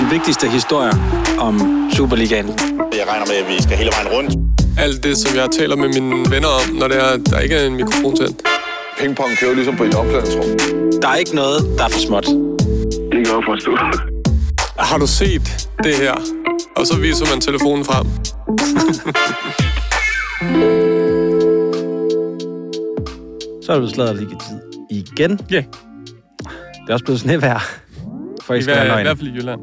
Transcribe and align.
De 0.00 0.10
vigtigste 0.10 0.48
historier 0.48 0.92
om 1.38 1.54
Superligaen. 1.92 2.46
Jeg 2.46 3.04
regner 3.08 3.26
med, 3.26 3.34
at 3.34 3.48
vi 3.48 3.62
skal 3.62 3.76
hele 3.76 3.90
vejen 3.96 4.08
rundt. 4.08 4.30
Alt 4.78 5.04
det, 5.04 5.18
som 5.18 5.36
jeg 5.36 5.48
taler 5.58 5.76
med 5.76 5.88
mine 5.88 6.30
venner 6.30 6.48
om, 6.48 6.74
når 6.74 6.88
det 6.88 6.96
er, 6.96 7.16
der 7.16 7.38
ikke 7.40 7.54
er 7.54 7.66
en 7.66 7.76
mikrofon 7.76 8.16
til. 8.16 8.34
Pingpong 8.98 9.30
kører 9.40 9.54
ligesom 9.54 9.76
på 9.76 9.84
et 9.84 9.94
omklædningsrum. 9.94 10.44
Der 11.02 11.08
er 11.08 11.14
ikke 11.14 11.34
noget, 11.34 11.78
der 11.78 11.84
er 11.84 11.88
for 11.88 11.98
småt. 11.98 12.26
Det 13.12 13.26
kan 13.26 13.34
jeg 13.36 13.42
forstå. 13.46 13.76
Har 14.78 14.98
du 14.98 15.06
set 15.06 15.68
det 15.82 15.94
her? 15.94 16.14
Og 16.76 16.86
så 16.86 16.96
viser 17.00 17.26
man 17.32 17.40
telefonen 17.40 17.84
frem. 17.84 18.06
Så 23.62 23.72
er 23.72 23.76
det 23.76 23.80
blevet 23.80 23.94
slaget 23.94 24.16
lige 24.16 24.28
tid 24.30 24.58
igen. 24.90 25.40
Ja. 25.50 25.56
Det 25.56 26.88
er 26.88 26.92
også 26.92 27.04
blevet 27.04 27.20
snevejr. 27.20 27.60
For 28.42 28.54
I, 28.54 28.66
være 28.66 28.84
hver, 28.84 28.98
I 28.98 29.02
hvert 29.02 29.18
fald 29.18 29.28
i 29.28 29.32
Jylland. 29.32 29.60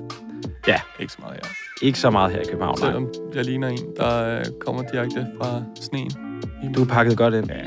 Ja. 0.67 0.81
Ikke 0.99 1.13
så 1.13 1.17
meget 1.22 1.40
her. 1.44 1.49
Ikke 1.81 1.99
så 1.99 2.09
meget 2.09 2.31
her 2.31 2.40
i 2.40 2.44
København, 2.49 2.77
nej. 2.80 2.88
Selvom 2.88 3.08
jeg 3.35 3.45
ligner 3.45 3.67
en, 3.67 3.80
der 3.98 4.38
øh, 4.40 4.45
kommer 4.66 4.81
direkte 4.91 5.27
fra 5.41 5.62
sneen. 5.81 6.12
Du 6.76 6.81
er 6.81 6.86
pakket 6.86 7.17
godt 7.17 7.34
ind. 7.34 7.52
Ja. 7.52 7.62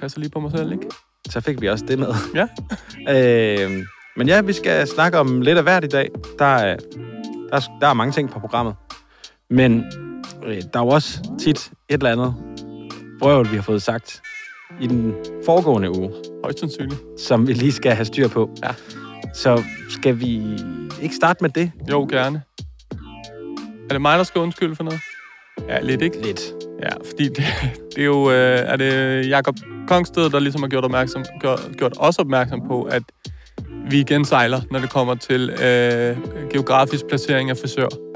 Passer 0.00 0.20
lige 0.20 0.30
på 0.30 0.40
mig 0.40 0.50
selv, 0.50 0.72
ikke? 0.72 0.86
Så 1.28 1.40
fik 1.40 1.60
vi 1.60 1.68
også 1.68 1.84
det 1.88 1.98
med. 1.98 2.08
Ja. 2.34 2.46
øh, 3.66 3.84
men 4.16 4.28
ja, 4.28 4.40
vi 4.40 4.52
skal 4.52 4.86
snakke 4.86 5.18
om 5.18 5.40
lidt 5.40 5.58
af 5.58 5.64
hvert 5.64 5.84
i 5.84 5.88
dag. 5.88 6.10
Der 6.38 6.44
er, 6.44 6.76
der 7.50 7.56
er, 7.56 7.60
der 7.80 7.86
er 7.86 7.94
mange 7.94 8.12
ting 8.12 8.30
på 8.30 8.38
programmet. 8.40 8.74
Men 9.50 9.84
øh, 10.46 10.56
der 10.72 10.80
er 10.80 10.84
jo 10.84 10.88
også 10.88 11.18
tit 11.40 11.70
et 11.88 11.94
eller 11.94 12.12
andet 12.12 12.34
brøvl, 13.20 13.50
vi 13.50 13.56
har 13.56 13.62
fået 13.62 13.82
sagt 13.82 14.22
i 14.80 14.86
den 14.86 15.14
foregående 15.46 15.90
uge, 15.98 16.10
Højst 16.44 16.60
sandsynligt. 16.60 17.00
som 17.18 17.48
vi 17.48 17.52
lige 17.52 17.72
skal 17.72 17.92
have 17.92 18.04
styr 18.04 18.28
på. 18.28 18.50
Ja. 18.64 18.70
Så 19.34 19.62
skal 19.88 20.20
vi 20.20 20.42
ikke 21.02 21.14
starte 21.14 21.38
med 21.44 21.50
det? 21.50 21.72
Jo, 21.90 22.06
gerne. 22.10 22.42
Er 23.90 23.94
det 23.94 24.00
mig, 24.00 24.18
der 24.18 24.24
skal 24.24 24.40
undskylde 24.40 24.76
for 24.76 24.84
noget? 24.84 25.00
Ja, 25.68 25.80
lidt, 25.80 26.02
ikke? 26.02 26.22
Lidt. 26.22 26.40
Ja, 26.82 26.88
fordi 27.10 27.28
det, 27.28 27.44
det 27.94 27.98
er 27.98 28.04
jo... 28.04 28.30
Øh, 28.30 28.58
er 28.58 28.76
det 28.76 29.28
Jakob 29.28 29.56
Kongsted, 29.88 30.30
der 30.30 30.38
ligesom 30.38 30.62
har 30.62 30.68
gjort, 30.68 30.84
opmærksom, 30.84 31.24
gjort, 31.40 31.60
gjort 31.78 31.92
os 31.98 32.18
opmærksom 32.18 32.60
på, 32.68 32.82
at 32.82 33.02
vi 33.90 34.00
igen 34.00 34.24
sejler, 34.24 34.60
når 34.70 34.78
det 34.78 34.90
kommer 34.90 35.14
til 35.14 35.50
øh, 35.50 36.16
geografisk 36.50 37.06
placering 37.06 37.50
af 37.50 37.56
frisør. 37.56 38.09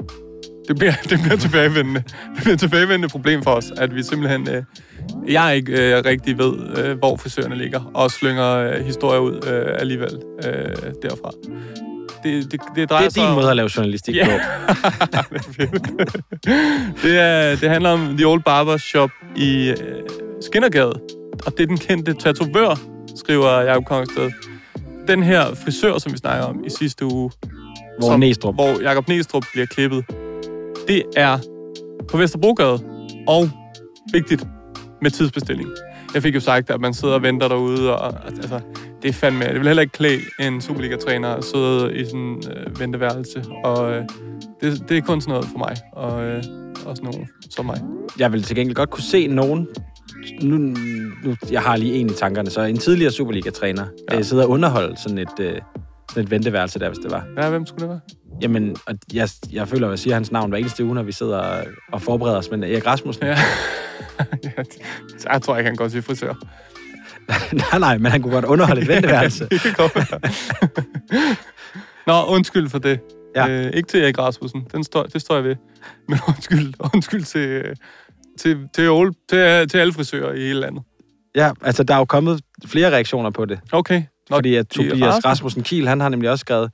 Det 0.67 0.75
bliver, 0.79 0.93
det 1.09 1.19
bliver 1.23 1.37
tilbagevendende. 1.37 2.03
Det 2.35 2.43
bliver 2.43 2.53
et 2.53 2.59
tilbagevendende 2.59 3.07
problem 3.07 3.43
for 3.43 3.51
os, 3.51 3.71
at 3.77 3.95
vi 3.95 4.03
simpelthen... 4.03 4.49
Øh, 4.49 4.63
jeg 5.27 5.55
ikke 5.55 5.95
øh, 5.97 6.05
rigtig 6.05 6.37
ved, 6.37 6.53
øh, 6.85 6.97
hvor 6.97 7.17
frisørerne 7.17 7.55
ligger, 7.57 7.91
og 7.93 8.11
slynger 8.11 8.55
øh, 8.57 8.85
historier 8.85 9.19
ud 9.19 9.47
øh, 9.47 9.75
alligevel 9.79 10.19
øh, 10.45 10.51
derfra. 11.01 11.31
Det, 12.23 12.51
det, 12.51 12.61
det 12.75 12.89
drejer 12.89 13.01
Det 13.01 13.07
er 13.07 13.09
sig 13.09 13.21
din 13.21 13.29
om- 13.29 13.35
måde 13.35 13.49
at 13.49 13.55
lave 13.55 13.69
journalistik 13.77 14.15
Ja. 14.15 14.25
på. 14.25 14.31
det, 17.03 17.19
er, 17.19 17.55
det 17.55 17.69
handler 17.69 17.89
om 17.89 18.15
The 18.17 18.27
Old 18.27 18.43
Barber 18.43 18.77
Shop 18.77 19.09
i 19.35 19.69
øh, 19.69 19.75
Skinnergade. 20.41 20.93
Og 21.45 21.51
det 21.57 21.63
er 21.63 21.67
den 21.67 21.77
kendte 21.77 22.13
tatovør, 22.13 22.79
skriver 23.15 23.61
Jacob 23.61 23.85
Kongsted. 23.85 24.31
Den 25.07 25.23
her 25.23 25.55
frisør, 25.55 25.97
som 25.97 26.11
vi 26.13 26.17
snakker 26.17 26.45
om 26.45 26.63
i 26.65 26.69
sidste 26.69 27.05
uge, 27.05 27.31
Hvor 27.99 28.09
som, 28.09 28.19
Næstrup. 28.19 28.55
hvor 28.55 28.81
Jacob 28.83 29.07
Næstrup 29.07 29.45
bliver 29.53 29.65
klippet, 29.65 30.05
det 30.87 31.03
er 31.15 31.37
på 32.09 32.17
Vesterbrogade. 32.17 32.79
Og 33.27 33.49
vigtigt, 34.13 34.47
med 35.01 35.11
tidsbestilling. 35.11 35.69
Jeg 36.13 36.23
fik 36.23 36.35
jo 36.35 36.39
sagt, 36.39 36.69
at 36.69 36.81
man 36.81 36.93
sidder 36.93 37.13
og 37.13 37.21
venter 37.23 37.47
derude, 37.47 37.95
og 37.97 38.25
altså, 38.25 38.59
det 39.01 39.09
er 39.09 39.13
fandme... 39.13 39.45
Det 39.45 39.53
vil 39.55 39.67
heller 39.67 39.81
ikke 39.81 39.93
klæde 39.93 40.19
en 40.39 40.61
Superliga-træner 40.61 41.29
at 41.29 41.43
sidde 41.43 41.95
i 41.95 42.05
sådan 42.05 42.19
en 42.19 42.43
øh, 42.51 42.79
venteværelse, 42.79 43.43
og 43.63 43.91
øh, 43.91 44.03
det, 44.61 44.89
det 44.89 44.97
er 44.97 45.01
kun 45.01 45.21
sådan 45.21 45.31
noget 45.31 45.47
for 45.51 45.57
mig, 45.57 45.75
og 45.93 46.23
øh, 46.23 46.43
også 46.85 47.03
nogen 47.03 47.27
som 47.49 47.65
mig. 47.65 47.81
Jeg 48.19 48.31
vil 48.31 48.43
til 48.43 48.55
gengæld 48.55 48.75
godt 48.75 48.89
kunne 48.89 49.03
se 49.03 49.27
nogen... 49.27 49.67
Nu, 50.41 50.57
nu, 50.57 51.35
jeg 51.51 51.61
har 51.61 51.77
lige 51.77 51.93
en 51.93 52.07
i 52.07 52.13
tankerne, 52.13 52.49
så 52.49 52.61
en 52.61 52.77
tidligere 52.77 53.11
Superliga-træner 53.11 53.85
Ja. 54.11 54.21
sidder 54.21 54.43
og 54.43 54.49
underholder 54.49 54.95
sådan 54.95 55.17
et, 55.17 55.39
øh, 55.39 55.61
sådan 56.09 56.23
et 56.23 56.31
venteværelse 56.31 56.79
der, 56.79 56.89
hvis 56.89 56.97
det 56.97 57.11
var. 57.11 57.25
Ja, 57.37 57.49
hvem 57.49 57.65
skulle 57.65 57.81
det 57.81 57.89
være? 57.89 57.99
Jamen, 58.41 58.75
og 58.85 58.95
jeg, 59.13 59.29
jeg 59.51 59.67
føler, 59.67 59.87
at 59.87 59.91
jeg 59.91 59.99
siger 59.99 60.13
hans 60.13 60.31
navn 60.31 60.49
hver 60.49 60.57
eneste 60.57 60.85
uge, 60.85 60.95
når 60.95 61.03
vi 61.03 61.11
sidder 61.11 61.63
og, 61.91 62.01
forbereder 62.01 62.37
os, 62.37 62.51
men 62.51 62.63
Erik 62.63 62.87
Rasmussen, 62.87 63.25
Ja. 63.25 63.37
jeg 65.31 65.41
tror 65.41 65.57
ikke, 65.57 65.67
han 65.67 65.75
går 65.75 65.87
til 65.87 66.01
frisør. 66.01 66.33
nej, 67.71 67.79
nej, 67.79 67.97
men 67.97 68.11
han 68.11 68.21
kunne 68.21 68.33
godt 68.33 68.45
underholde 68.45 68.81
et 68.81 68.87
venteværelse. 68.95 69.47
Nå, 72.07 72.23
undskyld 72.27 72.69
for 72.69 72.79
det. 72.79 72.99
Ja. 73.35 73.49
Øh, 73.49 73.71
ikke 73.73 73.87
til 73.87 74.03
Erik 74.03 74.19
Rasmussen, 74.19 74.67
Den 74.71 74.83
står, 74.83 75.03
det 75.03 75.21
står 75.21 75.35
jeg 75.35 75.43
ved. 75.43 75.55
Men 76.07 76.19
undskyld, 76.27 76.73
undskyld 76.93 77.23
til, 77.23 77.63
til, 78.39 78.67
til, 78.73 78.89
Ole, 78.89 79.13
til, 79.29 79.69
til 79.69 79.77
alle 79.77 79.93
frisører 79.93 80.33
i 80.33 80.39
hele 80.39 80.59
landet. 80.59 80.83
Ja, 81.35 81.51
altså, 81.61 81.83
der 81.83 81.93
er 81.93 81.97
jo 81.97 82.05
kommet 82.05 82.41
flere 82.65 82.91
reaktioner 82.91 83.29
på 83.29 83.45
det. 83.45 83.59
Okay. 83.71 84.03
Nå, 84.29 84.35
Fordi 84.35 84.55
at 84.55 84.67
Tobias. 84.67 85.25
Rasmussen 85.25 85.63
Kiel, 85.63 85.87
han 85.87 85.99
har 85.99 86.09
nemlig 86.09 86.29
også 86.29 86.41
skrevet, 86.41 86.71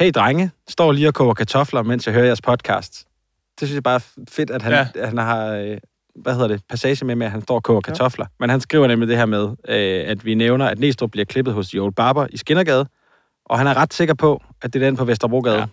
Hey 0.00 0.10
drenge, 0.14 0.50
står 0.68 0.92
lige 0.92 1.08
og 1.08 1.14
koger 1.14 1.34
kartofler, 1.34 1.82
mens 1.82 2.06
jeg 2.06 2.14
hører 2.14 2.24
jeres 2.24 2.42
podcast. 2.42 3.06
Det 3.60 3.68
synes 3.68 3.74
jeg 3.74 3.82
bare 3.82 3.94
er 3.94 4.22
fedt, 4.28 4.50
at 4.50 4.62
han, 4.62 4.72
Ja. 4.72 5.06
han 5.06 5.18
har, 5.18 5.46
øh, 5.54 5.78
hvad 6.14 6.32
hedder 6.32 6.48
det, 6.48 6.62
passage 6.68 7.04
med, 7.04 7.14
med, 7.14 7.26
at 7.26 7.32
han 7.32 7.42
står 7.42 7.54
og 7.54 7.62
koger 7.62 7.80
kartofler. 7.80 8.24
Ja. 8.24 8.34
Men 8.40 8.50
han 8.50 8.60
skriver 8.60 8.86
nemlig 8.86 9.08
det 9.08 9.16
her 9.16 9.26
med, 9.26 9.48
øh, 9.68 10.10
at 10.10 10.24
vi 10.24 10.34
nævner, 10.34 10.66
at 10.66 10.78
Næstrup 10.78 11.10
bliver 11.10 11.24
klippet 11.24 11.54
hos 11.54 11.68
The 11.68 11.80
Old 11.82 11.92
Barber 11.92 12.26
i 12.30 12.36
Skinnergade, 12.36 12.86
og 13.44 13.58
han 13.58 13.66
er 13.66 13.74
ret 13.76 13.94
sikker 13.94 14.14
på, 14.14 14.42
at 14.62 14.72
det 14.72 14.82
er 14.82 14.86
den 14.86 14.96
på 14.96 15.04
Vesterbrogade, 15.04 15.68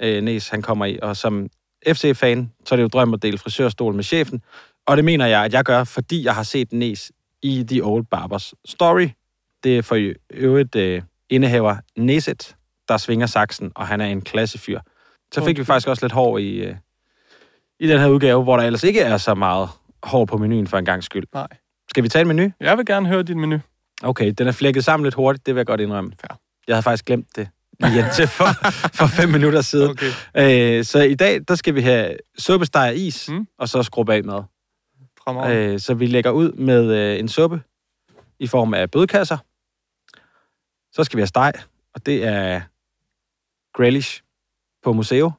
ja. 0.00 0.16
øh, 0.16 0.22
Næs 0.22 0.48
han 0.48 0.62
kommer 0.62 0.84
i. 0.84 0.98
Og 1.02 1.16
som 1.16 1.48
FC-fan, 1.88 2.52
så 2.66 2.74
er 2.74 2.76
det 2.76 2.82
jo 2.82 2.88
drøm 2.88 3.14
at 3.14 3.22
dele 3.22 3.38
frisørstol 3.38 3.94
med 3.94 4.04
chefen, 4.04 4.42
og 4.86 4.96
det 4.96 5.04
mener 5.04 5.26
jeg, 5.26 5.44
at 5.44 5.52
jeg 5.52 5.64
gør, 5.64 5.84
fordi 5.84 6.24
jeg 6.24 6.34
har 6.34 6.42
set 6.42 6.72
Næs 6.72 7.12
i 7.42 7.64
The 7.68 7.84
Old 7.84 8.04
Barbers 8.10 8.54
Story. 8.64 9.08
Det 9.64 9.78
er 9.78 9.82
for 9.82 9.94
i 9.96 10.14
øvrigt 10.30 10.76
øh, 10.76 11.02
indehaver 11.30 11.76
Neset, 11.96 12.54
der 12.88 12.96
svinger 12.96 13.26
saksen, 13.26 13.72
og 13.74 13.86
han 13.86 14.00
er 14.00 14.06
en 14.06 14.20
klassefyr. 14.22 14.80
Så 15.34 15.44
fik 15.44 15.58
vi 15.58 15.64
faktisk 15.64 15.88
også 15.88 16.04
lidt 16.04 16.12
hår 16.12 16.38
i, 16.38 16.48
øh, 16.56 16.74
i 17.80 17.88
den 17.88 18.00
her 18.00 18.08
udgave, 18.08 18.42
hvor 18.42 18.56
der 18.56 18.64
ellers 18.64 18.84
ikke 18.84 19.00
er 19.00 19.16
så 19.16 19.34
meget 19.34 19.68
hår 20.02 20.24
på 20.24 20.36
menuen 20.36 20.66
for 20.66 20.78
en 20.78 20.84
gang 20.84 21.04
skyld. 21.04 21.24
Nej. 21.34 21.46
Skal 21.90 22.02
vi 22.04 22.08
tage 22.08 22.20
en 22.22 22.28
menu? 22.28 22.50
Jeg 22.60 22.76
vil 22.78 22.86
gerne 22.86 23.08
høre 23.08 23.22
din 23.22 23.40
menu. 23.40 23.58
Okay, 24.02 24.32
den 24.38 24.46
er 24.48 24.52
flækket 24.52 24.84
sammen 24.84 25.04
lidt 25.04 25.14
hurtigt, 25.14 25.46
det 25.46 25.54
vil 25.54 25.58
jeg 25.58 25.66
godt 25.66 25.80
indrømme. 25.80 26.12
Fair. 26.20 26.38
Jeg 26.66 26.74
havde 26.74 26.82
faktisk 26.82 27.04
glemt 27.04 27.36
det 27.36 27.48
lige 27.80 27.98
indtil 27.98 28.26
for, 28.38 28.44
for 28.94 29.06
fem 29.06 29.28
minutter 29.28 29.60
siden. 29.60 29.90
Okay. 30.34 30.78
Øh, 30.78 30.84
så 30.84 31.00
i 31.02 31.14
dag, 31.14 31.40
der 31.48 31.54
skal 31.54 31.74
vi 31.74 31.80
have 31.80 32.16
suppesteg 32.38 32.88
og 32.88 32.96
is, 32.96 33.28
Mm. 33.28 33.46
og 33.58 33.68
så 33.68 33.82
skrub 33.82 34.08
af 34.08 34.24
mad. 34.24 34.42
Øh, 35.52 35.80
så 35.80 35.94
vi 35.94 36.06
lægger 36.06 36.30
ud 36.30 36.52
med 36.52 36.94
øh, 36.94 37.18
en 37.18 37.28
suppe 37.28 37.62
i 38.40 38.46
form 38.46 38.74
af 38.74 38.90
bødkasser. 38.90 39.38
Så 40.92 41.04
skal 41.04 41.16
vi 41.16 41.20
have 41.20 41.26
steg, 41.26 41.52
og 41.94 42.06
det 42.06 42.24
er 42.24 42.60
Grealish 43.78 44.22
på 44.84 44.92
museum. 44.92 45.32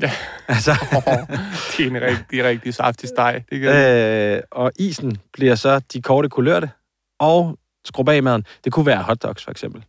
Ja. 0.00 0.10
Altså, 0.48 0.70
det 1.76 1.86
er 1.86 1.90
en 1.90 2.00
rigtig, 2.02 2.44
rigtig 2.44 2.74
saftig 2.74 3.08
steg. 3.08 3.44
Det 3.50 3.60
kan 3.60 4.36
øh, 4.36 4.42
og 4.50 4.72
isen 4.78 5.18
bliver 5.32 5.54
så 5.54 5.78
de 5.78 6.02
korte 6.02 6.28
kulørte, 6.28 6.70
og 7.18 7.58
skrub 7.84 8.08
af 8.08 8.22
maden. 8.22 8.44
Det 8.64 8.72
kunne 8.72 8.86
være 8.86 9.02
hotdogs, 9.02 9.44
for 9.44 9.50
eksempel. 9.50 9.84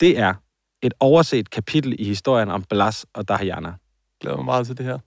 Det 0.00 0.18
er 0.18 0.34
et 0.82 0.94
overset 1.00 1.50
kapitel 1.50 1.96
i 1.98 2.04
historien 2.04 2.50
om 2.50 2.62
Blas 2.62 3.06
og 3.14 3.28
Diana. 3.28 3.72
glæder 4.20 4.36
mig 4.36 4.44
meget 4.44 4.66
til 4.66 4.78
det 4.78 4.86
her. 4.86 4.98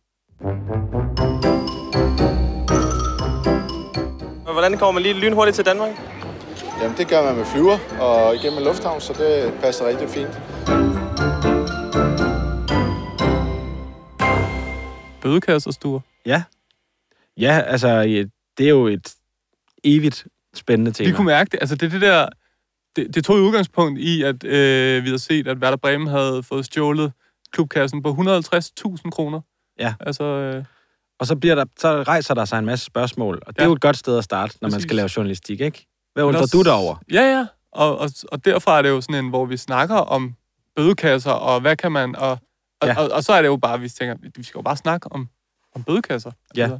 Hvordan 4.53 4.77
kommer 4.77 4.91
man 4.91 5.03
lige 5.03 5.13
lynhurtigt 5.13 5.55
til 5.55 5.65
Danmark? 5.65 5.89
Jamen, 6.81 6.97
det 6.97 7.07
gør 7.07 7.23
man 7.23 7.35
med 7.35 7.45
flyver 7.45 7.77
og 7.99 8.35
igennem 8.35 8.57
en 8.59 8.65
lufthavn, 8.65 9.01
så 9.01 9.13
det 9.13 9.53
passer 9.61 9.87
rigtig 9.87 10.09
fint. 10.09 10.41
Bødekasserstuer. 15.29 15.99
Ja. 16.25 16.43
Ja, 17.37 17.59
altså, 17.65 18.03
det 18.57 18.65
er 18.65 18.69
jo 18.69 18.87
et 18.87 19.13
evigt 19.83 20.27
spændende 20.55 20.91
tema. 20.91 21.09
Vi 21.09 21.15
kunne 21.15 21.25
mærke 21.27 21.49
det. 21.51 21.57
Altså, 21.61 21.75
det 21.75 21.85
er 21.85 21.89
det 21.89 22.01
der... 22.01 22.29
Det, 22.95 23.15
det 23.15 23.25
tog 23.25 23.35
udgangspunkt 23.35 23.99
i, 23.99 24.23
at 24.23 24.43
øh, 24.43 25.03
vi 25.03 25.07
havde 25.07 25.19
set, 25.19 25.47
at 25.47 25.57
Werder 25.57 25.77
Bremen 25.77 26.07
havde 26.07 26.43
fået 26.43 26.65
stjålet 26.65 27.11
klubkassen 27.51 28.03
på 28.03 28.09
150.000 28.09 29.09
kroner. 29.09 29.41
Ja. 29.79 29.93
Altså, 29.99 30.23
øh, 30.23 30.63
Og 31.19 31.27
så, 31.27 31.35
bliver 31.35 31.55
der, 31.55 31.65
så 31.79 32.03
rejser 32.03 32.33
der 32.33 32.45
sig 32.45 32.59
en 32.59 32.65
masse 32.65 32.85
spørgsmål, 32.85 33.41
og 33.45 33.53
det 33.55 33.59
Ja. 33.59 33.63
er 33.63 33.67
jo 33.67 33.73
et 33.73 33.81
godt 33.81 33.97
sted 33.97 34.17
at 34.17 34.23
starte, 34.23 34.57
når 34.61 34.69
man 34.69 34.81
skal 34.81 34.95
lave 34.95 35.09
journalistik, 35.17 35.61
ikke? 35.61 35.87
Hvad 36.13 36.23
undrer 36.23 36.41
også- 36.41 36.57
du 36.57 36.63
dig 36.63 36.73
over? 36.73 36.95
Ja, 37.11 37.21
ja. 37.21 37.45
Og, 37.71 37.97
og, 37.99 38.09
og 38.31 38.45
derfra 38.45 38.77
er 38.77 38.81
det 38.81 38.89
jo 38.89 39.01
sådan 39.01 39.25
en, 39.25 39.29
hvor 39.29 39.45
vi 39.45 39.57
snakker 39.57 39.95
om 39.95 40.35
bødekasser, 40.75 41.31
og 41.31 41.61
hvad 41.61 41.75
kan 41.75 41.91
man... 41.91 42.15
Og, 42.15 42.39
og, 42.81 42.87
ja. 42.87 42.99
Og, 42.99 43.11
og 43.11 43.23
så 43.23 43.33
er 43.33 43.41
det 43.41 43.47
jo 43.47 43.57
bare, 43.57 43.73
at 43.73 43.81
vi 43.81 43.89
tænker, 43.89 44.15
vi 44.35 44.43
skal 44.43 44.57
jo 44.59 44.61
bare 44.61 44.77
snakke 44.77 45.11
om, 45.11 45.29
om 45.75 45.83
bødekasser. 45.83 46.31
Ja. 46.57 46.61
Altså, 46.61 46.79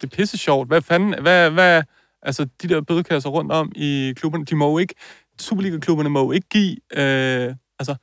det 0.00 0.12
er 0.12 0.16
pisse 0.16 0.38
sjovt. 0.38 0.68
Hvad 0.68 0.82
fanden... 0.82 1.22
Hvad, 1.22 1.50
hvad, 1.50 1.82
altså, 2.22 2.46
de 2.62 2.68
der 2.68 2.80
bødekasser 2.80 3.30
rundt 3.30 3.52
om 3.52 3.72
i 3.74 4.12
klubberne, 4.16 4.44
de 4.44 4.56
må 4.56 4.70
jo 4.70 4.78
ikke... 4.78 4.94
Superliga-klubberne 5.40 6.08
må 6.08 6.20
jo 6.20 6.32
ikke 6.32 6.48
give... 6.48 6.76
Øh, 6.92 7.54
altså, 7.78 7.94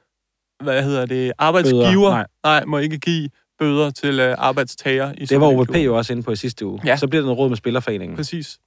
hvad 0.63 0.83
hedder 0.83 1.05
det, 1.05 1.33
arbejdsgiver, 1.37 1.91
Bøder, 1.91 2.11
nej. 2.11 2.27
nej, 2.43 2.65
må 2.65 2.77
ikke 2.77 2.97
give 2.97 3.29
bøder 3.59 3.91
til 3.91 4.19
øh, 4.19 4.35
arbejdstager 4.37 5.13
i 5.17 5.25
Det 5.25 5.41
var 5.41 5.47
OVP 5.47 5.75
jo 5.75 5.97
også 5.97 6.13
inde 6.13 6.23
på 6.23 6.31
i 6.31 6.35
sidste 6.35 6.65
uge. 6.65 6.81
Ja. 6.85 6.97
Så 6.97 7.07
bliver 7.07 7.23
den 7.23 7.31
råd 7.31 7.49
med 7.49 7.57
Spillerforeningen. 7.57 8.15
Præcis. 8.15 8.59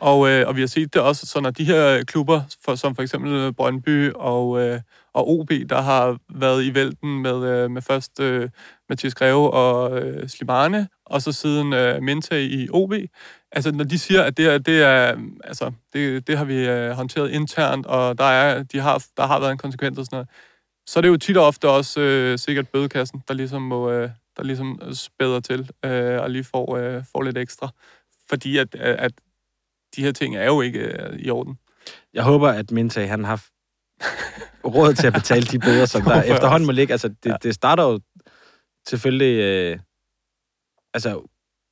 Og, 0.00 0.28
øh, 0.28 0.48
og 0.48 0.56
vi 0.56 0.60
har 0.60 0.68
set 0.68 0.94
det 0.94 1.02
også, 1.02 1.26
så 1.26 1.40
når 1.40 1.50
de 1.50 1.64
her 1.64 2.04
klubber, 2.04 2.42
for, 2.64 2.74
som 2.74 2.94
for 2.94 3.02
eksempel 3.02 3.52
Brøndby 3.52 4.12
og, 4.12 4.60
øh, 4.60 4.80
og 5.16 5.28
OB, 5.28 5.50
der 5.68 5.80
har 5.80 6.18
været 6.34 6.64
i 6.64 6.74
vælten 6.74 7.22
med, 7.22 7.44
øh, 7.44 7.70
med 7.70 7.82
først 7.82 8.20
øh, 8.20 8.50
Mathias 8.88 9.14
Greve 9.14 9.50
og 9.50 9.98
øh, 9.98 10.28
Slimane, 10.28 10.88
og 11.06 11.22
så 11.22 11.32
siden 11.32 11.72
øh, 11.72 12.02
Mente 12.02 12.46
i 12.46 12.68
OB. 12.70 12.92
Altså, 13.52 13.72
når 13.72 13.84
de 13.84 13.98
siger, 13.98 14.22
at 14.22 14.36
det 14.36 14.46
er, 14.46 14.58
det 14.58 14.82
er 14.82 15.16
altså, 15.44 15.72
det, 15.92 16.26
det 16.26 16.38
har 16.38 16.44
vi 16.44 16.68
øh, 16.68 16.90
håndteret 16.90 17.30
internt, 17.30 17.86
og 17.86 18.18
der, 18.18 18.24
er, 18.24 18.62
de 18.62 18.78
har, 18.78 19.04
der 19.16 19.26
har 19.26 19.40
været 19.40 19.52
en 19.52 19.58
konsekvens 19.58 19.98
og 19.98 20.04
sådan 20.04 20.16
noget, 20.16 20.28
så 20.86 20.98
er 20.98 21.00
det 21.00 21.08
jo 21.08 21.16
tit 21.16 21.36
og 21.36 21.46
ofte 21.46 21.68
også 21.68 22.00
øh, 22.00 22.38
sikkert 22.38 22.68
bødekassen, 22.68 23.22
der 23.28 23.34
ligesom, 23.34 23.62
må, 23.62 23.90
øh, 23.90 24.10
der 24.36 24.42
ligesom 24.42 24.80
spæder 24.92 25.40
til 25.40 25.70
øh, 25.84 26.20
og 26.20 26.30
lige 26.30 26.44
får, 26.44 26.76
øh, 26.76 27.04
får 27.12 27.22
lidt 27.22 27.38
ekstra. 27.38 27.68
Fordi 28.28 28.58
at, 28.58 28.74
at 28.74 29.12
de 29.96 30.02
her 30.02 30.12
ting 30.12 30.36
er 30.36 30.46
jo 30.46 30.60
ikke 30.60 30.78
øh, 30.78 31.18
i 31.18 31.30
orden. 31.30 31.58
Jeg 32.14 32.22
håber, 32.22 32.48
at 32.48 32.70
Mintag, 32.70 33.08
han 33.08 33.24
har 33.24 33.44
råd 34.64 34.94
til 34.94 35.06
at 35.06 35.12
betale 35.12 35.46
de 35.46 35.58
bøder, 35.58 35.86
som 35.86 36.02
der 36.02 36.22
efterhånden 36.34 36.66
må 36.66 36.72
ligge. 36.72 36.92
Altså, 36.94 37.08
det, 37.08 37.16
Ja. 37.30 37.36
det 37.42 37.54
starter 37.54 37.82
jo 37.84 38.00
selvfølgelig... 38.88 39.40
Øh, 39.40 39.78
altså, 40.94 41.10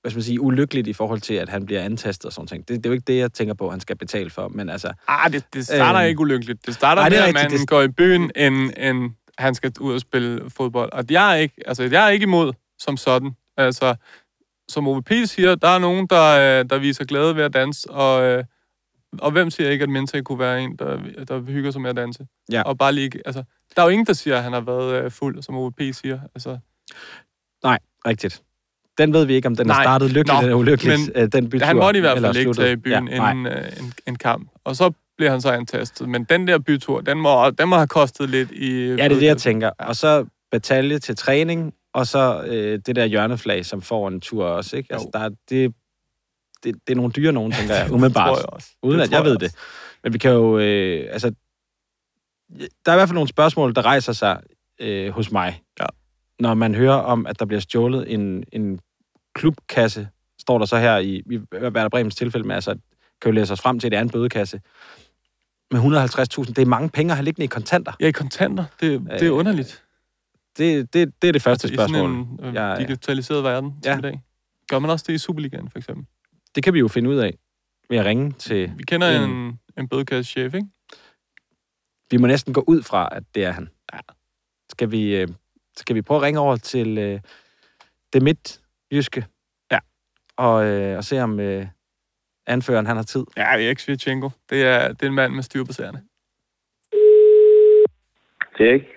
hvad 0.01 0.11
skal 0.11 0.17
man 0.19 0.23
sige, 0.23 0.41
ulykkeligt 0.41 0.87
i 0.87 0.93
forhold 0.93 1.21
til, 1.21 1.35
at 1.35 1.49
han 1.49 1.67
bliver 1.67 1.83
antastet 1.83 2.25
og 2.27 2.33
sådan 2.33 2.47
ting. 2.49 2.69
Det, 2.69 2.77
det 2.77 2.87
er 2.87 2.91
jo 2.91 2.93
ikke 2.95 3.05
det, 3.07 3.19
jeg 3.19 3.33
tænker 3.33 3.55
på, 3.55 3.67
at 3.67 3.73
han 3.73 3.81
skal 3.81 3.97
betale 3.97 4.31
for, 4.31 4.49
men 4.49 4.69
altså... 4.69 4.93
Ah, 5.09 5.33
det, 5.33 5.45
det 5.55 5.67
starter 5.67 6.01
Øhm. 6.01 6.09
ikke 6.09 6.21
ulykkeligt. 6.21 6.67
Det 6.67 6.75
starter 6.75 7.03
Nej, 7.03 7.09
det 7.09 7.17
med, 7.17 7.19
er 7.19 7.23
at 7.23 7.35
rigtigt. 7.35 7.53
man 7.53 7.61
Det- 7.61 7.69
går 7.69 7.83
i 7.83 7.89
byen, 7.89 8.31
end, 8.37 8.71
end 8.77 9.11
han 9.39 9.55
skal 9.55 9.73
ud 9.81 9.95
og 9.95 10.01
spille 10.01 10.51
fodbold. 10.51 10.93
Og 10.93 11.05
jeg 11.11 11.31
er 11.33 11.35
ikke, 11.37 11.55
altså, 11.67 11.83
jeg 11.83 12.05
er 12.05 12.09
ikke 12.09 12.23
imod 12.23 12.53
som 12.79 12.97
sådan. 12.97 13.33
Altså, 13.57 13.95
som 14.69 14.89
OVP 14.89 15.11
siger, 15.25 15.55
der 15.55 15.69
er 15.69 15.79
nogen, 15.79 16.07
der, 16.11 16.61
øh, 16.61 16.71
der 16.71 16.79
viser 16.79 17.05
glæde 17.05 17.37
ved 17.37 17.45
at 17.45 17.55
danse, 17.55 17.91
og, 17.91 18.23
øh, 18.23 18.45
og 19.21 19.31
hvem 19.31 19.51
siger 19.51 19.71
ikke, 19.71 19.83
at 19.83 19.89
Mente 19.89 20.23
kunne 20.23 20.39
være 20.39 20.63
en, 20.63 20.77
der, 20.77 20.99
der 21.29 21.41
hygger 21.41 21.71
sig 21.71 21.81
med 21.81 21.91
at 21.91 21.97
danse? 21.97 22.27
Ja. 22.53 22.63
Og 22.63 22.79
bare 22.79 22.93
lige, 22.93 23.11
altså, 23.25 23.43
der 23.77 23.83
er 23.83 23.87
jo 23.87 23.91
ingen, 23.91 24.07
der 24.07 24.13
siger, 24.13 24.37
at 24.37 24.43
han 24.43 24.53
har 24.53 24.61
været 24.61 25.05
øh, 25.05 25.11
fuld, 25.11 25.43
som 25.43 25.57
OVP 25.57 25.81
siger. 25.93 26.21
Altså, 26.35 26.59
Nej, 27.65 27.79
rigtigt. 28.07 28.43
Den 28.99 29.13
ved 29.13 29.25
vi 29.25 29.35
ikke, 29.35 29.49
om 29.49 29.57
den 29.57 29.71
er 29.71 29.75
Nej. 29.75 29.85
startet 29.85 30.09
lykkeligt 30.11 30.41
Nå, 30.41 30.41
eller 30.43 30.55
ulykkeligt, 30.55 31.01
men 31.15 31.23
øh, 31.23 31.29
den 31.33 31.51
bytur. 31.51 31.67
han 31.67 31.77
måtte 31.77 31.99
i 31.99 32.01
hvert 32.01 32.19
fald 32.19 32.37
ikke 32.37 32.53
tage 32.53 32.73
i 32.73 32.77
byen 32.77 33.09
Ja, 33.09 33.31
inden 33.31 33.47
øh, 33.47 33.73
en, 33.81 33.93
en 34.07 34.17
kamp. 34.17 34.51
Og 34.65 34.77
så 34.77 34.93
bliver 35.17 35.31
han 35.31 35.41
så 35.41 35.51
antastet. 35.51 36.09
Men 36.09 36.25
den 36.25 36.49
der 36.49 36.59
bytur, 36.59 37.01
den 37.01 37.19
må, 37.19 37.51
den 37.51 37.69
må 37.69 37.77
have 37.77 37.87
kostet 37.87 38.31
lidt 38.31 38.51
i... 38.51 38.87
Ja, 38.87 38.93
det 38.93 39.01
er 39.05 39.09
det, 39.09 39.23
jeg 39.23 39.37
tænker. 39.37 39.71
Og 39.79 39.97
så 39.97 40.27
batalje 40.51 40.99
til 40.99 41.17
træning, 41.17 41.75
og 41.95 42.07
så 42.07 42.43
øh, 42.47 42.79
det 42.87 42.97
der 42.97 43.05
hjørneflag, 43.05 43.67
som 43.67 43.83
får 43.83 44.09
en 44.09 44.21
tur 44.21 44.45
også, 44.45 44.77
ikke? 44.77 44.93
Altså, 44.93 45.09
der 45.13 45.19
er, 45.19 45.31
det, 45.51 45.75
det, 46.65 46.75
det 46.87 46.93
er 46.93 46.97
nogle 46.97 47.13
dyre 47.13 47.33
nogen, 47.33 47.53
tænker 47.53 47.75
jeg, 47.75 47.85
Det 47.89 47.93
umiddelbart. 47.93 48.29
tror 48.29 48.37
jeg 48.37 48.47
også. 48.53 48.69
Uden 48.83 48.99
Det 48.99 49.05
at 49.05 49.11
tror 49.11 49.17
jeg 49.19 49.25
ved 49.25 49.37
også. 49.37 49.47
det. 49.47 49.55
Men 50.05 50.13
vi 50.13 50.19
kan 50.19 50.31
jo... 50.31 50.59
Øh, 50.59 51.07
altså, 51.13 51.33
der 52.87 52.93
er 52.93 52.95
i 52.95 52.99
hvert 52.99 53.09
fald 53.09 53.15
nogle 53.15 53.29
spørgsmål, 53.29 53.75
der 53.75 53.83
rejser 53.83 54.13
sig 54.13 54.41
øh, 54.81 55.11
hos 55.13 55.33
mig. 55.33 55.63
Ja. 55.81 55.87
Når 56.39 56.55
man 56.55 56.75
hører 56.75 56.95
om, 56.95 57.27
at 57.27 57.39
der 57.39 57.45
bliver 57.47 57.61
stjålet 57.61 58.13
en, 58.13 58.45
en 58.53 58.81
klubkasse, 59.35 60.09
står 60.41 60.59
der 60.59 60.67
så 60.67 60.77
her 60.79 60.97
i, 60.99 61.23
i 61.31 61.39
Werder 61.55 61.89
Bremens 61.89 62.15
tilfælde 62.15 62.47
med, 62.47 62.55
altså, 62.55 62.71
kan 63.23 63.31
jo 63.31 63.31
læse 63.31 63.53
os 63.53 63.61
frem 63.61 63.79
til, 63.81 63.87
at 63.89 63.91
det 63.93 63.97
er 63.97 64.03
en 64.03 64.11
bødekasse, 64.11 64.61
med 65.71 65.81
150.000. 65.81 65.85
Det 66.45 66.59
er 66.59 66.67
mange 66.67 66.89
penge 66.89 67.13
at 67.13 67.17
have 67.17 67.25
liggende 67.25 67.45
i 67.45 67.49
kontanter. 67.49 67.93
Ja, 68.01 68.07
i 68.07 68.11
kontanter. 68.11 68.65
Det, 68.81 69.01
det 69.01 69.23
er 69.23 69.33
Øh, 69.33 69.39
underligt. 69.39 69.83
Det, 70.59 70.95
det, 70.95 71.13
det 71.23 71.29
er 71.29 71.33
det 71.33 71.43
første 71.43 71.65
Altså, 71.69 71.73
I 71.73 71.77
spørgsmål. 71.77 72.11
sådan 72.11 72.39
en 72.41 72.47
øh, 72.49 72.55
Jeg- 72.55 72.77
digitaliseret 72.81 73.45
verden 73.45 73.75
ja. 73.85 73.99
i 73.99 74.01
dag. 74.01 74.21
Gør 74.69 74.79
man 74.79 74.91
også 74.91 75.05
det 75.09 75.15
i 75.15 75.19
Superligaen, 75.19 75.71
for 75.71 75.79
eksempel? 75.79 76.07
Det 76.55 76.65
kan 76.65 76.75
vi 76.75 76.79
jo 76.79 76.89
finde 76.89 77.11
ud 77.11 77.17
af 77.17 77.39
ved 77.91 77.99
at 77.99 78.05
ringe 78.05 78.33
til... 78.33 78.73
Vi 78.77 78.83
kender 78.83 79.09
En- 79.25 79.31
en, 79.31 79.61
en 79.79 79.89
bødekasseschef, 79.89 80.55
ikke? 80.55 80.67
Vi 82.11 82.17
må 82.17 82.27
næsten 82.27 82.55
gå 82.55 82.65
ud 82.67 82.83
fra, 82.83 83.09
at 83.13 83.23
det 83.35 83.45
er 83.45 83.51
han. 83.53 83.69
Ja. 83.93 83.99
Skal 84.71 84.91
vi, 84.91 85.17
øh, 85.17 85.29
skal 85.77 85.97
vi 85.97 86.03
prøve 86.03 86.19
at 86.19 86.23
ringe 86.23 86.41
over 86.41 86.57
til 86.57 86.99
øh, 86.99 87.21
det 88.13 88.23
midtjyske? 88.23 89.27
Ja. 89.73 89.79
Og, 90.37 90.65
øh, 90.67 90.97
og 90.97 91.05
se 91.05 91.21
om 91.21 91.41
øh, 91.41 91.67
anføreren 92.47 92.87
han 92.87 92.97
har 92.97 93.03
tid. 93.03 93.25
Ja, 93.37 93.49
det 93.57 93.65
er 93.65 93.69
ikke 93.69 93.83
Svitchenko. 93.83 94.31
Det 94.51 94.63
er, 94.63 94.89
det 94.89 95.03
er 95.03 95.07
en 95.07 95.15
mand 95.15 95.35
med 95.35 95.43
styr 95.43 95.65
på 95.65 95.73
sagerne. 95.73 96.03
Det 98.59 98.69
er 98.69 98.73
ikke. 98.75 98.89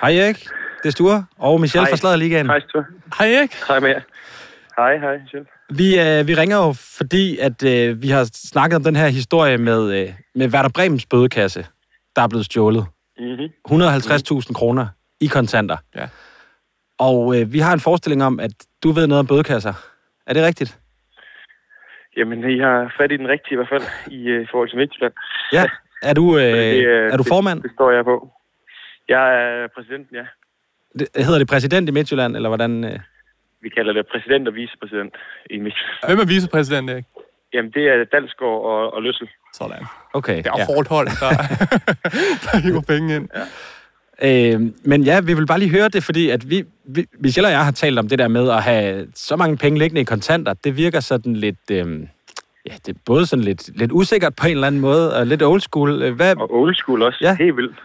Hej 0.00 0.12
Erik, 0.16 0.36
det 0.82 0.88
er 0.88 0.90
Sture 0.90 1.26
og 1.36 1.60
Michelle 1.60 1.84
Hej. 1.84 1.90
fra 1.92 1.96
Sladerligaen. 1.96 2.46
Hej, 2.46 2.60
Sture. 2.60 2.84
Hej, 3.18 3.32
Erik. 3.32 3.52
Hej 3.68 3.80
med 3.80 3.88
jer. 3.88 4.00
Hej, 4.76 4.98
hej, 4.98 5.18
Michelle. 5.18 5.46
Vi, 5.70 5.88
øh, 6.00 6.28
vi 6.28 6.34
ringer 6.34 6.56
jo, 6.56 6.72
fordi 6.98 7.38
at 7.38 7.62
øh, 7.62 8.02
vi 8.02 8.08
har 8.08 8.24
snakket 8.32 8.76
om 8.76 8.82
den 8.84 8.96
her 8.96 9.08
historie 9.08 9.58
med, 9.58 10.00
øh, 10.02 10.08
med 10.34 10.48
Werder 10.54 10.68
Bremens 10.74 11.06
bødekasse, 11.06 11.66
der 12.16 12.22
er 12.22 12.28
blevet 12.28 12.44
stjålet. 12.46 12.86
Mm-hmm. 13.18 13.48
150.000 13.68 14.52
kroner 14.52 14.86
i 15.20 15.26
kontanter. 15.26 15.76
Ja. 15.96 16.08
Og 16.98 17.40
øh, 17.40 17.52
vi 17.52 17.58
har 17.58 17.72
en 17.72 17.80
forestilling 17.80 18.24
om, 18.24 18.40
at 18.40 18.50
du 18.82 18.90
ved 18.92 19.06
noget 19.06 19.18
om 19.20 19.26
bødekasser. 19.26 19.72
Er 20.26 20.32
det 20.34 20.42
rigtigt? 20.44 20.78
Jamen, 22.16 22.50
I 22.50 22.58
har 22.58 22.94
fat 23.00 23.12
i 23.12 23.16
den 23.16 23.28
rigtige 23.28 23.52
i 23.52 23.56
hvert 23.56 23.68
fald, 23.68 23.82
i 24.10 24.36
uh, 24.36 24.46
forhold 24.50 24.68
til 24.68 24.78
Midtjylland. 24.78 25.12
Ja. 25.52 25.64
Er 26.02 26.14
du, 26.14 26.36
øh, 26.38 26.42
det, 26.44 26.86
øh, 26.86 27.12
er 27.12 27.16
du 27.16 27.22
det- 27.22 27.28
formand? 27.28 27.62
Det 27.62 27.70
står 27.74 27.90
jeg 27.90 28.04
på. 28.04 28.30
Jeg 29.08 29.24
er 29.42 29.68
præsidenten, 29.74 30.16
ja. 30.16 30.24
Det, 30.98 31.08
hedder 31.24 31.38
det 31.38 31.48
præsident 31.48 31.88
i 31.88 31.92
Midtjylland, 31.92 32.36
eller 32.36 32.48
hvordan? 32.48 32.84
Øh? 32.84 32.98
Vi 33.62 33.68
kalder 33.68 33.92
det 33.92 34.06
præsident 34.12 34.48
og 34.48 34.54
vicepræsident 34.54 35.14
i 35.50 35.58
Midtjylland. 35.58 36.06
Hvem 36.08 36.18
er 36.18 36.26
vicepræsident, 36.26 36.90
Erik? 36.90 37.04
Jamen, 37.54 37.70
det 37.70 37.84
er 37.88 38.04
Dalsgaard 38.04 38.60
og, 38.72 38.94
og 38.94 39.02
Løssel. 39.02 39.28
Sådan. 39.52 39.84
Okay. 40.12 40.36
Det 40.36 40.46
er 40.46 40.52
ja. 40.56 40.60
ja. 40.60 40.74
hårdt 40.74 40.88
hold, 40.88 41.08
der, 41.22 41.30
der 42.44 42.56
hiver 42.66 42.84
penge 42.92 43.16
ind. 43.16 43.28
Øh, 44.22 44.60
men 44.84 45.02
ja, 45.02 45.20
vi 45.20 45.34
vil 45.34 45.46
bare 45.46 45.58
lige 45.58 45.70
høre 45.70 45.88
det, 45.88 46.04
fordi 46.04 46.30
at 46.30 46.50
vi, 46.50 46.64
vi, 46.84 47.06
Michelle 47.18 47.48
og 47.48 47.52
jeg 47.52 47.64
har 47.64 47.72
talt 47.72 47.98
om 47.98 48.08
det 48.08 48.18
der 48.18 48.28
med 48.28 48.50
at 48.50 48.62
have 48.62 49.06
så 49.14 49.36
mange 49.36 49.56
penge 49.56 49.78
liggende 49.78 50.00
i 50.00 50.04
kontanter. 50.04 50.54
Det 50.54 50.76
virker 50.76 51.00
sådan 51.00 51.36
lidt... 51.36 51.70
Øh, 51.70 51.86
ja, 52.66 52.74
det 52.86 52.88
er 52.88 53.00
både 53.06 53.26
sådan 53.26 53.44
lidt, 53.44 53.78
lidt 53.78 53.92
usikkert 53.92 54.36
på 54.40 54.46
en 54.46 54.52
eller 54.52 54.66
anden 54.66 54.80
måde, 54.80 55.16
og 55.16 55.26
lidt 55.26 55.42
old 55.42 55.60
school. 55.60 56.10
Hvad, 56.10 56.36
Og 56.36 56.54
old 56.54 56.74
school 56.74 57.02
også. 57.02 57.18
Ja. 57.22 57.36
Helt 57.36 57.56
vildt. 57.56 57.78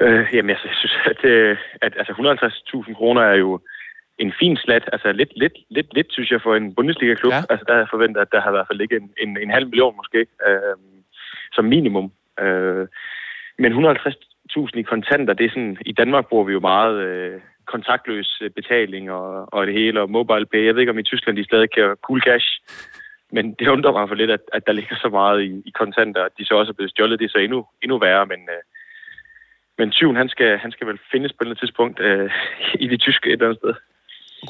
Øh, 0.00 0.26
jamen, 0.34 0.50
altså, 0.50 0.66
jeg 0.68 0.76
synes, 0.76 0.96
at, 1.06 1.24
øh, 1.24 1.56
at 1.82 1.92
altså, 1.96 2.12
150.000 2.12 2.94
kroner 2.94 3.22
er 3.22 3.34
jo 3.34 3.60
en 4.18 4.32
fin 4.40 4.56
slat. 4.56 4.88
Altså, 4.92 5.12
lidt, 5.12 5.32
lidt, 5.36 5.56
lidt, 5.68 5.94
lidt 5.94 6.12
synes 6.12 6.30
jeg, 6.30 6.40
for 6.42 6.54
en 6.54 6.74
Bundesliga-klub. 6.74 7.32
Ja. 7.32 7.42
Altså, 7.50 7.64
der 7.66 7.72
havde 7.72 7.84
jeg 7.84 7.94
forventet, 7.94 8.20
at 8.20 8.32
der 8.32 8.40
har 8.40 8.50
i 8.50 8.56
hvert 8.56 8.66
fald 8.68 8.78
ligget 8.78 9.02
en, 9.02 9.10
en, 9.22 9.38
en 9.38 9.50
halv 9.50 9.66
million 9.66 9.96
måske, 9.96 10.20
øh, 10.48 10.76
som 11.52 11.64
minimum. 11.64 12.12
Øh, 12.40 12.86
men 13.58 13.72
150.000 13.72 14.70
i 14.74 14.82
kontanter, 14.82 15.34
det 15.34 15.46
er 15.46 15.50
sådan, 15.50 15.76
i 15.86 15.92
Danmark 15.92 16.28
bruger 16.28 16.44
vi 16.44 16.52
jo 16.52 16.60
meget 16.60 16.96
øh, 17.04 17.40
kontaktløs 17.66 18.42
betaling 18.56 19.10
og, 19.10 19.54
og 19.54 19.66
det 19.66 19.74
hele, 19.74 20.00
og 20.00 20.10
mobile 20.10 20.46
pay. 20.46 20.66
Jeg 20.66 20.74
ved 20.74 20.80
ikke, 20.80 20.92
om 20.92 20.98
i 20.98 21.02
Tyskland 21.10 21.36
de 21.36 21.44
stadig 21.44 21.70
kan 21.70 21.96
cool 22.02 22.20
cash. 22.20 22.48
Men 23.32 23.54
det 23.58 23.68
undrer 23.68 23.92
mig 23.92 24.08
for 24.08 24.14
lidt, 24.14 24.30
at, 24.30 24.40
at 24.52 24.66
der 24.66 24.72
ligger 24.72 24.96
så 24.96 25.08
meget 25.08 25.42
i, 25.42 25.62
i 25.66 25.70
kontanter, 25.70 26.22
at 26.24 26.32
de 26.38 26.44
så 26.46 26.54
også 26.54 26.70
er 26.70 26.78
blevet 26.78 26.90
stjålet. 26.90 27.18
Det 27.18 27.24
er 27.24 27.34
så 27.34 27.38
endnu, 27.38 27.66
endnu 27.82 27.98
værre, 27.98 28.26
men, 28.26 28.40
øh, 28.54 28.62
men 29.78 29.90
tyven, 29.90 30.16
han 30.16 30.28
skal, 30.28 30.58
han 30.58 30.72
skal 30.72 30.86
vel 30.86 30.98
findes 31.12 31.32
på 31.32 31.36
et 31.36 31.40
eller 31.40 31.50
andet 31.50 31.60
tidspunkt 31.60 32.00
øh, 32.00 32.30
i 32.84 32.86
det 32.88 33.00
tyske 33.00 33.26
et 33.26 33.32
eller 33.32 33.46
andet 33.46 33.58
sted. 33.58 33.74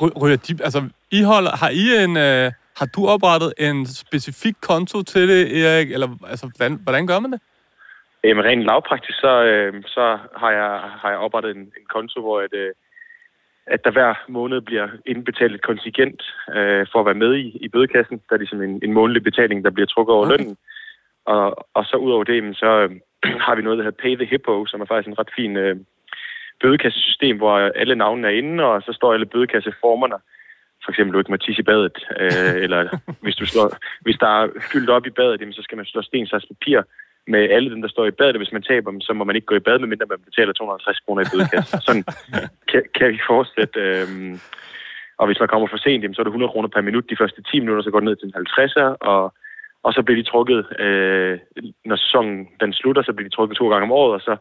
Ry- 0.02 0.16
Ryger 0.22 0.36
de, 0.36 0.64
altså, 0.64 0.80
I 1.10 1.22
holder, 1.22 1.50
har 1.62 1.70
I 1.82 2.04
en, 2.04 2.16
øh, 2.16 2.52
har 2.78 2.86
du 2.96 3.00
oprettet 3.14 3.52
en 3.58 3.86
specifik 3.86 4.54
konto 4.60 5.02
til 5.02 5.28
det, 5.28 5.42
Erik? 5.64 5.92
Eller, 5.92 6.08
altså, 6.32 6.46
hvordan, 6.56 6.80
hvordan 6.84 7.06
gør 7.06 7.18
man 7.18 7.32
det? 7.32 7.40
Jamen 8.24 8.44
rent 8.44 8.62
lavpraktisk, 8.62 9.18
så, 9.20 9.42
øh, 9.44 9.82
så 9.86 10.18
har, 10.36 10.50
jeg, 10.50 10.70
har 11.00 11.08
jeg 11.10 11.18
oprettet 11.18 11.56
en, 11.56 11.62
en 11.62 11.86
konto, 11.94 12.20
hvor 12.20 12.40
at, 12.40 12.52
øh, 12.52 12.72
at 13.66 13.84
der 13.84 13.90
hver 13.90 14.14
måned 14.28 14.60
bliver 14.60 14.88
indbetalt 15.06 15.54
et 15.54 15.62
kontingent 15.62 16.22
øh, 16.56 16.86
for 16.92 17.00
at 17.00 17.06
være 17.06 17.22
med 17.24 17.34
i, 17.34 17.58
i 17.60 17.68
bødekassen. 17.68 18.20
Der 18.28 18.34
er 18.34 18.38
ligesom 18.38 18.62
en, 18.62 18.80
en 18.82 18.92
månedlig 18.92 19.22
betaling, 19.22 19.64
der 19.64 19.70
bliver 19.70 19.86
trukket 19.86 20.14
over 20.14 20.26
Okay. 20.26 20.36
lønnen. 20.36 20.56
Og, 21.26 21.66
og 21.74 21.84
så 21.84 21.96
ud 21.96 22.12
over 22.12 22.24
det, 22.24 22.56
så 22.56 22.70
øh, 22.82 22.90
har 23.46 23.54
vi 23.54 23.62
noget, 23.62 23.78
der 23.78 23.84
hedder 23.84 24.02
Pay 24.02 24.16
the 24.16 24.26
Hippo, 24.26 24.66
som 24.66 24.80
er 24.80 24.84
faktisk 24.86 25.08
en 25.08 25.18
ret 25.18 25.30
fin 25.36 25.56
øh, 25.56 25.76
bødekassesystem, 26.62 27.36
hvor 27.36 27.58
alle 27.58 27.94
navnene 27.94 28.28
er 28.28 28.38
inde, 28.38 28.64
og 28.64 28.82
så 28.82 28.92
står 28.92 29.12
alle 29.12 29.26
bødekasseformerne. 29.26 30.18
For 30.84 30.90
eksempel, 30.90 31.12
du 31.14 31.18
ikke 31.18 31.32
må 31.32 31.36
tisse 31.36 31.60
i 31.60 31.70
badet, 31.70 31.98
øh, 32.20 32.62
eller 32.64 32.80
hvis, 33.24 33.36
du 33.36 33.46
slår, 33.46 33.76
hvis 34.00 34.16
der 34.16 34.30
er 34.42 34.48
fyldt 34.72 34.90
op 34.90 35.06
i 35.06 35.10
badet, 35.10 35.40
jamen, 35.40 35.52
så 35.54 35.62
skal 35.62 35.76
man 35.76 35.86
slå 35.86 36.02
sten, 36.02 36.26
saks, 36.26 36.46
papir 36.46 36.82
med 37.26 37.50
alle 37.50 37.70
dem, 37.70 37.82
der 37.82 37.88
står 37.88 38.06
i 38.06 38.10
badet. 38.10 38.36
Hvis 38.36 38.52
man 38.52 38.62
taber 38.62 38.90
dem, 38.90 39.00
så 39.00 39.12
må 39.12 39.24
man 39.24 39.36
ikke 39.36 39.46
gå 39.46 39.54
i 39.54 39.66
bad, 39.66 39.78
medmindre 39.78 40.06
man 40.06 40.18
betaler 40.24 40.52
250 40.52 41.00
kroner 41.00 41.22
i 41.22 41.30
bødekassen. 41.32 41.80
Sådan 41.80 42.04
kan, 42.70 42.82
kan 42.94 43.08
vi 43.12 43.20
fortsætte. 43.26 43.80
Øhm, 43.80 44.40
og 45.18 45.26
hvis 45.26 45.40
man 45.40 45.48
kommer 45.48 45.68
for 45.68 45.76
sent, 45.76 46.02
jamen, 46.02 46.14
så 46.14 46.20
er 46.20 46.24
det 46.24 46.36
100 46.36 46.52
kroner 46.52 46.68
per 46.68 46.80
minut 46.80 47.10
de 47.10 47.20
første 47.20 47.42
10 47.42 47.60
minutter, 47.60 47.82
så 47.82 47.90
går 47.90 48.00
det 48.00 48.08
ned 48.08 48.16
til 48.16 48.26
en 48.26 48.40
50'er, 48.40 48.88
og, 49.12 49.34
og 49.82 49.92
så 49.92 50.02
bliver 50.02 50.22
de 50.22 50.30
trukket, 50.30 50.60
øh, 50.84 51.38
når 51.84 51.96
sæsonen 51.96 52.48
den 52.60 52.72
slutter, 52.72 53.02
så 53.02 53.12
bliver 53.12 53.28
de 53.28 53.34
trukket 53.34 53.56
to 53.56 53.68
gange 53.70 53.86
om 53.88 53.92
året, 53.92 54.14
og 54.14 54.20
så 54.20 54.36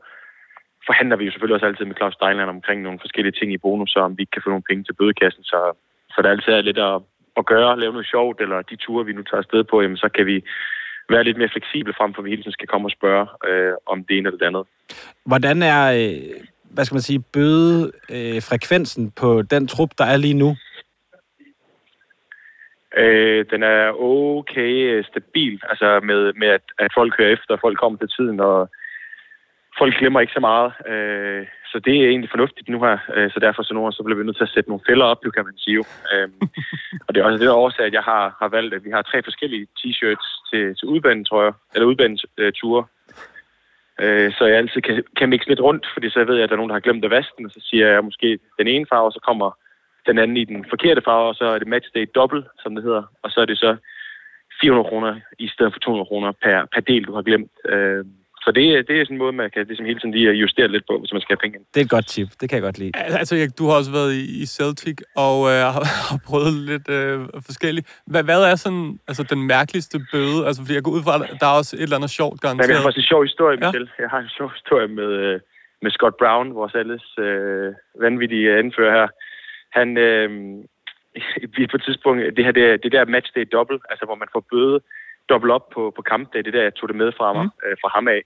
forhandler 0.87 1.15
vi 1.17 1.25
jo 1.25 1.31
selvfølgelig 1.31 1.55
også 1.55 1.65
altid 1.65 1.85
med 1.85 1.95
Claus 1.95 2.13
Steinland 2.13 2.49
omkring 2.49 2.81
nogle 2.81 2.99
forskellige 2.99 3.37
ting 3.39 3.53
i 3.53 3.63
bonus, 3.65 3.95
om 3.95 4.17
vi 4.17 4.21
ikke 4.21 4.35
kan 4.35 4.41
få 4.45 4.49
nogle 4.49 4.69
penge 4.69 4.83
til 4.83 4.93
bødekassen. 4.93 5.43
Så, 5.43 5.59
så 6.13 6.21
der 6.21 6.29
altid 6.29 6.53
er 6.53 6.61
lidt 6.61 6.77
at, 6.77 7.01
at 7.39 7.45
gøre, 7.45 7.79
lave 7.79 7.93
noget 7.93 8.07
sjovt, 8.13 8.41
eller 8.41 8.61
de 8.61 8.75
ture, 8.75 9.05
vi 9.05 9.13
nu 9.13 9.23
tager 9.23 9.43
afsted 9.43 9.63
på, 9.63 9.81
jamen, 9.81 9.97
så 9.97 10.09
kan 10.09 10.25
vi 10.25 10.43
være 11.09 11.23
lidt 11.23 11.37
mere 11.37 11.49
fleksible 11.49 11.93
frem 11.97 12.13
for, 12.13 12.21
at 12.21 12.25
vi 12.25 12.29
hele 12.29 12.43
tiden 12.43 12.59
skal 12.59 12.67
komme 12.67 12.87
og 12.87 12.91
spørge 12.91 13.27
øh, 13.49 13.73
om 13.85 14.03
det 14.03 14.17
ene 14.17 14.27
eller 14.27 14.39
det 14.39 14.45
andet. 14.45 14.65
Hvordan 15.25 15.61
er, 15.61 15.83
øh, 15.99 16.45
hvad 16.73 16.85
skal 16.85 16.95
man 16.95 17.09
sige, 17.09 17.23
bødefrekvensen 17.33 19.11
på 19.11 19.41
den 19.41 19.67
trup, 19.67 19.89
der 19.97 20.05
er 20.05 20.17
lige 20.17 20.39
nu? 20.43 20.55
Øh, 22.97 23.45
den 23.51 23.63
er 23.63 23.91
okay 24.01 24.73
øh, 24.91 25.03
stabil, 25.05 25.61
altså 25.69 25.99
med, 26.03 26.33
med 26.33 26.47
at, 26.47 26.61
at 26.79 26.91
folk 26.93 27.17
hører 27.17 27.33
efter, 27.33 27.57
folk 27.61 27.77
kommer 27.79 27.99
til 27.99 28.09
tiden, 28.17 28.39
og 28.39 28.69
folk 29.77 29.93
glemmer 29.99 30.19
ikke 30.19 30.33
så 30.33 30.39
meget. 30.39 30.73
Øh, 30.91 31.47
så 31.71 31.79
det 31.79 31.95
er 31.95 32.09
egentlig 32.09 32.29
fornuftigt 32.29 32.69
nu 32.69 32.79
her, 32.83 32.97
øh, 33.15 33.31
så 33.31 33.39
derfor 33.39 33.63
så, 33.63 33.73
nu, 33.73 33.91
så 33.91 34.03
bliver 34.03 34.17
vi 34.17 34.25
nødt 34.25 34.37
til 34.37 34.49
at 34.49 34.53
sætte 34.55 34.69
nogle 34.69 34.85
fælder 34.89 35.05
op, 35.05 35.21
kan 35.35 35.45
man 35.45 35.57
sige. 35.57 35.79
Øh, 36.13 36.27
og 37.05 37.09
det 37.09 37.19
er 37.19 37.25
også 37.25 37.37
det 37.37 37.47
der 37.47 37.61
årsag, 37.63 37.85
at 37.85 37.93
jeg 37.93 38.03
har, 38.03 38.35
har 38.39 38.47
valgt, 38.47 38.73
at 38.73 38.85
vi 38.85 38.89
har 38.89 39.01
tre 39.01 39.23
forskellige 39.23 39.67
t-shirts 39.79 40.27
til, 40.49 40.75
til 40.75 40.87
jeg, 40.87 41.53
eller 41.73 41.87
udbaneture. 41.91 42.85
Øh, 44.01 44.33
så 44.37 44.45
jeg 44.45 44.57
altid 44.57 44.81
kan, 44.81 45.03
kan 45.17 45.29
mixe 45.29 45.49
lidt 45.49 45.59
rundt, 45.59 45.85
fordi 45.93 46.09
så 46.09 46.23
ved 46.23 46.35
jeg, 46.35 46.43
at 46.43 46.49
der 46.49 46.55
er 46.55 46.61
nogen, 46.61 46.69
der 46.69 46.75
har 46.75 46.87
glemt 46.87 47.05
at 47.05 47.11
vaske 47.11 47.33
den, 47.37 47.45
og 47.45 47.51
så 47.51 47.61
siger 47.69 47.87
jeg 47.87 48.03
måske 48.03 48.39
den 48.59 48.67
ene 48.67 48.85
farve, 48.89 49.05
og 49.05 49.11
så 49.11 49.19
kommer 49.27 49.57
den 50.07 50.17
anden 50.17 50.37
i 50.37 50.43
den 50.43 50.65
forkerte 50.69 51.01
farve, 51.05 51.29
og 51.29 51.35
så 51.35 51.45
er 51.45 51.59
det 51.59 51.67
matchday 51.67 52.05
dobbelt, 52.15 52.45
som 52.63 52.75
det 52.75 52.83
hedder, 52.83 53.03
og 53.23 53.31
så 53.31 53.41
er 53.41 53.45
det 53.45 53.57
så 53.57 53.75
400 54.61 54.89
kroner 54.89 55.19
i 55.39 55.47
stedet 55.47 55.73
for 55.73 55.79
200 55.79 56.07
kroner 56.07 56.31
per, 56.31 56.65
per 56.73 56.81
del, 56.81 57.03
du 57.03 57.13
har 57.15 57.21
glemt. 57.21 57.51
Øh, 57.69 58.05
så 58.43 58.51
det, 58.57 58.63
det 58.87 58.93
er 58.95 59.05
sådan 59.05 59.15
en 59.15 59.23
måde, 59.23 59.33
man 59.33 59.49
kan 59.53 59.67
ligesom 59.67 59.85
hele 59.85 59.99
tiden 59.99 60.13
lige 60.17 60.31
justere 60.31 60.67
lidt 60.67 60.85
på, 60.89 60.99
hvis 60.99 61.13
man 61.13 61.21
skal 61.21 61.33
have 61.35 61.43
penge 61.43 61.55
ind. 61.57 61.65
Det 61.73 61.79
er 61.79 61.85
et 61.89 61.95
godt 61.97 62.07
tip. 62.07 62.29
Det 62.39 62.45
kan 62.49 62.55
jeg 62.57 62.65
godt 62.69 62.79
lide. 62.79 62.91
Altså, 62.95 63.35
Erik, 63.35 63.57
du 63.59 63.63
har 63.67 63.75
også 63.81 63.91
været 63.99 64.13
i, 64.41 64.45
Celtic 64.45 64.97
og 65.25 65.37
øh, 65.51 65.59
har, 66.09 66.19
prøvet 66.29 66.53
lidt 66.71 66.87
øh, 66.97 67.19
forskelligt. 67.49 67.85
Hvad, 68.11 68.23
hvad 68.23 68.41
er 68.51 68.55
sådan 68.55 68.99
altså, 69.09 69.23
den 69.33 69.41
mærkeligste 69.55 69.95
bøde? 70.11 70.39
Altså, 70.47 70.59
fordi 70.61 70.73
jeg 70.75 70.83
går 70.83 70.91
ud 70.97 71.03
fra, 71.07 71.13
at 71.15 71.39
der 71.41 71.47
er 71.51 71.57
også 71.61 71.73
et 71.75 71.83
eller 71.87 71.99
andet 71.99 72.09
sjovt 72.19 72.41
garanteret. 72.41 72.69
Jeg 72.69 72.77
har 72.77 72.83
faktisk 72.87 73.03
en 73.05 73.11
sjov 73.13 73.21
historie, 73.29 73.57
Ja. 73.61 73.67
Michel. 73.67 73.89
Jeg 74.03 74.09
har 74.13 74.19
en 74.19 74.33
sjov 74.37 74.49
historie 74.57 74.87
med, 74.99 75.09
øh, 75.25 75.39
med 75.83 75.91
Scott 75.91 76.15
Brown, 76.21 76.47
vores 76.59 76.75
alles 76.81 77.05
øh, 77.25 77.69
vanvittige 78.05 78.57
anfører 78.61 78.93
her. 78.99 79.07
Han, 79.79 79.87
øh, 80.07 80.29
vi 81.55 81.67
på 81.71 81.77
et 81.77 81.83
tidspunkt, 81.87 82.19
det 82.37 82.45
her, 82.45 82.51
det, 82.51 82.83
det 82.83 82.91
der 82.91 83.05
matchday 83.15 83.45
dobbelt, 83.57 83.81
altså 83.91 84.05
hvor 84.05 84.15
man 84.15 84.29
får 84.33 84.43
bøde 84.51 84.79
dobbelt 85.29 85.53
op 85.53 85.69
på, 85.69 85.93
på 85.95 86.01
kampdag, 86.01 86.43
det 86.43 86.47
er 86.47 86.57
der, 86.57 86.63
jeg 86.63 86.75
tog 86.75 86.89
det 86.89 86.95
med 86.95 87.11
fra, 87.17 87.33
mig, 87.33 87.49
øh, 87.65 87.75
fra 87.81 87.89
ham 87.95 88.07
af. 88.07 88.21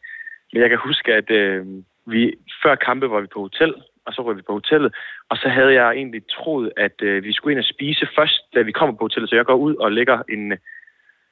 Men 0.54 0.62
jeg 0.62 0.70
kan 0.70 0.80
huske, 0.88 1.13
at 1.13 1.32
øh, 1.32 1.66
vi 2.06 2.34
før 2.63 2.75
kampe 2.75 3.10
var 3.10 3.22
vi 3.22 3.27
på 3.34 3.39
hotel, 3.39 3.74
og 4.06 4.13
så 4.13 4.22
røg 4.22 4.38
vi 4.38 4.42
på 4.42 4.54
hotellet, 4.54 4.96
og 5.30 5.38
så 5.38 5.48
havde 5.50 5.74
jeg 5.74 5.92
egentlig 5.92 6.22
troet, 6.30 6.72
at 6.77 7.01
øh, 7.01 7.24
vi 7.24 7.34
skulle 7.34 7.51
ind 7.54 7.60
og 7.60 7.74
spise 7.74 8.08
først, 8.16 8.42
da 8.56 8.62
vi 8.62 8.72
kommer 8.72 8.96
på 8.96 9.04
hotellet, 9.04 9.30
så 9.30 9.36
jeg 9.36 9.46
går 9.46 9.56
ud 9.56 9.75
og 9.75 9.92
lægger 9.92 10.18
en, 10.30 10.54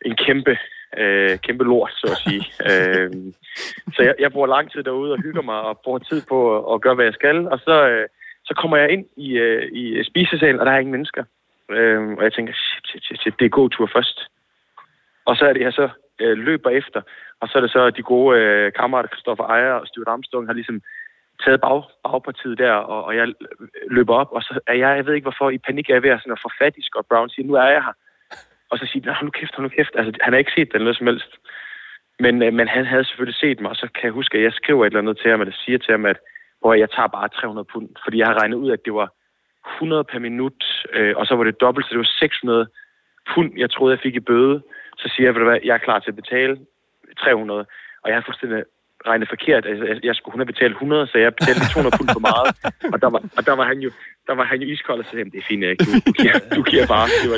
en 0.05 0.15
kæmpe, 0.15 0.57
øh, 0.97 1.37
kæmpe 1.39 1.63
lort, 1.63 1.91
så 1.93 2.07
at 2.11 2.17
sige. 2.25 2.43
øh, 2.69 3.11
så 3.95 4.01
jeg, 4.03 4.15
jeg 4.19 4.31
bruger 4.31 4.47
lang 4.47 4.71
tid 4.71 4.83
derude 4.83 5.11
og 5.11 5.21
hygger 5.21 5.41
mig 5.41 5.61
og 5.61 5.79
bruger 5.83 5.99
tid 5.99 6.21
på 6.29 6.37
at, 6.57 6.73
at 6.73 6.81
gøre, 6.81 6.95
hvad 6.95 7.05
jeg 7.05 7.13
skal, 7.13 7.47
og 7.47 7.59
så, 7.59 7.87
øh, 7.89 8.07
så 8.45 8.53
kommer 8.53 8.77
jeg 8.77 8.89
ind 8.89 9.05
i, 9.17 9.29
øh, 9.37 9.71
i 9.71 10.03
spisesalen, 10.03 10.59
og 10.59 10.65
der 10.65 10.71
er 10.71 10.79
ingen 10.79 10.91
mennesker. 10.91 11.23
Øh, 11.71 12.01
og 12.17 12.23
jeg 12.23 12.33
tænker, 12.33 12.53
shit, 12.53 12.87
shit, 12.87 13.03
shit, 13.05 13.21
shit, 13.21 13.39
det 13.39 13.45
er 13.45 13.59
god 13.59 13.69
tur 13.69 13.89
først. 13.93 14.19
Og 15.25 15.35
så 15.35 15.45
er 15.45 15.53
det, 15.53 15.61
jeg 15.61 15.73
så 15.73 15.89
øh, 16.21 16.37
løber 16.37 16.69
efter, 16.69 17.01
og 17.41 17.47
så 17.47 17.57
er 17.57 17.61
det 17.61 17.71
så, 17.71 17.81
at 17.85 17.97
de 17.97 18.01
gode 18.01 18.39
øh, 18.39 18.73
kammerater, 18.73 19.09
Kristoffer 19.09 19.43
Ejer 19.43 19.73
og 19.73 19.87
Stuart 19.87 20.07
Armstrong, 20.07 20.47
har 20.47 20.53
ligesom 20.53 20.81
taget 21.43 21.61
bag, 21.61 21.83
bagpartiet 22.03 22.57
der, 22.57 22.71
og, 22.71 23.03
og 23.03 23.15
jeg 23.15 23.33
løber 23.89 24.15
op, 24.15 24.31
og 24.31 24.41
så 24.41 24.59
er 24.67 24.73
jeg, 24.73 24.97
jeg 24.97 25.05
ved 25.05 25.13
ikke 25.13 25.29
hvorfor, 25.29 25.49
i 25.49 25.57
panik 25.57 25.89
er 25.89 25.93
jeg 25.93 26.03
ved 26.03 26.09
at, 26.09 26.19
sådan 26.19 26.37
at 26.37 26.43
få 26.45 26.49
fat 26.61 26.73
i 26.77 26.81
Scott 26.81 27.07
Brown, 27.09 27.29
siger, 27.29 27.47
nu 27.47 27.53
er 27.53 27.67
jeg 27.75 27.83
her. 27.83 27.95
Og 28.69 28.77
så 28.77 28.85
siger 28.85 29.13
han, 29.13 29.25
nu 29.25 29.31
kæft, 29.31 29.59
nu 29.59 29.69
kæft. 29.69 29.93
Altså, 29.95 30.11
han 30.21 30.33
har 30.33 30.37
ikke 30.37 30.55
set 30.55 30.73
den 30.73 30.81
noget 30.81 30.97
som 30.97 31.07
helst. 31.07 31.31
Men, 32.19 32.43
øh, 32.43 32.53
men 32.53 32.67
han 32.67 32.85
havde 32.85 33.05
selvfølgelig 33.05 33.39
set 33.39 33.59
mig, 33.59 33.69
og 33.71 33.75
så 33.75 33.87
kan 33.95 34.03
jeg 34.03 34.11
huske, 34.11 34.37
at 34.37 34.43
jeg 34.43 34.53
skriver 34.53 34.85
et 34.85 34.89
eller 34.89 34.99
andet 34.99 35.17
til 35.17 35.31
ham, 35.31 35.41
eller 35.41 35.55
siger 35.65 35.77
til 35.77 35.91
ham, 35.91 36.05
at 36.05 36.17
hvor 36.59 36.73
jeg 36.73 36.89
tager 36.89 37.07
bare 37.07 37.29
300 37.29 37.65
pund, 37.73 37.89
fordi 38.03 38.17
jeg 38.17 38.27
har 38.27 38.39
regnet 38.41 38.57
ud, 38.57 38.71
at 38.71 38.85
det 38.85 38.93
var 38.93 39.09
100 39.75 40.03
per 40.03 40.19
minut, 40.19 40.63
øh, 40.93 41.13
og 41.17 41.25
så 41.25 41.35
var 41.35 41.43
det 41.43 41.61
dobbelt, 41.61 41.85
så 41.85 41.89
det 41.91 41.97
var 41.97 42.11
600 42.19 42.67
pund, 43.33 43.51
jeg 43.57 43.71
troede, 43.71 43.95
jeg 43.95 44.03
fik 44.03 44.15
i 44.15 44.19
bøde. 44.19 44.61
Så 44.97 45.05
siger 45.15 45.25
jeg, 45.31 45.33
hvad, 45.43 45.59
jeg 45.63 45.73
er 45.73 45.83
klar 45.87 45.99
til 45.99 46.09
at 46.11 46.15
betale 46.15 46.53
300, 47.19 47.59
og 48.03 48.07
jeg 48.09 48.15
har 48.17 48.23
fuldstændig 48.27 48.63
regnet 49.07 49.29
forkert. 49.29 49.63
Altså, 49.65 49.85
jeg, 49.85 49.97
jeg 50.09 50.15
skulle 50.15 50.33
kun 50.33 50.39
have 50.39 50.51
betalt 50.53 50.71
100, 50.71 51.07
så 51.07 51.17
jeg 51.17 51.35
betalte 51.35 51.59
lige 51.59 51.73
200 51.73 51.97
pund 51.97 52.09
for 52.17 52.23
meget. 52.31 52.47
Og 52.93 52.97
der 53.03 53.09
var, 53.13 53.21
og 53.37 53.41
der 53.47 53.55
var 53.59 53.65
han 53.71 53.79
jo, 53.85 53.89
der 54.27 54.33
var 54.39 54.43
han 54.51 54.57
jo 54.61 54.67
iskold 54.73 54.99
og 54.99 55.05
sagde, 55.05 55.17
"Jamen, 55.17 55.31
det 55.31 55.39
er 55.43 55.47
fint, 55.51 55.63
Erik. 55.63 55.79
Du, 55.79 55.85
du, 56.07 56.11
giver, 56.21 56.37
du 56.57 56.61
giver 56.71 56.85
bare. 56.95 57.07
Det 57.23 57.29
var, 57.31 57.37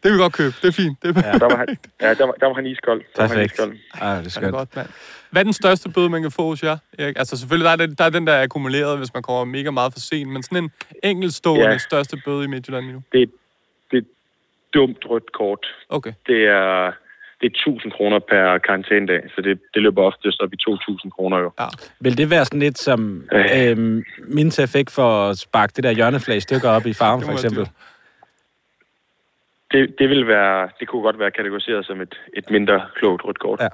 Det 0.00 0.04
vil 0.04 0.12
vi 0.12 0.18
godt 0.26 0.32
købe. 0.40 0.54
Det 0.62 0.68
er 0.72 0.76
fint. 0.82 0.96
Det 1.02 1.08
er, 1.16 1.22
ja, 1.32 1.32
der 1.44 1.48
var 1.54 1.56
han, 1.56 1.68
ja, 2.00 2.14
der 2.14 2.24
var, 2.28 2.32
der 2.40 2.46
var 2.46 2.54
han 2.54 2.66
iskold. 2.66 3.00
Der 3.16 3.22
var 3.22 3.28
han 3.28 3.36
Perfekt. 3.36 3.52
iskold. 3.52 3.72
Ej, 4.00 4.16
det 4.18 4.26
er 4.26 4.30
skønt. 4.30 4.52
godt, 4.52 4.76
mand. 4.76 4.88
Hvad 5.30 5.42
er 5.42 5.44
den 5.44 5.52
største 5.62 5.88
bøde, 5.94 6.08
man 6.08 6.22
kan 6.22 6.30
få 6.30 6.42
hos 6.50 6.62
jer, 6.62 6.76
Erik? 6.98 7.16
Altså 7.18 7.36
selvfølgelig, 7.36 7.64
der 7.64 7.72
er, 7.72 7.76
den, 7.76 7.94
der 7.98 8.04
er 8.04 8.10
den, 8.10 8.26
der 8.26 8.32
er 8.32 8.42
akkumuleret, 8.42 8.98
hvis 8.98 9.14
man 9.14 9.22
kommer 9.22 9.44
mega 9.44 9.70
meget 9.70 9.92
for 9.92 10.00
sent, 10.00 10.28
men 10.32 10.42
sådan 10.42 10.64
en 10.64 10.70
enkeltstående 11.02 11.66
Ja. 11.70 11.78
største 11.78 12.16
bøde 12.24 12.44
i 12.44 12.46
Midtjylland 12.46 12.86
nu. 12.86 12.92
Det, 12.92 13.04
det 13.12 13.22
et 13.22 13.30
dumt 14.74 14.98
rødt 15.10 15.32
kort. 15.32 15.66
Okay. 15.88 16.12
Det 16.26 16.46
er, 16.46 16.92
det 17.40 17.46
er 17.46 17.70
1000 17.70 17.92
kroner 17.92 18.18
per 18.18 18.58
karantænedag, 18.58 19.22
så 19.34 19.40
det, 19.42 19.60
det 19.74 19.82
løber 19.82 20.02
oftest 20.02 20.40
op 20.40 20.52
i 20.52 20.56
2000 20.56 21.12
kroner 21.12 21.38
jo. 21.38 21.50
Vil 22.00 22.18
det 22.18 22.30
være 22.30 22.44
sådan 22.44 22.60
lidt 22.60 22.78
som 22.78 23.28
Øh. 23.32 23.70
øhm, 23.70 24.04
Minta 24.18 24.64
fik 24.64 24.90
for 24.90 25.28
at 25.30 25.38
sparke 25.38 25.72
det 25.76 25.84
der 25.84 25.90
hjørneflag 25.90 26.42
stykker 26.42 26.68
op 26.68 26.86
i 26.86 26.92
farven, 26.92 27.20
Det 27.20 27.26
for 27.26 27.32
eksempel? 27.32 27.68
Det, 29.72 29.94
det, 29.98 30.08
vil 30.08 30.26
være, 30.26 30.68
det 30.80 30.88
kunne 30.88 31.02
godt 31.02 31.18
være 31.18 31.30
kategoriseret 31.30 31.86
som 31.86 32.00
et, 32.00 32.14
et 32.34 32.50
mindre 32.50 32.86
klogt 32.94 33.24
rødt 33.24 33.38
kort. 33.38 33.60
Ja. 33.60 33.68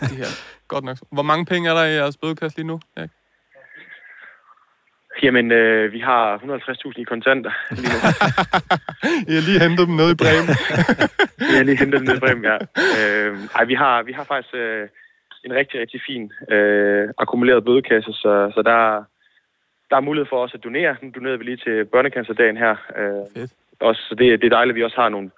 Det 0.00 0.16
her. 0.16 0.26
Godt 0.68 0.84
nok. 0.84 0.96
Hvor 1.12 1.22
mange 1.22 1.46
penge 1.46 1.70
er 1.70 1.74
der 1.74 1.84
i 1.84 1.92
jeres 1.94 2.16
bødekasse 2.16 2.58
lige 2.58 2.66
nu, 2.66 2.80
Erik? 2.96 3.10
Jamen, 5.22 5.52
øh, 5.52 5.92
vi 5.92 5.98
har 5.98 6.38
150.000 6.38 7.00
i 7.00 7.04
kontanter. 7.04 7.52
lige 7.70 7.88
nu. 7.92 7.98
I 9.28 9.32
har 9.36 9.44
lige 9.48 9.60
hentet 9.60 9.86
dem 9.88 9.96
nede 9.96 10.12
i 10.12 10.20
Bremen. 10.22 10.48
Vi 11.50 11.56
har 11.56 11.64
lige 11.64 11.78
hentet 11.78 12.00
den 12.00 12.08
ned 12.08 12.16
i 12.16 12.20
Bremen, 12.20 12.44
ja. 12.44 12.58
Øh, 12.98 13.38
ej, 13.58 13.64
vi 13.64 13.74
har, 13.74 14.02
vi 14.02 14.12
har 14.12 14.24
faktisk 14.24 14.54
øh, 14.54 14.88
en 15.44 15.54
rigtig, 15.54 15.80
rigtig 15.80 16.00
fin 16.08 16.32
øh, 16.54 17.08
akkumuleret 17.18 17.64
bødekasse, 17.64 18.12
så, 18.12 18.52
så 18.54 18.62
der, 18.62 19.04
der 19.90 19.96
er 19.96 20.08
mulighed 20.08 20.26
for 20.30 20.42
os 20.44 20.54
at 20.54 20.64
donere. 20.64 20.96
Nu 21.02 21.10
donerede 21.14 21.38
vi 21.38 21.44
lige 21.44 21.56
til 21.56 21.84
børnecancerdagen 21.84 22.56
her. 22.56 22.74
Øh, 22.98 23.24
Fedt. 23.34 23.52
også, 23.80 24.02
så 24.08 24.14
det, 24.14 24.40
det 24.40 24.46
er 24.46 24.56
dejligt, 24.56 24.74
at 24.74 24.78
vi 24.78 24.84
også 24.84 25.00
har 25.00 25.08
nogle, 25.08 25.30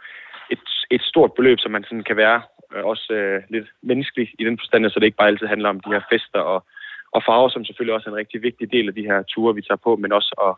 et, 0.51 0.59
et 0.91 1.03
stort 1.03 1.33
beløb, 1.33 1.59
som 1.61 1.73
man 1.73 1.85
sådan 1.85 2.03
kan 2.03 2.17
være 2.17 2.43
øh, 2.75 2.85
også 2.85 3.13
øh, 3.13 3.43
lidt 3.49 3.69
menneskelig 3.83 4.29
i 4.39 4.45
den 4.45 4.59
forstand, 4.59 4.91
så 4.91 5.01
det 5.01 5.07
ikke 5.07 5.17
bare 5.17 5.29
altid 5.29 5.47
handler 5.47 5.69
om 5.69 5.81
de 5.81 5.93
her 5.93 6.01
fester 6.13 6.41
og, 6.41 6.65
og 7.13 7.23
farver, 7.27 7.49
som 7.49 7.65
selvfølgelig 7.65 7.95
også 7.95 8.09
er 8.09 8.13
en 8.13 8.19
rigtig 8.19 8.43
vigtig 8.43 8.73
del 8.73 8.89
af 8.89 8.95
de 8.95 9.03
her 9.03 9.23
ture, 9.23 9.55
vi 9.55 9.63
tager 9.63 9.85
på, 9.85 9.97
men 9.97 10.13
også 10.13 10.35
at 10.47 10.53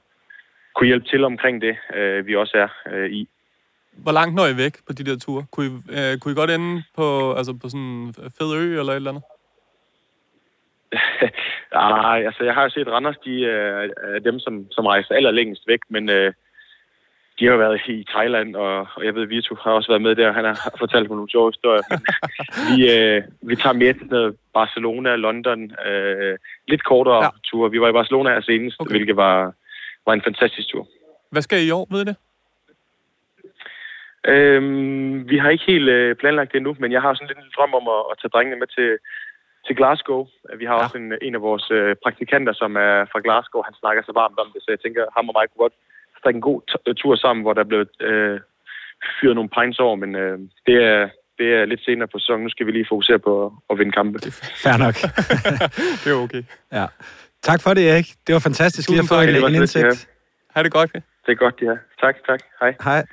kunne 0.75 0.87
hjælpe 0.87 1.09
til 1.09 1.25
omkring 1.25 1.63
det, 1.63 1.77
øh, 1.95 2.27
vi 2.27 2.37
også 2.37 2.57
er 2.65 2.93
øh, 2.93 3.11
i. 3.11 3.29
Hvor 3.93 4.13
langt 4.13 4.35
når 4.35 4.47
I 4.47 4.57
væk 4.57 4.75
på 4.87 4.93
de 4.93 5.05
der 5.05 5.19
ture? 5.19 5.45
Kunne 5.51 5.67
I, 5.67 5.71
øh, 5.99 6.19
kunne 6.19 6.33
I 6.33 6.41
godt 6.41 6.51
ende 6.51 6.83
på, 6.97 7.33
altså 7.33 7.53
på 7.63 7.69
sådan 7.69 7.81
en 7.81 8.15
fed 8.39 8.51
ø 8.61 8.81
eller 8.81 8.93
et 8.93 8.97
eller 8.97 9.11
andet? 9.11 9.25
Nej, 11.73 12.23
altså 12.29 12.45
jeg 12.45 12.55
har 12.55 12.63
jo 12.63 12.71
set 12.71 12.89
Randers, 12.89 13.19
de 13.25 13.35
øh, 13.41 13.91
er 14.15 14.19
dem, 14.19 14.39
som, 14.39 14.67
som 14.71 14.87
rejser 14.87 15.15
allerlængst 15.15 15.69
væk, 15.69 15.81
men 15.89 16.09
øh, 16.09 16.33
de 17.39 17.47
har 17.47 17.57
været 17.57 17.81
i 17.87 18.05
Thailand, 18.15 18.57
og, 18.57 18.87
og 18.97 19.05
jeg 19.05 19.15
ved, 19.15 19.27
Vito 19.27 19.55
har 19.55 19.71
også 19.73 19.89
været 19.93 20.03
med 20.03 20.15
der, 20.15 20.33
han 20.33 20.45
har 20.45 20.75
fortalt 20.79 21.09
mig 21.09 21.17
nogle 21.17 21.31
sjove 21.31 21.49
historier. 21.55 21.83
Men 21.91 21.99
vi, 22.71 22.77
øh, 22.97 23.23
vi 23.43 23.57
tager 23.57 23.73
mere 23.83 23.93
til 23.93 24.07
noget 24.07 24.37
Barcelona, 24.55 25.17
London, 25.17 25.61
øh, 25.87 26.39
lidt 26.69 26.85
kortere 26.85 27.25
Ja. 27.25 27.29
ture. 27.45 27.71
Vi 27.71 27.81
var 27.81 27.89
i 27.89 27.93
Barcelona 27.93 28.31
her 28.31 28.41
senest, 28.41 28.77
Okay. 28.81 28.91
hvilket 28.91 29.17
var, 29.17 29.53
var 30.07 30.13
en 30.13 30.23
fantastisk 30.23 30.69
tur. 30.69 30.89
Hvad 31.31 31.43
skal 31.43 31.59
I 31.63 31.67
i 31.67 31.71
år, 31.71 31.87
ved 31.91 32.01
I 32.01 32.05
det? 32.05 32.17
Øhm, 34.35 35.29
vi 35.31 35.37
har 35.39 35.51
ikke 35.51 35.65
helt 35.67 35.89
øh, 35.89 36.17
planlagt 36.17 36.53
det 36.53 36.57
endnu, 36.57 36.77
men 36.79 36.93
jeg 36.93 37.03
har 37.03 37.15
sådan 37.15 37.29
lidt 37.29 37.39
en 37.39 37.55
drøm 37.57 37.75
om 37.81 37.87
at, 37.97 38.03
at 38.11 38.17
tage 38.21 38.33
drengene 38.35 38.59
med 38.63 38.67
til, 38.77 38.91
til 39.67 39.77
Glasgow. 39.77 40.27
Vi 40.61 40.65
har 40.65 40.75
ja. 40.77 40.83
også 40.85 40.97
en, 40.99 41.13
en 41.23 41.35
af 41.35 41.43
vores 41.49 41.67
øh, 41.71 41.97
praktikanter, 42.05 42.53
som 42.53 42.77
er 42.77 42.95
fra 43.13 43.21
Glasgow. 43.27 43.63
Han 43.69 43.75
snakker 43.81 44.03
så 44.03 44.13
varmt 44.21 44.39
om 44.39 44.49
det, 44.55 44.61
så 44.63 44.69
jeg 44.75 44.81
tænker, 44.81 45.03
ham 45.17 45.29
og 45.29 45.35
mig 45.39 45.47
kunne 45.49 45.65
godt 45.67 45.77
strikke 46.19 46.37
en 46.37 46.49
god 46.51 46.61
tur 46.95 47.17
sammen, 47.17 47.43
hvor 47.43 47.53
der 47.53 47.65
blev 47.65 47.81
øh, 48.01 48.41
fyret 49.21 49.35
nogle 49.35 49.51
pines 49.59 49.79
over, 49.79 49.97
men 49.97 50.15
øh, 50.15 50.39
det, 50.67 50.77
er, 50.91 51.09
det 51.39 51.47
er 51.57 51.65
lidt 51.65 51.85
senere 51.85 52.09
på 52.09 52.19
sæsonen. 52.19 52.43
Nu 52.43 52.51
skal 52.51 52.67
vi 52.67 52.73
lige 52.73 52.87
fokusere 52.89 53.19
på 53.19 53.33
at, 53.47 53.53
at 53.71 53.79
vinde 53.79 53.93
kampe. 53.93 54.19
Fair 54.65 54.77
nok. 54.85 54.97
Det 56.03 56.11
er 56.13 56.19
okay. 56.25 56.43
ja. 56.73 56.87
Tak 57.43 57.63
for 57.63 57.75
det, 57.75 57.91
Erik. 57.91 58.07
Det 58.27 58.33
var 58.33 58.39
fantastisk 58.39 58.89
lige 58.89 58.99
at 58.99 59.09
få 59.09 59.15
tak. 59.15 59.29
en, 59.29 59.35
Det 59.35 59.43
var 59.43 59.49
en 59.49 59.53
lidt, 59.53 59.77
indsigt. 59.77 60.09
Ha' 60.55 60.63
det 60.63 60.73
godt, 60.73 60.91
okay? 60.91 61.01
Det 61.27 61.33
er 61.33 61.41
godt, 61.45 61.55
ja. 61.63 61.75
Tak, 62.01 62.17
tak. 62.27 62.41
Hej. 62.61 62.75
Hej. 62.85 63.07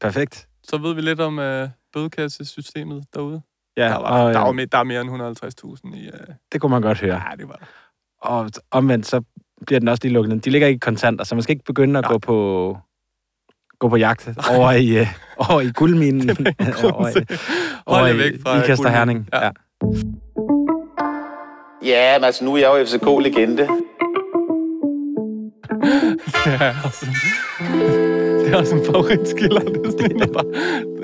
Perfekt. 0.00 0.46
Så 0.62 0.78
ved 0.78 0.94
vi 0.94 1.00
lidt 1.00 1.20
om 1.20 1.38
øh, 1.38 1.68
bødekassesystemet 1.92 3.04
derude. 3.14 3.42
Ja, 3.76 3.88
der, 3.88 3.98
var, 3.98 4.24
og, 4.24 4.34
der, 4.34 4.40
er 4.40 4.44
jo 4.44 4.48
øh, 4.48 4.54
mere, 4.54 4.66
der 4.66 4.78
er 4.78 4.84
mere 4.84 5.00
end 5.00 5.10
150.000 5.90 5.96
i... 5.96 6.06
Øh, 6.06 6.12
det 6.52 6.60
kunne 6.60 6.70
man 6.70 6.82
godt 6.82 7.00
høre. 7.00 7.14
ja, 7.14 7.36
det 7.36 7.48
var 7.48 7.54
der. 7.54 7.66
Og 8.18 8.50
omvendt, 8.70 9.06
så 9.06 9.22
bliver 9.66 9.78
den 9.80 9.88
også 9.88 10.00
lige 10.04 10.12
lukket 10.12 10.32
ned. 10.34 10.40
De 10.40 10.50
ligger 10.50 10.68
ikke 10.68 10.76
i 10.76 10.78
kontanter, 10.78 11.24
så 11.24 11.34
man 11.34 11.42
skal 11.42 11.52
ikke 11.52 11.64
begynde 11.64 11.98
at 11.98 12.04
Nej. 12.04 12.12
gå 12.12 12.18
på 12.18 12.76
gå 13.78 13.88
på 13.88 13.96
jagt 13.96 14.28
over 14.50 14.72
i, 14.72 14.98
øh, 14.98 15.06
over 15.36 15.60
i 15.60 15.70
guldminen. 15.70 16.30
over 16.92 17.08
i, 17.08 17.36
over 17.86 18.06
i, 18.06 18.18
væk 18.18 18.32
fra 18.42 18.56
Ikast 18.62 18.70
og 18.70 18.76
guldminen. 18.76 18.94
Herning. 18.94 19.28
Ja. 19.32 19.44
Ja. 19.44 19.50
Ja, 21.84 22.18
men 22.18 22.24
altså 22.24 22.44
nu 22.44 22.54
er 22.54 22.58
jeg 22.58 22.66
jo 22.68 22.84
FCK-legende. 22.84 23.68
Det 26.44 26.52
er 26.60 26.74
også, 26.84 27.06
det 28.44 28.52
er 28.52 28.56
også 28.56 28.76
en 28.76 28.84
favoritskiller. 28.86 29.60
Det 29.60 29.86
er 29.86 29.90
sådan 29.90 30.12
en, 30.12 30.18
der 30.18 30.26
bare, 30.26 30.44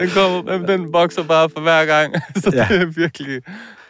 den, 0.00 0.08
kommer, 0.10 0.66
den 0.66 0.92
bokser 0.92 1.22
bare 1.22 1.48
for 1.48 1.60
hver 1.60 1.84
gang. 1.86 2.14
Så 2.36 2.50
Ja. 2.54 2.66
det 2.70 2.82
er 2.82 2.86
virkelig, 2.86 3.42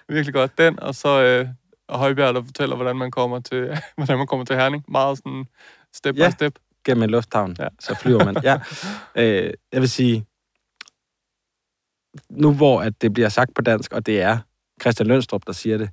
virkelig 0.09 0.35
godt. 0.35 0.59
Den, 0.59 0.81
og 0.83 0.95
så 0.95 1.23
øh, 1.23 1.47
Højbjerg, 1.91 2.35
der 2.35 2.43
fortæller, 2.43 2.77
hvordan 2.77 2.97
man 2.97 3.11
kommer 3.11 3.41
til, 3.41 3.79
hvordan 3.97 4.19
man 4.19 4.27
kommer 4.27 4.45
til 4.45 4.57
Herning. 4.57 4.85
Meget 4.89 5.19
sådan 5.19 5.45
step 5.95 6.17
Ja. 6.17 6.29
by 6.29 6.33
step. 6.33 6.59
Gennem 6.85 7.03
en 7.03 7.11
lufthavn, 7.11 7.57
Ja. 7.59 7.69
så 7.81 7.95
flyver 7.95 8.25
man. 8.25 8.37
Ja. 8.43 8.59
Øh, 9.17 9.53
jeg 9.73 9.81
vil 9.81 9.89
sige, 9.89 10.27
nu 12.31 12.55
hvor 12.55 12.83
at 12.83 13.03
det 13.03 13.13
bliver 13.13 13.29
sagt 13.29 13.55
på 13.55 13.63
dansk, 13.63 13.93
og 13.93 14.07
det 14.07 14.21
er 14.23 14.39
Christian 14.81 15.07
Lønstrup, 15.07 15.43
der 15.47 15.53
siger 15.53 15.79
det, 15.79 15.91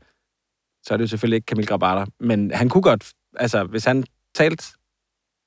så 0.83 0.93
er 0.93 0.97
det 0.97 1.01
jo 1.03 1.07
selvfølgelig 1.07 1.35
ikke 1.35 1.45
Kamil 1.45 1.67
Grabater. 1.67 2.05
Men 2.19 2.51
han 2.51 2.69
kunne 2.69 2.81
godt, 2.83 3.11
altså 3.37 3.63
hvis 3.63 3.85
han 3.85 4.03
talte 4.35 4.63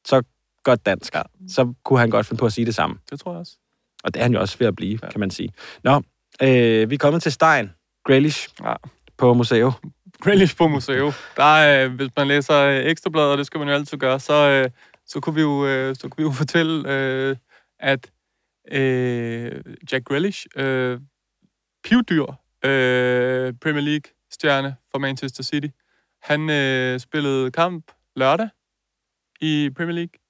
så 0.07 0.23
godt 0.65 0.87
dansk, 0.87 1.15
Ja. 1.15 1.23
så 1.49 1.75
kunne 1.85 1.99
han 1.99 2.11
godt 2.11 2.27
finde 2.27 2.41
på 2.41 2.47
at 2.47 2.53
sige 2.53 2.65
det 2.67 2.75
samme. 2.75 2.97
Det 3.11 3.21
tror 3.21 3.31
jeg 3.33 3.39
også. 3.41 3.57
Og 4.05 4.15
det 4.15 4.21
er 4.21 4.25
han 4.25 4.33
jo 4.33 4.41
også 4.41 4.59
ved 4.59 4.67
at 4.67 4.77
blive, 4.77 4.99
ja. 5.03 5.11
kan 5.11 5.21
man 5.21 5.31
sige. 5.31 5.53
Nå, 5.85 6.03
øh, 6.43 6.91
vi 6.91 6.95
er 6.95 6.99
kommet 6.99 7.23
til 7.23 7.33
Stein, 7.33 7.71
Grealish, 8.05 8.49
Ja. 8.65 8.75
på 9.17 9.35
museet. 9.35 9.73
Grealish 10.23 10.57
på 10.57 10.69
museum. 10.69 11.13
Der 11.37 11.85
øh, 11.85 11.95
hvis 11.95 12.09
man 12.17 12.29
læser 12.29 12.61
øh, 12.61 12.85
ekstrabladet, 12.85 13.31
og 13.31 13.39
det 13.39 13.47
skal 13.47 13.59
man 13.59 13.69
jo 13.69 13.75
altid 13.75 13.99
gøre, 13.99 14.21
så, 14.21 14.35
øh, 14.35 14.71
så, 15.07 15.21
kunne, 15.21 15.35
vi 15.35 15.41
jo, 15.41 15.67
øh, 15.67 15.97
så 15.97 16.09
kunne 16.09 16.17
vi 16.17 16.23
jo 16.23 16.33
fortælle, 16.43 16.93
øh, 16.93 17.37
at 17.79 18.11
øh, 18.73 19.63
Jack 19.93 20.05
Grealish, 20.05 20.47
øh, 20.57 21.01
pivdyr, 21.85 22.27
øh, 22.65 23.55
Premier 23.63 23.83
League-stjerne 23.83 24.75
for 24.91 24.99
Manchester 24.99 25.43
City, 25.43 25.69
han 26.23 26.51
øh, 26.51 27.01
spillede 27.01 27.51
kamp 27.51 27.93
lørdag 28.17 28.49
i 29.41 29.71
Premier 29.77 29.95
League, 29.95 30.21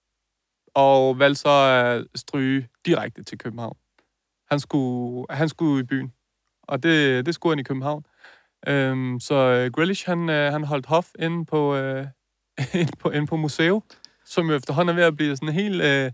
og 0.75 1.18
valgte 1.18 1.40
så 1.40 1.49
at 1.49 2.21
stryge 2.21 2.68
direkte 2.87 3.23
til 3.23 3.38
København. 3.38 3.76
Han 4.50 4.61
skulle, 4.61 5.26
han 5.30 5.49
skulle 5.49 5.80
i 5.80 5.87
byen, 5.87 6.12
og 6.62 6.83
det, 6.83 7.26
det 7.26 7.35
skulle 7.35 7.50
han 7.52 7.59
i 7.59 7.62
København. 7.62 8.04
Øhm, 8.67 9.21
så 9.21 9.35
øh, 9.35 9.73
Grealish, 9.73 10.07
han, 10.07 10.31
øh, 10.31 10.53
han 10.53 10.65
holdt 10.65 10.87
hof 10.87 11.09
inde 11.19 11.47
på, 11.47 11.77
øh, 11.77 12.07
inde 12.81 12.93
på, 12.99 13.11
inde 13.11 13.27
på 13.27 13.37
museet, 13.37 13.83
som 14.25 14.49
jo 14.49 14.57
efterhånden 14.57 14.93
er 14.93 15.00
ved 15.00 15.05
at 15.05 15.17
blive 15.17 15.37
sådan 15.37 15.55
helt 15.55 15.83
øh, 15.83 16.12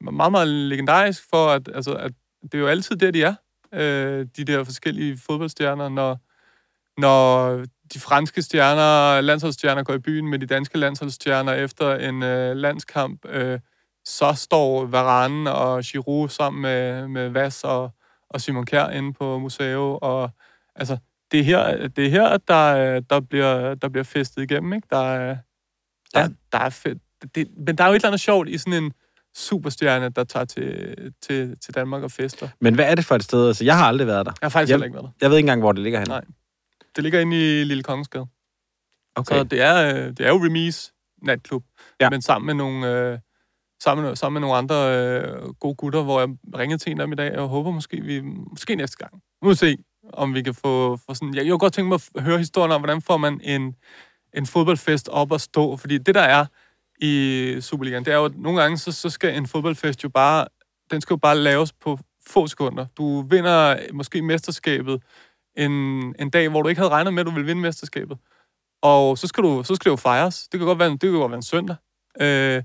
meget, 0.00 0.32
meget 0.32 0.48
legendarisk 0.48 1.22
for, 1.30 1.46
at, 1.48 1.68
altså, 1.74 1.94
at 1.94 2.12
det 2.42 2.54
er 2.54 2.58
jo 2.58 2.66
altid 2.66 2.96
der, 2.96 3.10
de 3.10 3.22
er, 3.22 3.34
øh, 3.72 4.26
de 4.36 4.44
der 4.44 4.64
forskellige 4.64 5.18
fodboldstjerner, 5.18 5.88
når, 5.88 6.18
når 7.00 7.50
de 7.94 8.00
franske 8.00 8.42
stjerner, 8.42 9.20
landsholdsstjerner 9.20 9.82
går 9.82 9.94
i 9.94 9.98
byen 9.98 10.28
med 10.28 10.38
de 10.38 10.46
danske 10.46 10.78
landsholdsstjerner 10.78 11.52
efter 11.52 11.94
en 11.94 12.22
øh, 12.22 12.56
landskamp, 12.56 13.24
øh, 13.28 13.60
så 14.04 14.32
står 14.32 14.84
Varane 14.84 15.52
og 15.52 15.82
Giroud 15.82 16.28
sammen 16.28 16.62
med, 16.62 17.08
med 17.08 17.28
Vas 17.28 17.64
og, 17.64 17.90
og 18.30 18.40
Simon 18.40 18.66
Kjær 18.66 18.88
inde 18.88 19.12
på 19.12 19.38
museet, 19.38 19.98
og 20.02 20.30
altså, 20.74 20.98
det 21.32 21.40
er 21.40 21.44
her, 21.44 21.88
det 21.88 22.06
er 22.06 22.10
her 22.10 22.36
der, 22.36 23.00
der, 23.00 23.20
bliver, 23.20 23.74
der 23.74 23.88
bliver 23.88 24.04
festet 24.04 24.42
igennem, 24.42 24.72
ikke? 24.72 24.86
Der, 24.90 24.96
er- 25.12 25.36
der, 26.14 26.20
Ja. 26.20 26.28
der 26.52 26.58
er 26.58 26.70
fedt. 26.70 26.98
Det, 27.34 27.48
men 27.66 27.78
der 27.78 27.84
er 27.84 27.88
jo 27.88 27.92
et 27.92 27.96
eller 27.96 28.08
andet 28.08 28.20
sjovt 28.20 28.48
i 28.48 28.58
sådan 28.58 28.84
en 28.84 28.92
superstjerne, 29.34 30.08
der 30.08 30.24
tager 30.24 30.44
til, 30.44 30.96
til, 31.22 31.58
til 31.60 31.74
Danmark 31.74 32.02
og 32.02 32.10
fester. 32.10 32.48
Men 32.60 32.74
hvad 32.74 32.90
er 32.90 32.94
det 32.94 33.04
for 33.04 33.14
et 33.14 33.24
sted? 33.24 33.46
Altså, 33.48 33.64
jeg 33.64 33.78
har 33.78 33.84
aldrig 33.86 34.06
været 34.06 34.26
der. 34.26 34.32
Jeg 34.42 34.46
har 34.46 34.50
faktisk 34.50 34.70
Jeg- 34.78 34.84
ikke 34.84 34.94
været 34.94 35.04
der. 35.04 35.10
Jeg 35.20 35.30
ved 35.30 35.36
ikke 35.36 35.44
engang, 35.44 35.60
hvor 35.60 35.72
det 35.72 35.82
ligger 35.82 35.98
henne. 35.98 36.08
Nej. 36.10 36.24
Det 36.96 37.02
ligger 37.04 37.20
inde 37.20 37.60
i 37.60 37.64
Lille 37.64 37.82
Kongensgade. 37.82 38.26
Okay. 39.16 39.36
Så 39.38 39.44
det 39.44 39.60
er, 39.62 39.96
øh, 39.96 40.08
det 40.10 40.20
er 40.20 40.28
jo 40.28 40.44
Remise 40.44 40.92
natklub, 41.22 41.64
Ja. 42.00 42.10
men 42.10 42.22
sammen 42.22 42.46
med 42.46 42.54
nogle, 42.54 42.88
øh, 43.12 43.18
sammen, 43.82 44.06
med, 44.06 44.16
sammen 44.16 44.34
med 44.34 44.48
nogle 44.48 44.56
andre 44.56 44.76
øh, 44.98 45.52
gode 45.54 45.74
gutter, 45.74 46.02
hvor 46.02 46.20
jeg 46.20 46.28
ringede 46.58 46.78
til 46.78 46.92
en 46.92 47.00
af 47.00 47.06
dem 47.06 47.12
i 47.12 47.16
dag, 47.16 47.38
og 47.38 47.48
håber 47.48 47.70
måske, 47.70 48.00
vi, 48.00 48.20
måske 48.20 48.74
næste 48.76 48.96
gang. 48.96 49.22
Nu 49.42 49.54
se, 49.54 49.76
om 50.12 50.34
vi 50.34 50.42
kan 50.42 50.54
få, 50.54 50.96
få 50.96 51.14
sådan... 51.14 51.34
Jeg, 51.34 51.44
jeg 51.44 51.50
kunne 51.50 51.58
godt 51.58 51.72
tænke 51.72 51.88
mig 51.88 52.00
at 52.14 52.22
høre 52.22 52.38
historien 52.38 52.72
om, 52.72 52.80
hvordan 52.80 53.02
får 53.02 53.16
man 53.16 53.40
en, 53.44 53.74
en 54.34 54.46
fodboldfest 54.46 55.08
op 55.08 55.32
at 55.32 55.40
stå, 55.40 55.76
fordi 55.76 55.98
det 55.98 56.14
der 56.14 56.20
er 56.20 56.46
i 57.00 57.56
Superligaen, 57.60 58.04
det 58.04 58.12
er 58.12 58.16
jo, 58.16 58.24
at 58.24 58.36
nogle 58.36 58.60
gange, 58.60 58.78
så, 58.78 58.92
så 58.92 59.10
skal 59.10 59.36
en 59.36 59.46
fodboldfest 59.46 60.04
jo 60.04 60.08
bare, 60.08 60.46
den 60.90 61.00
skal 61.00 61.14
jo 61.14 61.18
bare 61.18 61.36
laves 61.36 61.72
på 61.72 61.98
få 62.26 62.46
sekunder. 62.46 62.86
Du 62.98 63.22
vinder 63.22 63.76
måske 63.92 64.22
mesterskabet 64.22 65.02
en, 65.56 65.72
en 66.18 66.30
dag, 66.30 66.48
hvor 66.48 66.62
du 66.62 66.68
ikke 66.68 66.78
havde 66.78 66.90
regnet 66.90 67.14
med, 67.14 67.20
at 67.20 67.26
du 67.26 67.30
ville 67.30 67.46
vinde 67.46 67.62
mesterskabet. 67.62 68.18
Og 68.82 69.18
så 69.18 69.26
skal, 69.26 69.44
du, 69.44 69.62
så 69.62 69.74
skal 69.74 69.84
det 69.84 69.90
jo 69.90 69.96
fejres. 69.96 70.48
Det 70.52 70.60
kan 70.60 70.66
godt 70.66 70.78
være, 70.78 70.90
det 70.90 71.00
kan 71.00 71.12
godt 71.12 71.30
være 71.30 71.36
en 71.36 71.42
søndag. 71.42 71.76
Øh, 72.20 72.62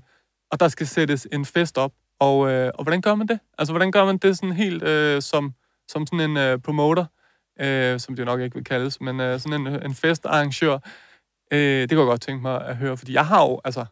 og 0.50 0.60
der 0.60 0.68
skal 0.68 0.86
sættes 0.86 1.28
en 1.32 1.44
fest 1.44 1.78
op. 1.78 1.92
Og, 2.20 2.50
øh, 2.50 2.70
og 2.74 2.84
hvordan 2.84 3.00
gør 3.00 3.14
man 3.14 3.28
det? 3.28 3.38
Altså, 3.58 3.72
hvordan 3.72 3.92
gør 3.92 4.04
man 4.04 4.18
det 4.18 4.36
sådan 4.36 4.52
helt 4.52 4.82
øh, 4.82 5.22
som, 5.22 5.54
som 5.88 6.06
sådan 6.06 6.30
en 6.30 6.36
øh, 6.36 6.58
promoter, 6.58 7.06
øh, 7.60 8.00
som 8.00 8.14
det 8.16 8.22
jo 8.22 8.26
nok 8.26 8.40
ikke 8.40 8.54
vil 8.54 8.64
kaldes, 8.64 9.00
men 9.00 9.20
øh, 9.20 9.40
sådan 9.40 9.66
en, 9.66 9.82
en 9.84 9.94
festarrangør? 9.94 10.78
Øh, 11.52 11.80
det 11.80 11.88
kan 11.88 11.98
jeg 11.98 12.06
godt 12.06 12.20
tænke 12.20 12.42
mig 12.42 12.66
at 12.66 12.76
høre, 12.76 12.96
fordi 12.96 13.12
jeg 13.12 13.26
har 13.26 13.42
jo, 13.44 13.60
altså, 13.64 13.84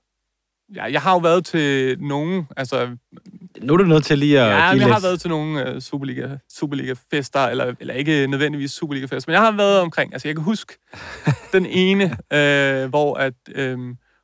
jeg, 0.75 0.93
jeg 0.93 1.03
har 1.03 1.13
jo 1.13 1.19
været 1.19 1.45
til 1.47 2.01
nogen, 2.03 2.47
altså, 2.57 2.97
Nu 3.63 3.73
er 3.73 3.77
du 3.77 3.85
nødt 3.85 4.05
til 4.05 4.19
lige 4.19 4.41
at 4.41 4.47
Ja, 4.47 4.73
men 4.73 4.81
jeg 4.81 4.89
har 4.89 4.95
lidt... 4.95 5.05
været 5.05 5.21
til 5.21 5.31
nogle 5.31 5.75
uh, 5.75 5.81
Superliga, 5.81 6.37
Superliga-fester, 6.53 7.41
eller, 7.41 7.75
eller 7.81 7.95
ikke 7.95 8.27
nødvendigvis 8.27 8.71
Superliga-fester, 8.73 9.31
men 9.31 9.35
jeg 9.35 9.43
har 9.43 9.53
været 9.53 9.81
omkring, 9.81 10.13
altså 10.13 10.29
jeg 10.29 10.35
kan 10.37 10.45
huske 10.45 10.79
den 11.53 11.67
ene, 11.67 12.05
øh, 12.33 12.89
hvor 12.89 13.15
at, 13.15 13.35
øh, 13.55 13.79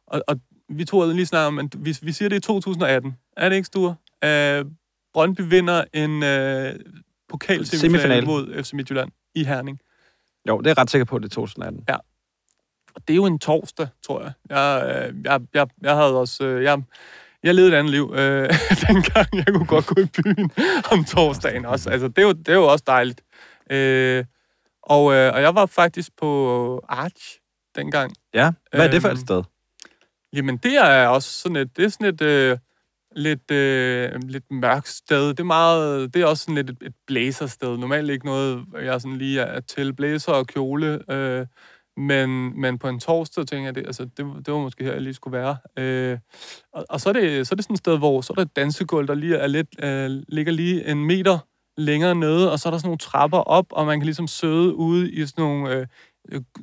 og, 0.06 0.22
og 0.28 0.40
vi 0.68 0.84
tog 0.84 1.08
lige 1.14 1.26
snart 1.26 1.46
om, 1.46 1.58
at 1.58 1.66
vi, 1.78 1.96
vi 2.02 2.12
siger 2.12 2.28
det 2.28 2.36
i 2.36 2.40
2018, 2.40 3.16
er 3.36 3.48
det 3.48 3.56
ikke, 3.56 3.66
Sture? 3.66 3.94
Øh, 4.24 4.64
Brøndby 5.14 5.40
vinder 5.40 5.84
en 5.94 6.22
øh, 6.22 6.74
pokalsemifinal 7.28 8.00
Semifinal. 8.00 8.26
mod 8.26 8.62
FC 8.62 8.72
Midtjylland 8.72 9.10
i 9.36 9.44
Herning. 9.44 9.78
Jo, 10.48 10.58
det 10.58 10.66
er 10.66 10.70
jeg 10.70 10.78
ret 10.78 10.90
sikker 10.90 11.04
på, 11.04 11.18
det 11.18 11.24
er 11.24 11.28
2018. 11.34 11.84
Og 12.94 13.02
det 13.08 13.14
er 13.14 13.16
jo 13.16 13.24
en 13.24 13.38
torsdag, 13.38 13.88
tror 14.06 14.22
jeg. 14.22 14.32
Jeg, 14.50 14.82
øh, 15.08 15.14
jeg, 15.24 15.40
jeg, 15.54 15.66
jeg 15.82 15.96
havde 15.96 16.20
også... 16.20 16.44
Øh, 16.44 16.62
jeg, 16.62 16.82
jeg 17.42 17.54
levede 17.54 17.72
et 17.72 17.78
andet 17.78 17.90
liv 17.90 18.12
øh, 18.16 18.50
dengang. 18.88 19.28
Jeg 19.32 19.46
kunne 19.46 19.66
godt 19.66 19.86
gå 19.86 20.00
i 20.00 20.06
byen 20.22 20.50
om 20.92 21.04
torsdagen 21.04 21.64
også. 21.64 21.90
Altså, 21.90 22.08
det 22.08 22.18
er 22.18 22.22
jo, 22.22 22.32
det 22.32 22.48
er 22.48 22.54
jo 22.54 22.66
også 22.66 22.84
dejligt. 22.86 23.22
Øh, 23.70 24.24
og, 24.82 25.12
øh, 25.14 25.34
og 25.34 25.42
jeg 25.42 25.54
var 25.54 25.66
faktisk 25.66 26.10
på 26.20 26.80
Arch 26.88 27.38
dengang. 27.76 28.12
Ja, 28.34 28.52
hvad 28.70 28.86
er 28.86 28.90
det 28.90 29.02
for 29.02 29.08
et 29.08 29.12
Øhm, 29.12 29.20
sted? 29.20 29.42
Jamen, 30.32 30.56
det 30.56 30.74
er 30.76 31.06
også 31.08 31.30
sådan 31.40 31.56
et... 31.56 31.76
Det 31.76 31.84
er 31.84 31.88
sådan 31.88 32.14
et... 32.14 32.22
Øh, 32.22 32.58
lidt, 33.16 33.50
øh, 33.50 34.10
lidt 34.22 34.44
mørkt 34.50 34.88
sted. 34.88 35.28
Det 35.28 35.40
er, 35.40 35.44
meget, 35.44 36.14
det 36.14 36.22
er 36.22 36.26
også 36.26 36.44
sådan 36.44 36.54
lidt 36.54 36.70
et, 36.70 36.76
et 36.80 36.94
blæsersted. 37.06 37.78
Normalt 37.78 38.10
ikke 38.10 38.26
noget, 38.26 38.64
jeg 38.82 39.00
sådan 39.00 39.16
lige 39.16 39.40
er 39.40 39.60
til. 39.60 39.92
Blæser 39.92 40.32
og 40.32 40.46
kjole. 40.46 41.12
Øh, 41.12 41.46
men, 41.96 42.60
men 42.60 42.78
på 42.78 42.88
en 42.88 43.00
torsdag 43.00 43.46
tænker 43.46 43.66
jeg, 43.66 43.74
det, 43.74 43.86
altså, 43.86 44.04
det, 44.04 44.26
det 44.46 44.54
var 44.54 44.60
måske 44.60 44.84
her, 44.84 44.92
jeg 44.92 45.02
lige 45.02 45.14
skulle 45.14 45.38
være. 45.38 45.56
Øh, 45.78 46.18
og, 46.72 46.84
og 46.90 47.00
så, 47.00 47.08
er 47.08 47.12
det, 47.12 47.46
så 47.46 47.54
er 47.54 47.56
det 47.56 47.64
sådan 47.64 47.74
et 47.74 47.78
sted, 47.78 47.98
hvor 47.98 48.20
så 48.20 48.32
er 48.32 48.34
der 48.34 48.42
et 48.42 48.56
dansegulv, 48.56 49.08
der 49.08 49.14
lige 49.14 49.36
er 49.36 49.46
lidt, 49.46 49.68
øh, 49.84 50.22
ligger 50.28 50.52
lige 50.52 50.90
en 50.90 51.04
meter 51.04 51.38
længere 51.76 52.14
nede, 52.14 52.52
og 52.52 52.58
så 52.58 52.68
er 52.68 52.70
der 52.70 52.78
sådan 52.78 52.88
nogle 52.88 52.98
trapper 52.98 53.38
op, 53.38 53.66
og 53.70 53.86
man 53.86 54.00
kan 54.00 54.04
ligesom 54.04 54.26
søde 54.26 54.74
ude 54.74 55.10
i 55.12 55.26
sådan 55.26 55.44
nogle 55.44 55.74
øh, 55.74 55.86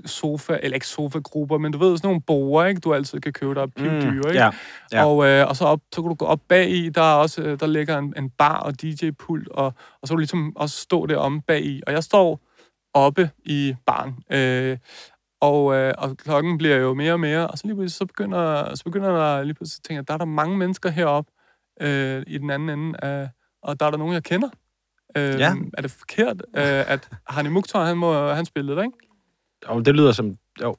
sofa, 0.06 0.58
eller 0.63 0.76
ikke 0.76 0.88
sofa-grupper, 0.88 1.58
men 1.58 1.71
du 1.71 1.78
ved, 1.78 1.97
sådan 1.97 2.08
nogle 2.08 2.21
borer, 2.21 2.65
ikke? 2.65 2.80
Du 2.80 2.93
altid 2.93 3.19
kan 3.19 3.34
købe, 3.34 3.56
der 3.56 3.62
er 3.62 3.67
pivdyre, 3.67 4.10
ikke? 4.15 4.28
Mm, 4.30 4.34
ja. 4.34 4.49
Ja. 4.91 5.06
Og, 5.06 5.26
øh, 5.28 5.47
og 5.47 5.56
så 5.56 5.65
op, 5.65 5.80
så 5.93 6.02
kan 6.02 6.10
du 6.10 6.15
gå 6.15 6.26
op 6.26 6.39
bag 6.49 6.69
i, 6.69 6.89
der 6.89 7.02
er 7.02 7.15
også, 7.15 7.41
øh, 7.41 7.60
der 7.60 7.67
ligger 7.67 7.97
en, 7.97 8.13
en 8.17 8.30
bar 8.30 8.58
og 8.58 8.82
DJ-pult, 8.82 9.47
og, 9.47 9.65
og 10.02 10.08
så 10.08 10.12
kan 10.12 10.15
du 10.15 10.19
ligesom 10.19 10.54
også 10.56 10.78
stå 10.78 11.06
deromme 11.06 11.41
bag 11.41 11.65
i. 11.65 11.82
Og 11.88 11.93
jeg 11.93 12.04
står 12.04 12.39
oppe 12.93 13.30
i 13.45 13.76
baren, 13.86 14.13
øh, 14.32 14.78
og, 15.41 15.76
øh, 15.76 15.93
og 15.97 16.17
klokken 16.17 16.58
bliver 16.58 16.76
jo 16.78 16.93
mere 16.93 17.13
og 17.13 17.19
mere, 17.19 17.47
og 17.47 17.58
så 17.58 17.67
lige 17.67 17.76
pludselig, 17.76 17.97
så 17.97 18.06
begynder, 18.06 18.76
så 18.76 18.84
begynder 18.84 19.10
der 19.10 19.43
lige 19.43 19.54
pludselig 19.54 19.80
at 19.80 19.84
tænke, 19.88 19.99
at 19.99 20.08
der 20.08 20.13
er 20.13 20.17
der 20.17 20.26
mange 20.26 20.58
mennesker 20.58 20.89
heroppe 20.89 21.32
øh, 21.82 22.23
i 22.28 22.38
den 22.38 22.49
anden 22.49 22.69
ende, 22.69 22.99
af, 23.04 23.30
og 23.63 23.80
der 23.80 23.86
er 23.86 23.89
der 23.91 23.97
nogen, 23.97 24.13
jeg 24.13 24.23
kender. 24.23 24.49
Øh, 25.17 25.39
Ja. 25.39 25.54
Er 25.78 25.82
det 25.82 25.91
forkert, 25.91 26.41
øh, 26.58 26.91
at 26.91 27.10
Hani 27.28 27.49
Mukhtar, 27.49 27.86
han, 27.86 27.97
må, 27.97 28.28
han 28.28 28.45
spillede 28.45 28.78
der, 28.78 28.84
ikke? 28.84 28.97
Og 29.65 29.86
det 29.86 29.95
lyder 29.95 30.12
som... 30.12 30.38
Jo, 30.62 30.76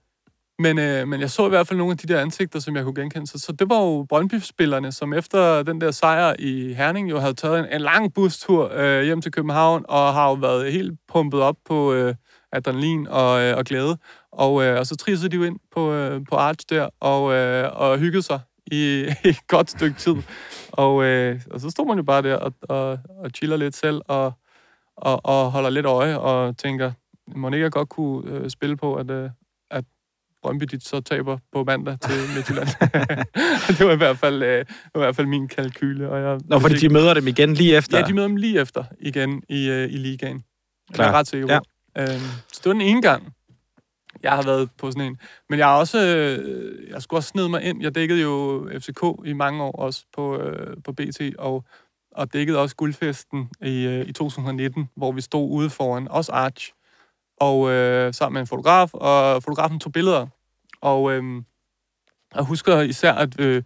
Men, 0.59 0.79
øh, 0.79 1.09
men 1.09 1.21
jeg 1.21 1.31
så 1.31 1.47
i 1.47 1.49
hvert 1.49 1.69
fald 1.69 1.79
nogle 1.79 1.91
af 1.91 1.99
de 1.99 2.13
der 2.15 2.21
ansigter, 2.21 2.59
som 2.59 2.77
jeg 2.77 2.85
kunne 2.85 2.95
genkende. 2.95 3.27
Så, 3.27 3.39
så 3.39 3.53
det 3.53 3.71
var 3.71 3.81
jo 3.81 4.07
Brøndby-spillerne, 4.09 4.93
som 4.93 5.13
efter 5.13 5.63
den 5.63 5.81
der 5.81 5.91
sejr 5.91 6.35
i 6.39 6.73
Herning 6.73 7.11
jo 7.11 7.19
havde 7.19 7.35
taget 7.35 7.59
en, 7.59 7.67
en 7.73 7.81
lang 7.81 8.15
bustur 8.15 8.73
øh, 8.75 9.03
hjem 9.03 9.21
til 9.21 9.33
København, 9.33 9.85
og 9.89 10.15
har 10.15 10.29
jo 10.29 10.35
været 10.35 10.73
helt 10.73 10.93
pumpet 11.09 11.41
op 11.41 11.57
på 11.65 11.93
øh, 11.93 12.15
adrenalin 12.53 13.07
og, 13.09 13.43
øh, 13.43 13.57
og 13.57 13.65
glæde. 13.65 13.97
Og, 14.33 14.65
øh, 14.65 14.79
og 14.79 14.87
så 14.87 14.97
trissede 14.97 15.31
de 15.31 15.37
jo 15.37 15.43
ind 15.43 15.59
på, 15.75 15.93
øh, 15.93 16.21
på 16.31 16.37
Arch 16.37 16.67
der, 16.71 16.89
og, 17.01 17.33
øh, 17.33 17.71
og 17.73 17.99
hyggede 17.99 18.23
sig 18.23 18.41
i, 18.67 19.05
i 19.25 19.29
et 19.29 19.47
godt 19.49 19.71
stykke 19.71 19.97
tid. 19.99 20.17
Og, 20.73 21.05
øh, 21.05 21.41
og 21.51 21.61
så 21.61 21.71
stod 21.71 21.87
man 21.87 21.97
jo 21.97 22.03
bare 22.03 22.23
der 22.23 22.37
og, 22.37 22.53
og, 22.63 22.99
og 23.09 23.31
chiller 23.35 23.57
lidt 23.57 23.77
selv, 23.77 24.01
og, 24.09 24.33
og, 24.97 25.21
og 25.25 25.51
holder 25.51 25.71
lidt 25.71 25.87
øje, 25.87 26.19
og 26.19 26.57
tænker, 26.59 26.93
jeg 27.53 27.73
godt 27.73 27.89
kunne 27.89 28.31
øh, 28.31 28.51
spille 28.51 28.77
på, 28.77 28.95
at, 28.95 29.11
øh, 29.11 29.31
at 29.71 29.85
Brøndby 30.43 30.65
de 30.65 30.81
så 30.81 31.01
taber 31.01 31.39
på 31.53 31.65
mandag 31.65 32.01
til 32.01 32.15
Midtjylland. 32.35 32.69
det 33.79 33.87
var 33.87 33.93
i 33.93 33.97
hvert 33.97 34.19
fald, 34.19 34.43
øh, 34.43 34.65
i 34.71 34.99
hvert 34.99 35.17
fald 35.17 35.27
min 35.27 35.49
kalkyle. 35.49 36.11
Og 36.11 36.21
jeg, 36.21 36.41
Nå, 36.45 36.59
fordi 36.59 36.75
de 36.75 36.89
møder 36.89 37.15
dem 37.15 37.27
igen 37.27 37.55
lige 37.55 37.77
efter. 37.77 37.99
Ja, 37.99 38.05
de 38.05 38.15
møder 38.15 38.29
dem 38.29 38.37
lige 38.37 38.61
efter 38.61 38.85
igen 39.01 39.43
i, 39.49 39.69
øh, 39.69 39.93
i 39.93 39.97
ligaen. 39.97 40.45
Klar. 40.93 41.05
Jeg 41.05 41.13
er 41.15 41.19
ret 41.19 41.27
sikker 41.27 41.47
på. 41.47 41.53
Ja. 41.97 42.03
Øhm, 42.03 42.21
så 42.53 42.61
det 42.65 42.67
var 42.67 42.73
den 42.73 42.81
ene 42.81 43.03
gang, 43.03 43.35
jeg 44.23 44.33
har 44.33 44.43
været 44.43 44.71
på 44.79 44.91
sådan 44.91 45.07
en. 45.07 45.19
Men 45.49 45.59
jeg 45.59 45.67
har 45.67 45.79
også, 45.79 45.99
øh, 46.07 46.91
jeg 46.91 47.03
skulle 47.03 47.19
også 47.19 47.29
snede 47.29 47.49
mig 47.49 47.63
ind. 47.63 47.83
Jeg 47.83 47.95
dækkede 47.95 48.21
jo 48.23 48.69
FCK 48.79 49.03
i 49.25 49.33
mange 49.33 49.63
år 49.63 49.73
også 49.73 50.05
på, 50.15 50.39
øh, 50.39 50.77
på 50.85 50.93
BT, 50.93 51.21
og, 51.39 51.65
og 52.13 52.33
dækkede 52.33 52.59
også 52.59 52.77
guldfesten 52.77 53.51
i, 53.63 53.87
øh, 53.87 54.09
i 54.09 54.13
2019, 54.13 54.89
hvor 54.97 55.13
vi 55.13 55.21
stod 55.21 55.51
ude 55.51 55.71
foran, 55.71 56.09
også 56.09 56.33
Arch, 56.33 56.73
og 57.41 57.71
øh, 57.71 58.15
sammen 58.15 58.35
med 58.35 58.41
en 58.41 58.47
fotograf, 58.47 58.95
og 58.95 59.43
fotografen 59.43 59.81
tog 59.81 59.93
billeder. 59.93 60.27
Og 60.81 61.13
øh, 61.13 61.43
jeg 62.35 62.43
husker 62.43 62.81
især, 62.81 63.13
at, 63.13 63.41
øh, 63.41 63.63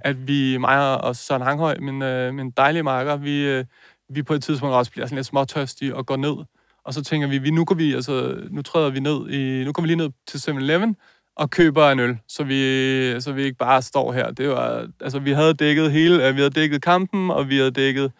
at 0.00 0.28
vi, 0.28 0.56
mig 0.56 1.00
og 1.00 1.16
Søren 1.16 1.42
Hanghøj, 1.42 1.76
min, 1.80 2.02
øh, 2.02 2.34
min 2.34 2.50
dejlige 2.50 2.82
marker, 2.82 3.16
vi, 3.16 3.46
øh, 3.46 3.64
vi 4.08 4.22
på 4.22 4.34
et 4.34 4.42
tidspunkt 4.42 4.74
også 4.74 4.90
bliver 4.90 5.06
sådan 5.06 5.16
lidt 5.16 5.26
småtørstige 5.26 5.96
og 5.96 6.06
går 6.06 6.16
ned. 6.16 6.34
Og 6.84 6.94
så 6.94 7.04
tænker 7.04 7.28
vi, 7.28 7.38
vi 7.38 7.50
nu 7.50 7.64
går 7.64 7.74
vi, 7.74 7.94
altså, 7.94 8.40
nu 8.50 8.62
træder 8.62 8.90
vi 8.90 9.00
ned 9.00 9.30
i, 9.30 9.64
nu 9.64 9.72
kommer 9.72 9.86
vi 9.86 9.94
lige 9.94 10.06
ned 10.06 10.10
til 10.26 10.38
7-Eleven 10.38 10.96
og 11.36 11.50
køber 11.50 11.90
en 11.90 12.00
øl, 12.00 12.18
så 12.28 12.44
vi, 12.44 13.20
så 13.20 13.32
vi 13.32 13.42
ikke 13.42 13.58
bare 13.58 13.82
står 13.82 14.12
her. 14.12 14.30
Det 14.30 14.48
var, 14.48 14.88
altså, 15.00 15.18
vi 15.18 15.32
havde 15.32 15.54
dækket 15.54 15.92
hele, 15.92 16.28
øh, 16.28 16.34
vi 16.34 16.40
havde 16.40 16.50
dækket 16.50 16.82
kampen, 16.82 17.30
og 17.30 17.48
vi 17.48 17.56
havde 17.56 17.70
dækket, 17.70 18.12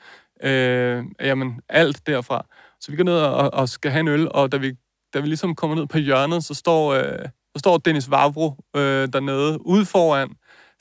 øh, 0.43 1.05
jamen, 1.21 1.61
alt 1.69 2.07
derfra. 2.07 2.47
Så 2.81 2.91
vi 2.91 2.97
går 2.97 3.05
ned 3.05 3.15
og, 3.15 3.55
og 3.55 3.69
skal 3.69 3.91
have 3.91 4.01
en 4.01 4.09
øl, 4.09 4.29
og 4.31 4.53
da 4.53 4.57
vi, 4.57 4.73
da 5.15 5.21
vi 5.21 5.27
ligesom 5.27 5.55
kommer 5.55 5.77
ned 5.77 5.87
på 5.87 5.99
hjørnet, 5.99 6.45
så 6.45 6.55
står, 6.55 6.93
øh, 6.95 7.05
så 7.55 7.59
står 7.59 7.79
Dennis 7.79 8.11
Vavro 8.11 8.55
øh, 8.77 9.09
dernede, 9.13 9.67
ude 9.67 9.85
foran, 9.85 10.29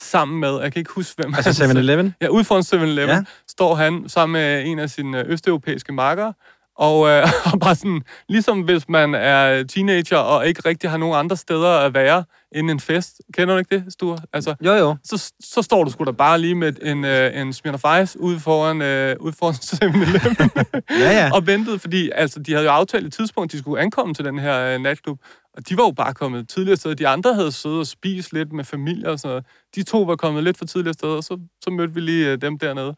sammen 0.02 0.40
med, 0.40 0.60
jeg 0.62 0.72
kan 0.72 0.80
ikke 0.80 0.92
huske, 0.92 1.22
hvem 1.22 1.34
Altså 1.34 1.64
han- 1.66 1.76
7-Eleven? 1.76 2.14
Ja, 2.20 2.28
ude 2.28 2.44
foran 2.44 2.62
7-Eleven 2.62 3.08
Ja. 3.10 3.24
står 3.48 3.74
han 3.74 4.08
sammen 4.08 4.32
med 4.32 4.66
en 4.66 4.78
af 4.78 4.90
sine 4.90 5.24
østeuropæiske 5.26 5.92
markere, 5.92 6.32
og, 6.76 7.08
øh, 7.08 7.26
og 7.52 7.60
bare 7.60 7.74
sådan, 7.74 8.02
ligesom 8.28 8.60
hvis 8.60 8.88
man 8.88 9.14
er 9.14 9.62
teenager 9.62 10.16
og 10.16 10.46
ikke 10.46 10.62
rigtig 10.68 10.90
har 10.90 10.96
nogen 10.96 11.16
andre 11.18 11.36
steder 11.36 11.70
at 11.78 11.94
være 11.94 12.24
end 12.54 12.70
en 12.70 12.80
fest. 12.80 13.20
Kender 13.34 13.54
du 13.54 13.58
ikke 13.58 13.76
det, 13.76 13.92
Sture? 13.92 14.18
Altså, 14.32 14.54
Jo, 14.64 14.72
jo. 14.72 14.96
så, 15.04 15.32
så 15.44 15.62
står 15.62 15.84
du 15.84 15.90
sgu 15.90 16.04
da 16.04 16.10
bare 16.10 16.38
lige 16.40 16.54
med 16.54 16.72
en, 16.82 17.04
øh, 17.04 17.40
en 17.40 17.52
Smirnoff 17.52 17.84
Ice 18.02 18.20
ude 18.20 18.40
foran, 18.40 18.82
øh, 18.82 19.16
ude 19.20 19.32
foran 19.38 19.54
7-Eleven 19.70 20.50
Ja, 20.90 21.10
ja. 21.10 21.30
og 21.34 21.46
ventede, 21.46 21.78
fordi 21.78 22.10
altså, 22.14 22.40
de 22.40 22.52
havde 22.52 22.64
jo 22.64 22.70
aftalt 22.72 23.06
et 23.06 23.12
tidspunkt, 23.12 23.52
de 23.52 23.58
skulle 23.58 23.82
ankomme 23.82 24.14
til 24.14 24.24
den 24.24 24.38
her 24.38 24.74
øh, 24.74 24.80
natklub, 24.80 25.18
og 25.56 25.68
de 25.68 25.76
var 25.76 25.84
jo 25.84 25.90
bare 25.90 26.14
kommet 26.14 26.48
tidligere 26.48 26.76
sted. 26.76 26.94
De 26.94 27.08
andre 27.08 27.34
havde 27.34 27.52
siddet 27.52 27.78
og 27.78 27.86
spist 27.86 28.32
lidt 28.32 28.52
med 28.52 28.64
familie 28.64 29.10
og 29.10 29.18
sådan 29.18 29.28
noget. 29.30 29.44
De 29.74 29.82
to 29.82 30.02
var 30.02 30.16
kommet 30.16 30.44
lidt 30.44 30.58
for 30.58 30.64
tidligere 30.64 30.94
sted, 30.94 31.08
og 31.08 31.24
så, 31.24 31.38
så 31.64 31.70
mødte 31.70 31.94
vi 31.94 32.00
lige 32.00 32.30
øh, 32.30 32.40
dem 32.40 32.58
dernede. 32.58 32.94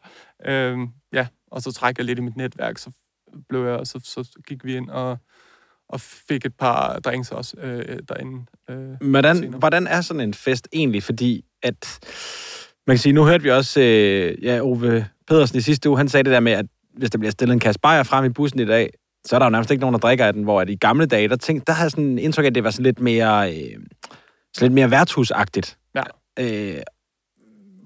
Øhm, 0.47 0.87
ja, 1.13 1.27
og 1.51 1.61
så 1.61 1.71
trækker 1.71 2.03
jeg 2.03 2.05
lidt 2.05 2.19
i 2.19 2.21
mit 2.21 2.37
netværk, 2.37 2.77
så 2.77 2.89
blev 3.49 3.65
jeg, 3.65 3.73
og 3.73 3.87
så, 3.87 3.99
så 4.03 4.29
gik 4.47 4.65
vi 4.65 4.75
ind 4.75 4.89
og, 4.89 5.17
og 5.89 6.01
fik 6.01 6.45
et 6.45 6.55
par 6.55 6.99
drinks 6.99 7.31
også 7.31 7.57
øh, 7.57 7.99
derinde. 8.09 8.45
Øh, 8.69 9.09
Hvordan, 9.09 9.35
senere. 9.35 9.59
hvordan 9.59 9.87
er 9.87 10.01
sådan 10.01 10.21
en 10.21 10.33
fest 10.33 10.67
egentlig? 10.73 11.03
Fordi 11.03 11.45
at, 11.63 11.99
man 12.87 12.95
kan 12.95 13.01
sige, 13.01 13.13
nu 13.13 13.25
hørte 13.25 13.43
vi 13.43 13.51
også, 13.51 13.81
øh, 13.81 14.43
ja, 14.43 14.59
Ove 14.61 15.05
Pedersen 15.27 15.57
i 15.57 15.61
sidste 15.61 15.89
uge, 15.89 15.97
han 15.97 16.09
sagde 16.09 16.23
det 16.23 16.31
der 16.31 16.39
med, 16.39 16.51
at 16.51 16.65
hvis 16.97 17.09
der 17.09 17.17
bliver 17.17 17.31
stillet 17.31 17.53
en 17.53 17.59
kasse 17.59 17.79
bajer 17.79 18.03
frem 18.03 18.25
i 18.25 18.29
bussen 18.29 18.59
i 18.59 18.65
dag, 18.65 18.89
så 19.25 19.35
er 19.35 19.39
der 19.39 19.45
jo 19.45 19.49
nærmest 19.49 19.71
ikke 19.71 19.81
nogen, 19.81 19.93
der 19.93 19.99
drikker 19.99 20.25
af 20.25 20.33
den, 20.33 20.43
hvor 20.43 20.61
at 20.61 20.69
i 20.69 20.75
gamle 20.75 21.05
dage, 21.05 21.27
der, 21.27 21.35
tænkte, 21.35 21.65
der 21.65 21.73
havde 21.73 21.89
sådan 21.89 22.03
en 22.03 22.19
indtryk 22.19 22.45
af, 22.45 22.49
at 22.49 22.55
det 22.55 22.63
var 22.63 22.71
sådan 22.71 22.83
lidt 22.83 22.99
mere, 22.99 23.53
øh, 23.53 23.79
sådan 24.53 24.61
lidt 24.61 24.73
mere 24.73 24.91
værtshusagtigt. 24.91 25.77
Ja. 25.95 26.03
Øh, 26.39 26.81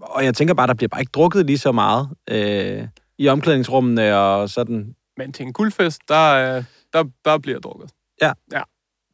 og 0.02 0.26
jeg 0.26 0.34
tænker 0.36 0.54
bare, 0.54 0.68
der 0.68 0.74
bliver 0.74 0.88
bare 0.88 1.02
ikke 1.02 1.12
drukket 1.12 1.46
lige 1.46 1.58
så 1.58 1.72
meget 1.72 2.10
øh, 2.30 2.88
i 3.18 3.28
omklædningsrummene 3.28 4.18
og 4.18 4.50
sådan. 4.50 4.96
Men 5.20 5.34
til 5.34 5.46
en 5.46 5.54
guldfest, 5.54 6.02
der, 6.08 6.56
øh, 6.58 6.64
der, 6.94 7.04
der 7.26 7.38
bliver 7.38 7.60
drukket. 7.60 7.92
Ja. 8.22 8.34
Ja, 8.52 8.62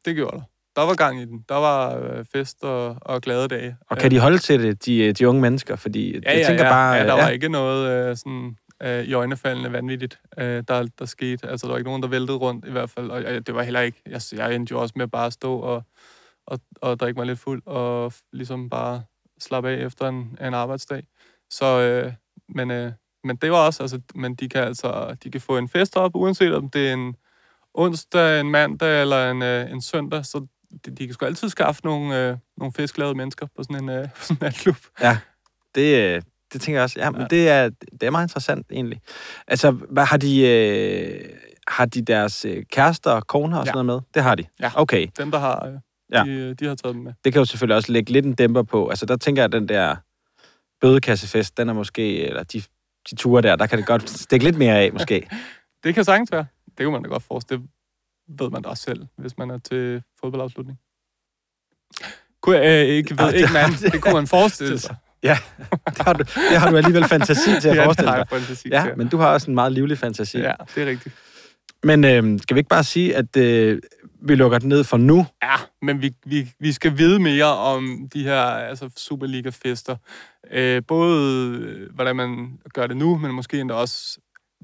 det 0.06 0.16
gjorde 0.16 0.38
der. 0.38 0.44
Der 0.76 0.82
var 0.82 0.96
gang 0.96 1.22
i 1.22 1.26
den. 1.26 1.46
Der 1.50 1.56
var 1.56 1.98
øh, 1.98 2.26
fest 2.34 2.64
og, 2.64 2.98
og 3.02 3.22
glade 3.22 3.48
dage. 3.48 3.78
Og 3.90 3.98
kan 3.98 4.12
de 4.12 4.20
holde 4.20 4.38
til 4.38 4.64
det, 4.64 4.86
de, 4.86 5.14
de 5.14 5.30
unge 5.30 5.42
mennesker? 5.42 5.76
Fordi 5.76 6.12
Ja, 6.12 6.32
jeg 6.32 6.40
ja, 6.40 6.48
tænker 6.48 6.64
ja. 6.64 6.72
bare... 6.72 6.94
ja, 6.94 7.06
der 7.06 7.14
var 7.14 7.30
ikke 7.30 7.50
noget 7.50 8.10
øh, 8.10 8.18
sådan 8.18 8.58
øh, 8.84 9.04
i 9.04 9.14
øjnefaldende 9.14 9.72
vanvittigt, 9.72 10.20
øh, 10.38 10.64
der, 10.68 10.88
der 11.00 11.06
skete. 11.06 11.48
Altså, 11.48 11.68
der 11.68 11.72
var 11.74 11.78
ikke 11.78 11.90
nogen, 11.90 12.04
der 12.04 12.10
væltede 12.10 12.38
rundt 12.38 12.66
i 12.68 12.72
hvert 12.72 12.90
fald. 12.90 13.10
Og 13.10 13.24
jeg, 13.24 13.48
det 13.48 13.56
var 13.56 13.64
heller 13.64 13.82
ikke... 13.82 14.02
Jeg, 14.06 14.22
jeg 14.34 14.56
endte 14.56 14.72
jo 14.72 14.82
også 14.82 14.94
med 14.98 15.08
bare 15.08 15.26
at 15.26 15.34
stå 15.34 15.60
og, 15.60 15.84
og, 16.48 16.60
og 16.82 17.00
drikke 17.00 17.18
mig 17.20 17.28
lidt 17.28 17.40
fuld 17.40 17.62
og 17.66 18.14
ligesom 18.34 18.70
bare 18.70 19.04
slappe 19.40 19.70
af 19.70 19.86
efter 19.86 20.08
en, 20.08 20.38
en 20.42 20.54
arbejdsdag. 20.54 21.08
Så, 21.50 21.66
øh, 21.66 22.14
men, 22.50 22.72
øh, 22.72 22.92
men 23.26 23.36
det 23.36 23.52
var 23.52 23.58
også... 23.66 23.84
Altså, 23.84 24.00
men 24.16 24.36
de 24.36 24.50
kan 24.50 24.64
altså 24.64 25.16
de 25.24 25.32
kan 25.32 25.42
få 25.42 25.58
en 25.58 25.70
fest 25.70 25.98
op, 25.98 26.12
uanset 26.16 26.56
om 26.56 26.70
det 26.70 26.90
er 26.90 26.94
en 26.94 27.16
onsdag, 27.74 28.40
en 28.40 28.52
mandag 28.52 29.02
eller 29.02 29.32
en, 29.32 29.42
øh, 29.42 29.72
en 29.72 29.82
søndag, 29.82 30.26
så 30.26 30.48
de, 30.86 30.92
de 30.96 31.06
kan 31.06 31.14
sgu 31.14 31.26
altid 31.26 31.50
skaffe 31.50 31.82
nogle, 31.84 32.28
øh, 32.30 32.38
nogle 32.58 32.74
fisklavede 32.74 33.16
mennesker 33.16 33.46
på 33.58 33.64
sådan 33.64 33.84
en, 33.84 33.90
øh, 33.90 34.08
sådan 34.22 34.36
en 34.36 34.38
natklub. 34.42 34.76
Det, 35.76 36.16
øh, 36.16 36.22
det 36.54 36.62
tænker 36.62 36.78
jeg 36.80 36.84
også. 36.84 37.00
Ja, 37.00 37.12
men 37.12 37.22
Ja. 37.22 37.28
det, 37.28 37.50
er, 37.50 37.70
det 37.92 38.04
er 38.04 38.10
meget 38.10 38.26
interessant, 38.26 38.68
egentlig. 38.72 39.02
Altså, 39.48 39.72
hvad, 39.72 40.06
har 40.06 40.18
de... 40.18 40.48
Øh, 40.48 41.30
har 41.68 41.86
de 41.86 42.02
deres 42.02 42.46
øh, 42.46 42.64
kærester 42.72 43.12
og 43.12 43.28
koner 43.28 43.58
og 43.58 43.66
Ja. 43.66 43.72
sådan 43.72 43.86
noget 43.86 44.02
med? 44.02 44.08
Det 44.14 44.24
har 44.24 44.36
de? 44.36 44.44
Ja. 44.60 44.72
Okay. 44.76 45.08
Dem, 45.18 45.32
der 45.32 45.40
har, 45.40 45.66
øh, 45.66 45.74
Ja. 46.14 46.24
de, 46.24 46.54
de 46.54 46.66
har 46.66 46.76
taget 46.76 46.96
dem 46.96 47.04
med. 47.04 47.14
Det 47.24 47.34
kan 47.34 47.40
jo 47.40 47.46
selvfølgelig 47.46 47.76
også 47.76 47.92
lægge 47.92 48.12
lidt 48.12 48.26
en 48.26 48.34
dæmper 48.34 48.64
på. 48.64 48.90
Altså, 48.90 49.06
der 49.06 49.18
tænker 49.18 49.42
jeg, 49.42 49.46
at 49.46 49.52
den 49.52 49.68
der 49.68 49.96
bødekassefest, 50.82 51.58
den 51.58 51.70
er 51.70 51.74
måske... 51.74 52.28
Eller 52.28 52.44
de, 52.44 52.62
de 53.10 53.16
ture 53.16 53.42
der, 53.42 53.56
der 53.56 53.68
kan 53.68 53.78
det 53.78 53.88
godt 53.88 54.10
stikke 54.10 54.46
lidt 54.46 54.58
mere 54.58 54.80
af, 54.80 54.94
måske. 54.94 55.28
Det 55.84 55.96
kan 55.96 56.04
sagtens 56.04 56.32
være. 56.32 56.46
Det 56.78 56.84
kunne 56.86 56.92
man 56.94 57.04
da 57.04 57.10
godt 57.10 57.24
forestille. 57.24 57.64
Det 58.28 58.40
ved 58.42 58.50
man 58.50 58.62
da 58.62 58.70
også 58.70 58.84
selv, 58.84 59.06
hvis 59.18 59.38
man 59.38 59.50
er 59.50 59.58
til 59.58 60.04
fodboldafslutning. 60.20 60.80
Kunne 62.42 62.58
jeg 62.58 62.88
øh, 62.88 62.96
ikke 62.96 63.12
ved 63.12 63.26
Ah, 63.26 63.34
ikke 63.34 63.54
mand. 63.54 63.74
Det 63.92 64.02
kunne 64.02 64.14
man 64.14 64.28
forestille 64.28 64.80
sig. 64.80 64.96
Ja, 65.24 65.38
det 65.88 65.98
har, 66.02 66.14
du, 66.14 66.24
det 66.50 66.58
har 66.60 66.70
du 66.72 66.78
alligevel 66.78 67.06
fantasi 67.08 67.50
til 67.62 67.70
at 67.70 67.76
Ja, 67.78 67.86
forestille 67.86 68.12
dig. 68.12 68.26
fantasi 68.30 68.70
Ja, 68.72 68.84
til. 68.88 68.98
men 68.98 69.08
du 69.08 69.18
har 69.18 69.34
også 69.34 69.52
en 69.52 69.56
meget 69.56 69.72
livlig 69.72 69.98
fantasi. 69.98 70.38
Ja, 70.38 70.54
det 70.76 70.84
er 70.84 70.88
rigtigt. 70.88 71.16
Men 71.84 72.04
øh, 72.04 72.40
skal 72.40 72.56
vi 72.56 72.60
ikke 72.60 72.70
bare 72.70 72.84
sige, 72.84 73.16
at 73.16 73.38
øh, 73.38 73.82
vi 74.28 74.36
lukker 74.36 74.60
den 74.60 74.70
ned 74.70 74.84
for 74.84 74.98
nu? 74.98 75.26
Ja, 75.44 75.56
men 75.82 76.02
vi, 76.02 76.16
vi, 76.26 76.52
vi 76.60 76.72
skal 76.72 76.98
vide 76.98 77.20
mere 77.20 77.46
om 77.46 78.10
de 78.14 78.24
her 78.24 78.42
altså 78.42 78.90
Superliga-fester. 78.98 79.96
Øh, 80.52 80.82
både 80.88 81.50
øh, 81.58 81.94
hvordan 81.96 82.16
man 82.16 82.60
gør 82.74 82.88
det 82.88 82.98
nu, 82.98 83.18
men 83.18 83.32
måske 83.32 83.60
endda 83.60 83.76
også... 83.76 84.20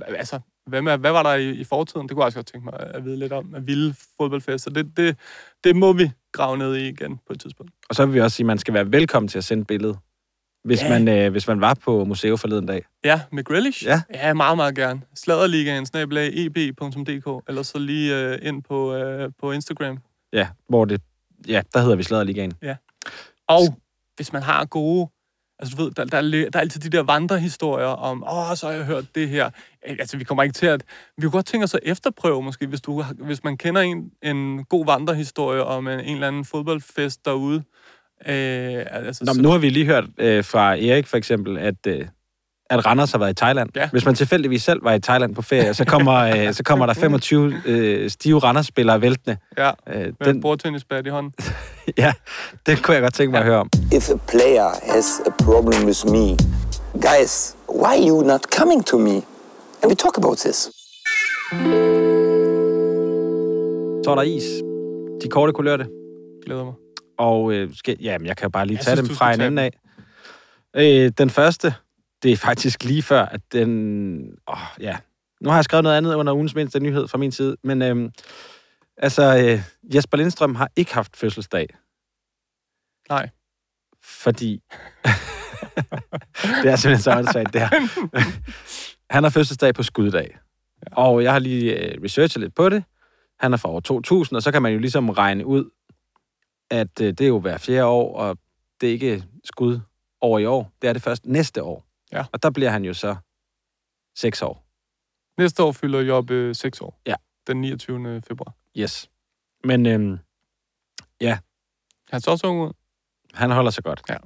Altså, 0.08 0.40
hvad, 0.66 0.82
med, 0.82 0.98
hvad 0.98 1.12
var 1.12 1.24
der 1.24 1.34
i, 1.34 1.50
i 1.50 1.64
fortiden? 1.64 2.08
Det 2.08 2.16
kunne 2.16 2.22
jeg 2.22 2.26
også 2.26 2.38
godt 2.38 2.48
tænke 2.48 2.66
mig 2.66 2.74
at 2.80 3.06
vide 3.06 3.20
lidt 3.20 3.34
om. 3.34 3.56
Af 3.56 3.68
vilde 3.68 3.96
fodboldfester. 4.18 4.72
Det, 4.72 4.98
det, 4.98 5.18
det 5.64 5.76
må 5.76 5.94
vi 5.94 6.12
grave 6.32 6.58
ned 6.58 6.76
i 6.76 6.90
igen 6.90 7.20
på 7.28 7.34
et 7.34 7.40
tidspunkt. 7.40 7.72
Og 7.90 7.96
så 7.96 8.06
vil 8.06 8.16
vi 8.16 8.22
også 8.22 8.36
sige, 8.36 8.44
at 8.44 8.48
man 8.48 8.58
skal 8.58 8.74
være 8.74 8.92
velkommen 8.92 9.28
til 9.28 9.38
at 9.38 9.44
sende 9.44 9.62
et 9.62 9.68
billede, 9.68 9.98
hvis, 10.64 10.82
Ja. 10.84 10.90
man, 10.90 11.08
øh, 11.08 11.32
hvis 11.32 11.48
man 11.48 11.62
var 11.62 11.74
på 11.74 12.06
museet 12.06 12.40
forleden 12.40 12.66
dag. 12.66 12.86
Ja, 13.04 13.22
med 13.32 13.44
Grealish? 13.44 13.86
Ja. 13.86 14.02
Ja, 14.14 14.34
meget, 14.34 14.58
meget 14.58 14.76
gerne. 14.76 15.02
Sladerligaen, 15.16 15.86
snablag, 15.86 16.30
eb.dk, 16.34 17.44
eller 17.50 17.64
så 17.64 17.80
lige 17.80 18.18
øh, 18.18 18.40
ind 18.42 18.64
på, 18.64 18.96
øh, 18.96 19.30
på 19.40 19.52
Instagram. 19.52 19.98
Ja, 20.34 20.48
hvor 20.70 20.86
det... 20.86 21.02
Ja, 21.48 21.62
der 21.74 21.80
hedder 21.80 21.96
vi 21.96 22.04
Sladerligaen. 22.04 22.54
Og 23.48 23.62
hvis 24.16 24.34
man 24.34 24.44
har 24.44 24.66
gode... 24.66 25.10
Altså, 25.60 25.76
du 25.78 25.84
ved, 25.84 25.92
der, 25.92 26.06
der, 26.06 26.18
er, 26.18 26.22
der 26.22 26.50
er 26.54 26.60
altid 26.60 26.82
de 26.82 26.90
der 26.98 27.04
vandrehistorier 27.04 27.86
om, 27.86 28.24
åh, 28.24 28.56
så 28.56 28.68
har 28.68 28.74
jeg 28.74 28.86
hørt 28.86 29.16
det 29.16 29.30
her. 29.30 29.46
Øh, 29.90 29.96
Altså, 30.00 30.18
vi 30.18 30.24
kommer 30.24 30.44
ikke 30.44 30.54
til 30.54 30.66
at... 30.66 30.84
Vi 31.18 31.22
kunne 31.22 31.32
godt 31.32 31.46
tænke 31.46 31.64
os 31.64 31.74
at 31.74 31.80
efterprøve, 31.84 32.44
måske, 32.44 32.68
hvis, 32.68 32.82
du, 32.82 33.04
hvis 33.04 33.44
man 33.44 33.58
kender 33.58 33.82
en, 33.82 34.12
en 34.24 34.64
god 34.66 34.86
vandrehistorie 34.86 35.64
om 35.64 35.88
en, 35.88 36.00
en 36.00 36.14
eller 36.14 36.28
anden 36.28 36.46
fodboldfest 36.46 37.26
derude. 37.26 37.64
Øh, 38.28 38.86
altså, 38.92 39.24
Nå, 39.26 39.34
men 39.34 39.42
nu 39.44 39.50
har 39.50 39.58
vi 39.58 39.70
lige 39.70 39.86
hørt 39.86 40.04
øh, 40.18 40.44
fra 40.44 40.76
Erik 40.76 41.08
for 41.08 41.18
eksempel, 41.18 41.58
at, 41.58 41.76
øh, 41.88 42.06
at 42.70 42.86
Randers 42.86 43.12
har 43.12 43.20
været 43.20 43.32
i 43.32 43.36
Thailand. 43.36 43.70
Ja. 43.76 43.90
Hvis 43.92 44.06
man 44.06 44.16
tilfældigvis 44.16 44.64
selv 44.64 44.84
var 44.84 44.94
i 44.94 45.00
Thailand 45.00 45.36
på 45.36 45.42
ferie, 45.42 45.74
så 45.74 45.86
kommer, 45.86 46.14
øh, 46.14 46.54
så 46.58 46.64
kommer 46.64 46.86
der 46.86 46.94
25 46.94 47.54
øh, 47.66 48.10
stive 48.10 48.40
Randers-spillere 48.40 49.02
væltende. 49.02 49.38
Ja, 49.58 49.72
Øh, 49.88 49.96
med 50.00 50.14
den, 50.26 50.36
en 50.36 50.42
bordtennisbat 50.42 51.08
i 51.08 51.10
hånden. 51.10 51.34
ja, 51.98 52.14
det 52.66 52.84
kunne 52.84 52.94
jeg 52.94 53.02
godt 53.02 53.14
tænke 53.14 53.32
mig 53.32 53.40
at 53.40 53.46
høre 53.46 53.58
om. 53.60 53.70
if 53.94 54.10
a 54.10 54.18
player 54.28 54.94
has 54.94 55.22
a 55.26 55.44
problem 55.44 55.86
with 55.86 56.06
me, 56.06 56.28
guys, 56.94 57.56
why 57.70 57.86
are 57.86 58.08
you 58.10 58.22
not 58.24 58.42
coming 58.58 58.86
to 58.86 58.98
me? 58.98 59.16
And 59.84 59.90
we 59.92 59.96
talk 59.96 60.18
about 60.18 60.38
this. 60.38 60.70
Så 64.04 64.12
er 64.12 64.16
der 64.16 64.22
is. 64.22 64.44
De 65.24 65.30
korte 65.30 65.54
kulørte. 65.54 65.86
Glæder 66.46 66.64
mig. 66.64 66.74
Og 67.18 67.54
øh, 67.54 67.76
skal, 67.76 67.98
jamen, 68.02 68.28
jeg 68.28 68.38
kan 68.38 68.46
jo 68.46 68.50
bare 68.50 68.66
lige 68.66 68.78
Jeg 68.78 68.86
tage 68.86 68.98
synes, 68.98 69.10
dem 69.10 69.18
fra 69.18 69.34
en 69.34 69.42
ende 69.42 69.62
af. 69.62 69.80
Øh, 70.76 71.12
den 71.18 71.30
første, 71.30 71.74
det 72.24 72.32
er 72.32 72.38
faktisk 72.38 72.84
lige 72.84 73.04
før, 73.04 73.26
at 73.26 73.42
den... 73.52 74.22
Åh, 74.48 74.58
ja. 74.80 74.98
Nu 75.42 75.50
har 75.50 75.58
jeg 75.58 75.64
skrevet 75.64 75.84
noget 75.84 75.98
andet 75.98 76.16
under 76.16 76.34
ugens 76.34 76.56
mindste 76.56 76.80
nyhed 76.80 77.08
fra 77.08 77.18
min 77.18 77.32
side, 77.32 77.58
men 77.64 77.82
øhm, 77.82 78.12
altså, 78.98 79.38
øh, 79.38 79.62
Jesper 79.96 80.18
Lindstrøm 80.18 80.56
har 80.56 80.70
ikke 80.76 80.94
haft 80.94 81.18
fødselsdag, 81.18 81.68
Nej. 83.10 83.30
fordi... 84.04 84.52
det 86.64 86.72
er 86.72 86.76
simpelthen 86.76 87.02
så 87.02 87.12
åndssvagt, 87.18 87.54
det 87.54 87.62
her. 87.62 87.70
Han 89.14 89.24
har 89.24 89.30
fødselsdag 89.30 89.74
på 89.74 89.84
skuddag. 89.84 90.38
Og 90.92 91.24
jeg 91.24 91.32
har 91.32 91.40
lige 91.40 91.78
øh, 91.78 92.04
researchet 92.04 92.42
lidt 92.42 92.56
på 92.56 92.70
det. 92.70 92.84
Han 93.40 93.54
er 93.54 93.58
fra 93.58 93.70
år 93.70 93.80
2000, 93.80 94.38
og 94.38 94.44
så 94.44 94.52
kan 94.52 94.62
man 94.62 94.74
jo 94.74 94.80
ligesom 94.80 95.10
regne 95.10 95.46
ud, 95.46 95.70
at 96.72 97.02
øh, 97.02 97.08
det 97.08 97.22
er 97.22 97.28
jo 97.28 97.40
hver 97.40 97.58
fjerde 97.58 97.86
år, 97.86 98.18
og 98.18 98.38
det 98.82 98.90
er 98.90 98.94
ikke 98.94 99.24
skud 99.44 99.80
over 100.22 100.40
i 100.40 100.46
år. 100.46 100.72
Det 100.82 100.88
er 100.90 100.94
det 100.94 101.02
først 101.02 101.26
næste 101.26 101.64
år. 101.64 101.86
Ja. 102.12 102.26
Og 102.32 102.44
der 102.44 102.50
bliver 102.50 102.70
han 102.70 102.86
jo 102.86 102.94
så 102.94 103.16
seks 104.16 104.42
år. 104.42 104.66
Næste 105.38 105.64
år 105.64 105.72
fylder 105.72 106.00
Job 106.02 106.32
øh, 106.32 106.56
6 106.56 106.82
år. 106.82 107.02
Ja. 107.06 107.16
Den 107.48 107.62
29. 107.62 108.22
februar. 108.28 108.54
Yes. 108.78 109.10
Men 109.64 109.86
øhm, 109.86 110.18
Han 112.12 112.22
så 112.22 112.32
også 112.32 112.48
ung 112.48 112.62
ud. 112.62 112.74
han 113.34 113.52
holder 113.52 113.72
sig 113.72 113.84
godt. 113.84 114.02
Ja. 114.10 114.18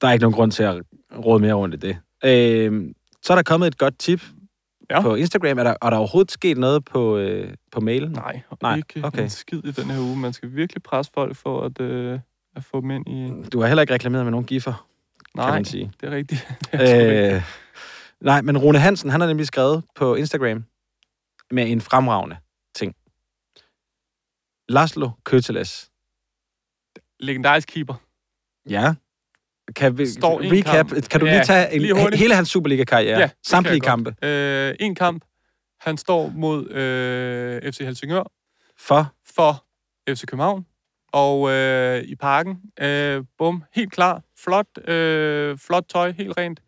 Der 0.00 0.08
er 0.08 0.12
ikke 0.12 0.22
nogen 0.22 0.34
grund 0.34 0.52
til 0.52 0.62
at 0.62 0.82
råde 1.24 1.40
mere 1.42 1.54
rundt 1.54 1.74
i 1.74 1.78
det. 1.78 1.98
Øhm, 2.24 2.94
så 3.22 3.32
er 3.32 3.34
der 3.34 3.42
kommet 3.42 3.66
et 3.66 3.78
godt 3.78 3.98
tip 3.98 4.20
Ja. 4.90 5.00
på 5.02 5.14
Instagram. 5.14 5.58
Er 5.58 5.62
der, 5.64 5.74
er 5.82 5.90
der 5.90 5.96
overhovedet 5.96 6.30
sket 6.32 6.58
noget 6.58 6.84
på, 6.84 7.16
øh, 7.16 7.54
på 7.72 7.80
mailen? 7.80 8.12
Nej, 8.12 8.42
Nej, 8.62 8.76
ikke 8.76 9.00
okay. 9.04 9.22
en 9.22 9.30
skid 9.30 9.64
i 9.64 9.70
den 9.72 9.90
her 9.90 10.00
uge. 10.00 10.16
Man 10.16 10.32
skal 10.32 10.54
virkelig 10.56 10.82
presse 10.82 11.12
folk 11.14 11.36
for 11.36 11.62
at, 11.62 11.80
øh, 11.80 12.18
at 12.56 12.64
få 12.64 12.80
dem 12.80 12.90
ind 12.90 13.08
i... 13.08 13.48
Du 13.50 13.60
har 13.60 13.66
heller 13.66 13.80
ikke 13.82 13.94
reklameret 13.94 14.24
med 14.24 14.30
nogen 14.30 14.46
giffer, 14.46 14.72
kan 14.72 15.44
Nej, 15.44 15.50
man 15.54 15.64
sige. 15.64 15.92
det 16.00 16.06
er 16.12 16.16
rigtigt. 16.16 16.48
Det 16.72 16.90
er. 16.90 17.36
Øh, 17.36 17.42
nej, 18.20 18.42
men 18.42 18.58
Rune 18.58 18.78
Hansen, 18.78 19.10
han 19.10 19.20
har 19.20 19.28
nemlig 19.28 19.46
skrevet 19.46 19.84
på 19.94 20.14
Instagram 20.14 20.64
med 21.50 21.70
en 21.70 21.80
fremragende 21.80 22.36
ting. 22.74 22.94
Laszlo 24.68 25.10
Køteles. 25.24 25.90
Legendarisk 27.20 27.68
keeper. 27.68 27.94
Ja. 28.68 28.94
Kan 29.76 29.98
vi, 29.98 30.06
Står 30.06 30.40
recap, 30.42 30.88
kamp. 30.88 31.08
kan 31.08 31.20
du 31.20 31.26
lige 31.26 31.44
tage 31.44 31.74
en, 31.74 31.82
lige 31.82 32.16
hele 32.16 32.34
hans 32.34 32.48
Superliga-karriere? 32.48 33.18
Ja, 33.18 33.30
Samtlige 33.46 33.80
kampe. 33.80 34.14
Øh, 34.22 34.74
en 34.80 34.94
kamp. 34.94 35.24
Han 35.80 35.96
står 35.96 36.32
mod 36.34 36.70
øh, 36.70 37.72
FC 37.72 37.78
Helsingør 37.78 38.22
For 38.78 39.12
for 39.36 39.64
FC 40.08 40.26
København. 40.26 40.66
Og 41.12 41.50
øh, 41.50 42.02
i 42.02 42.16
parken, 42.16 42.56
øh, 42.80 43.24
bum, 43.38 43.64
helt 43.74 43.92
klar. 43.92 44.22
Flot, 44.38 44.88
øh, 44.88 45.58
flot 45.58 45.84
tøj, 45.92 46.12
helt 46.12 46.36
rent. 46.38 46.60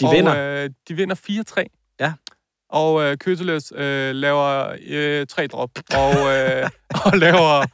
de 0.00 0.06
og, 0.06 0.12
vinder. 0.14 0.64
Øh, 0.64 0.70
de 0.88 0.94
vinder 0.94 1.14
4-3. 1.60 1.96
Ja. 2.00 2.12
Og 2.70 3.02
øh, 3.02 3.16
Køteles 3.18 3.72
øh, 3.76 4.14
laver 4.14 4.76
øh, 4.86 5.26
tre 5.26 5.46
drop. 5.46 5.70
Og, 5.94 6.14
øh, 6.14 6.70
og 7.04 7.18
laver 7.18 7.64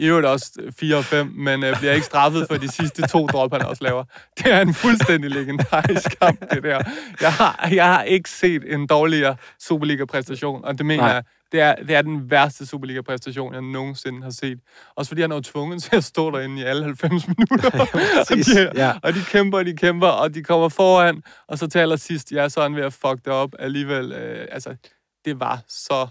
i 0.00 0.06
øvrigt 0.06 0.26
også 0.26 0.72
4 0.78 0.96
og 0.96 1.04
5, 1.04 1.26
men 1.26 1.64
øh, 1.64 1.78
bliver 1.78 1.92
ikke 1.92 2.06
straffet 2.06 2.46
for 2.50 2.56
de 2.56 2.68
sidste 2.68 3.06
to 3.08 3.26
drop, 3.26 3.52
han 3.52 3.62
også 3.62 3.84
laver. 3.84 4.04
Det 4.38 4.52
er 4.52 4.60
en 4.60 4.74
fuldstændig 4.74 5.30
legendarisk 5.30 6.18
kamp, 6.20 6.40
det 6.54 6.62
der. 6.62 6.82
Jeg 7.20 7.32
har, 7.32 7.68
jeg 7.72 7.86
har 7.86 8.02
ikke 8.02 8.30
set 8.30 8.72
en 8.74 8.86
dårligere 8.86 9.36
Superliga-præstation, 9.60 10.64
og 10.64 10.78
det 10.78 10.86
mener 10.86 11.02
Nej. 11.02 11.12
jeg, 11.12 11.22
det 11.52 11.60
er, 11.60 11.74
det 11.74 11.96
er 11.96 12.02
den 12.02 12.30
værste 12.30 12.66
Superliga-præstation, 12.66 13.54
jeg 13.54 13.62
nogensinde 13.62 14.22
har 14.22 14.30
set. 14.30 14.58
Også 14.96 15.08
fordi 15.08 15.20
han 15.20 15.30
er 15.30 15.36
jo 15.36 15.40
tvunget 15.40 15.82
til 15.82 15.96
at 15.96 16.04
stå 16.04 16.30
derinde 16.30 16.60
i 16.60 16.64
alle 16.64 16.84
90 16.84 17.28
minutter. 17.28 17.70
og, 17.80 17.88
præcis. 17.88 18.46
de, 18.46 18.70
Ja. 18.74 18.92
og 19.02 19.14
de 19.14 19.20
kæmper, 19.24 19.58
og 19.58 19.64
de 19.66 19.76
kæmper, 19.76 20.06
og 20.08 20.34
de 20.34 20.42
kommer 20.42 20.68
foran, 20.68 21.22
og 21.48 21.58
så 21.58 21.66
til 21.66 21.78
allersidst, 21.78 22.32
jeg 22.32 22.44
er 22.44 22.48
sådan 22.48 22.76
ved 22.76 22.82
at 22.82 22.92
fuck 22.92 23.24
det 23.24 23.32
op 23.32 23.50
alligevel. 23.58 24.12
Øh, 24.12 24.48
altså, 24.52 24.76
det 25.24 25.40
var 25.40 25.60
så 25.68 26.08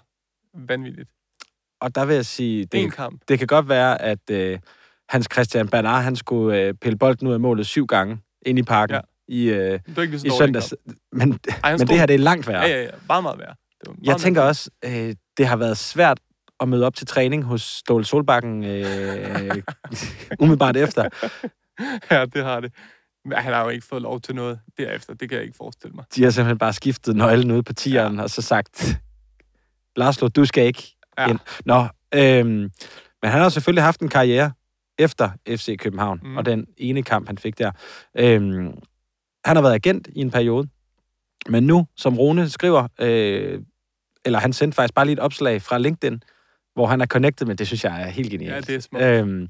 vanvittigt. 0.67 1.09
Og 1.81 1.95
der 1.95 2.05
vil 2.05 2.15
jeg 2.15 2.25
sige, 2.25 2.65
Det 2.65 2.83
en 2.83 2.91
kamp. 2.91 3.21
det 3.27 3.37
kan 3.39 3.47
godt 3.47 3.69
være, 3.69 4.01
at 4.01 4.19
øh, 4.31 4.59
Hans 5.09 5.27
Christian 5.33 5.67
Bernard, 5.67 6.03
han 6.03 6.15
skulle 6.15 6.57
øh, 6.61 6.73
pille 6.73 6.97
bolden 6.97 7.27
ud 7.27 7.33
af 7.33 7.39
målet 7.39 7.65
syv 7.67 7.85
gange 7.87 8.19
ind 8.45 8.59
i 8.59 8.63
parken 8.63 8.95
Ja. 8.95 9.01
i, 9.27 9.43
øh, 9.49 9.79
Det 9.95 10.25
i 10.25 10.29
søndags. 10.37 10.73
Men, 11.11 11.39
Ej, 11.63 11.77
men 11.77 11.87
det 11.87 11.97
her, 11.99 12.05
det 12.05 12.13
er 12.13 12.17
langt 12.19 12.47
værre. 12.47 12.61
Ja, 12.61 12.67
ja, 12.67 12.83
ja. 12.83 12.89
Meget, 13.07 13.23
meget 13.23 13.39
værd. 13.39 13.55
Det 13.79 13.87
var 13.87 13.93
meget 13.93 14.07
Jeg 14.07 14.17
tænker 14.17 14.41
værd. 14.41 14.49
også, 14.49 14.69
øh, 14.85 15.15
det 15.37 15.47
har 15.47 15.55
været 15.55 15.77
svært 15.77 16.19
at 16.59 16.69
møde 16.69 16.85
op 16.85 16.95
til 16.95 17.07
træning 17.07 17.43
hos 17.43 17.61
Ståle 17.61 18.05
Solbakken 18.05 18.63
øh, 18.63 18.85
umiddelbart 20.39 20.77
efter. 20.77 21.09
Ja, 22.11 22.25
det 22.25 22.43
har 22.43 22.59
det. 22.59 22.73
Men 23.25 23.37
han 23.37 23.53
har 23.53 23.63
jo 23.63 23.69
ikke 23.69 23.85
fået 23.85 24.01
lov 24.01 24.21
til 24.21 24.35
noget 24.35 24.59
derefter. 24.77 25.13
Det 25.13 25.29
kan 25.29 25.35
jeg 25.37 25.45
ikke 25.45 25.57
forestille 25.57 25.95
mig. 25.95 26.05
De 26.15 26.23
har 26.23 26.29
simpelthen 26.31 26.57
bare 26.57 26.73
skiftet 26.73 27.15
nøglen 27.15 27.51
ude 27.51 27.63
på 27.63 27.73
tieren 27.73 28.15
ja. 28.15 28.21
og 28.23 28.29
så 28.29 28.41
sagt, 28.41 28.97
Larslo, 29.95 30.27
du 30.27 30.45
skal 30.45 30.65
ikke 30.65 30.95
Ja. 31.19 31.27
ind. 31.29 31.39
Nå, 31.65 31.87
øhm, 32.15 32.71
men 33.21 33.31
han 33.31 33.41
har 33.41 33.49
selvfølgelig 33.49 33.83
haft 33.83 33.99
en 34.01 34.09
karriere 34.09 34.51
efter 34.99 35.29
FC 35.47 35.77
København, 35.77 36.19
Mm. 36.23 36.37
og 36.37 36.45
den 36.45 36.65
ene 36.77 37.03
kamp, 37.03 37.27
han 37.27 37.37
fik 37.37 37.57
der. 37.57 37.71
Øhm, 38.17 38.73
han 39.45 39.55
har 39.55 39.61
været 39.61 39.73
agent 39.73 40.07
i 40.15 40.19
en 40.21 40.31
periode, 40.31 40.67
men 41.49 41.63
nu, 41.67 41.87
som 41.97 42.17
Rune 42.19 42.49
skriver, 42.49 42.87
øh, 42.99 43.61
eller 44.25 44.39
han 44.39 44.53
sendte 44.53 44.75
faktisk 44.75 44.93
bare 44.93 45.05
lige 45.05 45.13
et 45.13 45.19
opslag 45.19 45.61
fra 45.61 45.77
LinkedIn, 45.77 46.23
hvor 46.73 46.87
han 46.87 47.01
er 47.01 47.05
connected 47.05 47.47
med, 47.47 47.55
det 47.55 47.67
synes 47.67 47.83
jeg 47.83 48.01
er 48.01 48.05
helt 48.07 48.29
genialt. 48.31 48.53
Ja, 48.55 48.59
det 48.61 48.75
er 48.75 48.79
smukt. 48.79 49.03
Øhm, 49.03 49.47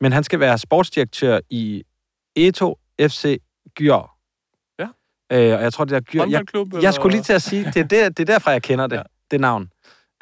men 0.00 0.12
han 0.12 0.24
skal 0.24 0.40
være 0.40 0.58
sportsdirektør 0.58 1.40
i 1.50 1.82
Eto 2.36 2.78
FC 3.00 3.40
Gyør. 3.74 4.16
Ja. 4.78 4.84
Øh, 5.32 5.54
og 5.58 5.62
jeg 5.62 5.72
tror, 5.72 5.84
det 5.84 5.92
der 5.92 6.00
Gyør... 6.00 6.20
Jeg, 6.20 6.38
Håndboldklub, 6.38 6.82
jeg 6.82 6.94
skulle 6.94 7.12
lige 7.16 7.22
til 7.22 7.32
at 7.32 7.42
sige, 7.42 7.64
det 7.64 7.76
er, 7.76 7.84
der, 7.84 8.08
det 8.08 8.20
er 8.20 8.24
derfra, 8.32 8.50
jeg 8.50 8.62
kender 8.62 8.86
det, 8.86 8.96
ja. 8.96 9.02
det 9.30 9.40
navn. 9.40 9.70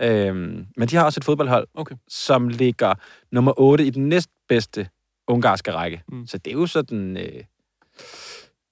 Øhm, 0.01 0.67
men 0.77 0.89
de 0.89 0.97
har 0.97 1.05
også 1.05 1.21
et 1.21 1.25
fodboldhold, 1.25 1.69
Okay. 1.75 1.95
som 2.09 2.49
ligger 2.49 2.95
nummer 3.33 3.53
8 3.61 3.85
i 3.87 3.91
den 3.91 4.09
næstbedste 4.09 4.89
ungarske 5.27 5.73
række. 5.73 6.03
Mm. 6.09 6.27
Så 6.27 6.39
det 6.39 6.51
er 6.51 6.55
jo 6.55 6.67
sådan 6.67 7.17
øh, 7.17 7.45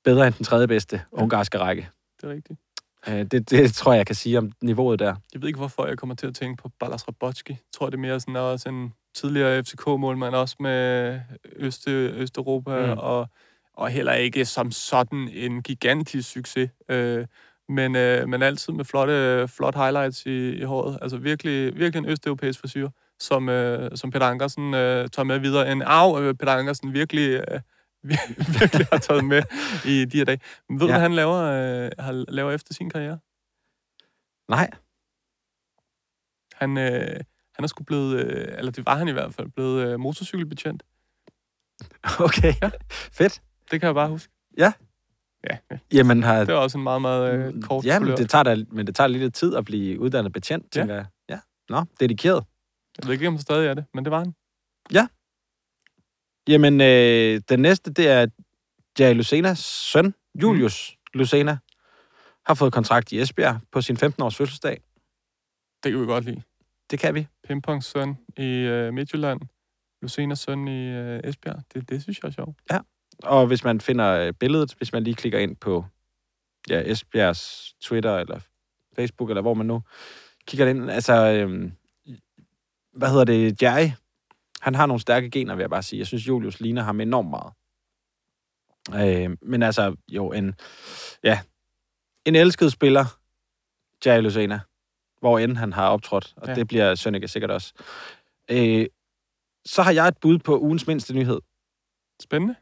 bedre 0.05 0.27
end 0.27 0.35
den 0.35 0.45
tredje 0.45 0.69
bedste 0.69 1.03
ungarske 1.13 1.59
række. 1.59 1.89
Det 2.21 2.31
er 2.31 2.33
rigtigt. 2.35 2.61
Øh, 3.09 3.25
det, 3.25 3.51
det 3.51 3.75
tror 3.75 3.93
jeg, 3.93 3.99
jeg 3.99 4.07
kan 4.07 4.15
sige 4.17 4.39
om 4.39 4.53
niveauet 4.63 4.99
der. 4.99 5.15
Jeg 5.33 5.41
ved 5.41 5.49
ikke, 5.49 5.59
hvorfor 5.59 5.87
jeg 5.87 5.99
kommer 5.99 6.15
til 6.15 6.27
at 6.27 6.35
tænke 6.35 6.63
på 6.63 6.71
Balas 6.81 7.09
Rabotski. 7.09 7.53
Jeg 7.53 7.59
tror, 7.75 7.87
det 7.87 7.95
er 7.95 7.99
mere 8.01 8.21
sådan 8.21 8.37
også 8.37 8.69
en 8.69 8.93
tidligere 9.15 9.65
FCK-målmand, 9.65 10.35
også 10.35 10.57
med 10.61 11.21
Øst, 11.57 11.89
Østeuropa. 11.89 12.87
Mm. 12.87 12.99
og, 12.99 13.29
og 13.75 13.89
heller 13.89 14.13
ikke 14.13 14.45
som 14.45 14.71
sådan 14.71 15.29
en 15.33 15.63
gigantisk 15.63 16.31
succes. 16.31 16.71
Øh, 16.89 17.27
men, 17.69 17.97
øh, 17.97 18.29
men 18.29 18.43
altid 18.43 18.73
med 18.73 18.85
flotte, 18.85 19.49
flot 19.49 19.75
highlights 19.75 20.27
i, 20.27 20.51
i 20.61 20.63
håret. 20.63 20.99
Altså 21.03 21.17
virkelig, 21.17 21.77
virkelig 21.77 21.99
en 22.05 22.11
østeuropæisk 22.11 22.61
frisyr, 22.61 22.89
som, 23.19 23.49
øh, 23.49 23.97
som 23.97 24.11
Peter 24.11 24.27
Ankersen 24.27 24.75
øh, 24.75 25.09
tager 25.09 25.25
med 25.25 25.39
videre. 25.39 25.73
En 25.73 25.83
arv, 25.83 26.23
øh, 26.23 26.35
Peter 26.35 26.53
Ankersen 26.53 26.93
virkelig, 26.93 27.29
øh, 27.31 27.61
vir- 28.13 28.59
virkelig 28.61 28.87
har 28.93 28.99
taget 28.99 29.25
med 29.25 29.43
i 29.87 30.05
de 30.05 30.17
her 30.19 30.25
dage. 30.25 30.41
Men 30.69 30.81
ved 30.81 30.87
du, 30.87 30.93
Ja. 30.93 30.99
hvad 30.99 31.03
han 31.03 31.15
laver, 31.15 31.37
øh, 31.43 31.91
har- 31.99 32.25
laver 32.33 32.53
efter 32.53 32.75
sin 32.75 32.91
karriere? 32.91 33.19
Nej, 34.49 34.71
Han, 36.55 36.79
øh, 36.79 37.21
han 37.55 37.65
er 37.65 37.67
sgu 37.67 37.85
blevet, 37.85 38.17
øh, 38.27 38.55
eller 38.59 38.73
det 38.73 38.87
var 38.87 38.97
han 38.97 39.09
i 39.09 39.13
hvert 39.13 39.35
fald, 39.35 39.49
blevet 39.51 39.87
øh, 39.89 40.01
motorcykelbetjent. 40.01 40.83
okay. 42.27 42.53
Ja. 42.63 42.71
Fedt. 42.91 43.43
Det 43.71 43.81
kan 43.81 43.87
jeg 43.87 43.95
bare 43.95 44.09
huske. 44.09 44.33
Ja. 44.59 44.73
Ja, 45.51 45.77
Jamen, 45.93 46.23
har, 46.23 46.39
det 46.45 46.55
var 46.55 46.61
også 46.61 46.79
en 46.79 46.85
meget, 46.85 47.03
meget 47.03 47.55
øh, 47.55 47.63
kort 47.63 47.85
ja, 47.85 47.99
men 47.99 48.17
det 48.17 48.31
tager 48.31 48.43
da, 48.43 48.57
men 48.71 48.87
det 48.87 48.95
tager 48.95 49.09
lidt 49.09 49.35
tid 49.35 49.55
at 49.57 49.65
blive 49.65 50.01
uddannet 50.01 50.33
betjent, 50.33 50.77
Ja. 50.77 50.81
tænker 50.81 50.95
jeg. 50.95 51.07
Ja. 51.29 51.39
Nå, 51.69 51.85
dedikeret. 52.01 52.45
Jeg 52.99 53.07
ved 53.07 53.13
ikke, 53.15 53.29
om 53.29 53.39
stadig 53.39 53.69
er 53.69 53.75
det, 53.75 53.85
men 53.95 54.05
det 54.05 54.11
var 54.11 54.19
han. 54.19 54.35
Jamen, 56.49 56.81
øh, 56.81 57.41
den 57.49 57.61
næste, 57.61 57.93
det 57.93 58.09
er 58.09 58.27
Jerry 59.01 59.15
Lucenas 59.15 59.59
søn, 59.59 60.15
Julius 60.43 60.97
mm. 61.15 61.19
Lucena, 61.19 61.59
har 62.47 62.55
fået 62.55 62.73
kontrakt 62.73 63.13
i 63.13 63.21
Esbjerg 63.21 63.61
på 63.73 63.81
sin 63.83 63.97
15-års 63.97 64.37
fødselsdag. 64.37 64.83
Det 65.85 65.93
kan 65.93 66.01
vi 66.01 66.07
godt 66.07 66.25
lide. 66.25 66.43
Det 66.91 66.99
kan 66.99 67.15
vi. 67.15 67.27
Pimpongs 67.49 67.87
søn 67.87 68.17
i 68.37 68.45
øh, 68.45 68.95
Midtjylland. 68.95 69.41
Lucenas 70.03 70.39
søn 70.39 70.69
i 70.69 70.89
øh, 70.89 71.21
Esbjerg. 71.25 71.63
Det, 71.75 71.89
det 71.89 72.03
synes 72.03 72.21
jeg 72.23 72.29
er 72.29 72.33
sjovt. 72.33 72.59
Og 73.23 73.47
hvis 73.47 73.65
man 73.65 73.81
finder 73.81 74.11
øh, 74.11 74.33
billedet, 74.33 74.75
hvis 74.75 74.93
man 74.93 75.05
lige 75.05 75.15
klikker 75.15 75.39
ind 75.39 75.57
på 75.57 75.85
ja, 76.69 76.83
Esbjergs 76.87 77.75
Twitter 77.81 78.17
eller 78.17 78.41
Facebook, 78.97 79.31
eller 79.31 79.43
hvor 79.43 79.55
man 79.55 79.67
nu 79.67 79.83
kigger 80.47 80.67
ind, 80.67 80.91
altså, 80.91 81.13
øh, 81.13 81.71
hvad 82.93 83.09
hedder 83.09 83.25
det, 83.25 83.63
Jerry, 83.63 83.89
han 84.61 84.75
har 84.75 84.87
nogle 84.87 85.01
stærke 85.01 85.31
gener, 85.31 85.55
vil 85.55 85.63
jeg 85.63 85.71
bare 85.71 85.83
sige. 85.83 85.99
Jeg 85.99 86.07
synes, 86.07 86.29
Julius 86.29 86.61
ligner 86.61 86.83
ham 86.83 87.01
enormt 87.01 87.31
meget. 87.31 87.53
Øh, 88.95 89.37
men 89.43 89.63
altså, 89.63 89.97
jo, 90.09 90.33
en, 90.33 90.55
ja, 91.23 91.41
en 92.25 92.35
elsket 92.35 92.73
spiller, 92.73 93.19
Jerry 94.07 94.23
Lucena, 94.23 94.61
hvor 95.21 95.39
end 95.39 95.57
han 95.57 95.73
har 95.73 95.89
optrådt, 95.89 96.35
og 96.37 96.49
ja. 96.49 96.55
det 96.55 96.69
bliver 96.69 96.95
Sønneke 96.95 97.29
sikkert 97.29 97.51
også. 97.51 97.73
Øh, 98.51 98.87
så 99.67 99.83
har 99.83 99.93
jeg 99.93 100.09
et 100.09 100.19
bud 100.19 100.39
på 100.39 100.59
ugens 100.59 100.87
mindste 100.87 101.15
nyhed. 101.15 101.41
Spændende. 102.23 102.55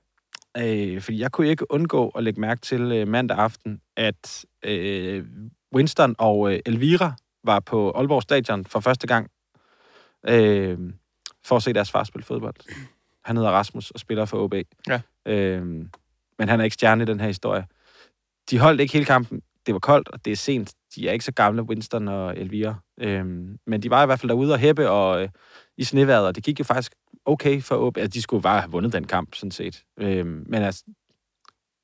Øh, 0.59 1.01
fordi 1.01 1.19
jeg 1.19 1.33
kunne 1.33 1.49
ikke 1.49 1.73
undgå 1.73 2.09
at 2.09 2.25
lægge 2.25 2.41
mærke 2.41 2.61
til 2.61 2.81
øh, 2.81 3.09
mandag 3.09 3.39
aften, 3.39 3.81
at 3.97 4.45
øh, 4.65 5.25
Winston 5.75 6.15
og 6.19 6.53
øh, 6.53 6.61
Elvira 6.67 7.15
var 7.45 7.61
på 7.61 7.91
Aalborg 7.91 8.23
Stadion 8.23 8.65
for 8.65 8.81
første 8.81 9.07
gang 9.07 9.31
øh, 10.29 10.79
for 11.45 11.57
at 11.57 11.63
se 11.63 11.73
deres 11.73 11.91
far 11.91 12.05
spille 12.05 12.25
fodbold. 12.25 12.55
Han 13.25 13.37
hedder 13.37 13.51
Rasmus 13.51 13.91
og 13.91 14.01
spiller 14.01 14.25
for 14.25 14.39
OB. 14.39 14.55
Ja. 14.89 15.01
Øh, 15.27 15.67
men 16.39 16.49
han 16.49 16.61
er 16.61 16.65
ikke 16.65 16.75
stjerne 16.75 17.03
i 17.03 17.07
den 17.07 17.21
her 17.21 17.27
historie. 17.27 17.67
De 18.51 18.59
holdt 18.59 18.81
ikke 18.81 18.93
hele 18.93 19.05
kampen. 19.05 19.43
Det 19.67 19.75
var 19.75 19.79
koldt, 19.81 20.09
og 20.09 20.25
det 20.25 20.31
er 20.31 20.37
sent. 20.37 20.75
De 20.95 21.09
er 21.09 21.13
ikke 21.13 21.25
så 21.25 21.33
gamle, 21.33 21.63
Winston 21.63 22.09
og 22.09 22.39
Elvira. 22.39 22.75
Øh, 23.01 23.25
men 23.67 23.83
de 23.83 23.91
var 23.91 24.03
i 24.03 24.07
hvert 24.07 24.21
fald 24.21 24.29
derude 24.29 24.53
og 24.53 24.59
hæppe 24.59 24.91
og, 24.91 25.23
øh, 25.23 25.29
i 25.77 25.85
sneværet, 25.85 26.27
og 26.27 26.35
det 26.35 26.45
gik 26.45 26.59
jo 26.59 26.65
faktisk 26.65 26.95
okay 27.27 27.63
for 27.63 27.77
OB. 27.77 27.97
Altså, 27.97 28.09
de 28.15 28.23
skulle 28.23 28.43
bare 28.43 28.61
have 28.61 28.71
vundet 28.71 28.93
den 28.93 29.07
kamp, 29.07 29.35
sådan 29.35 29.51
set. 29.51 29.85
Øh, 29.99 30.27
men 30.27 30.55
altså, 30.55 30.85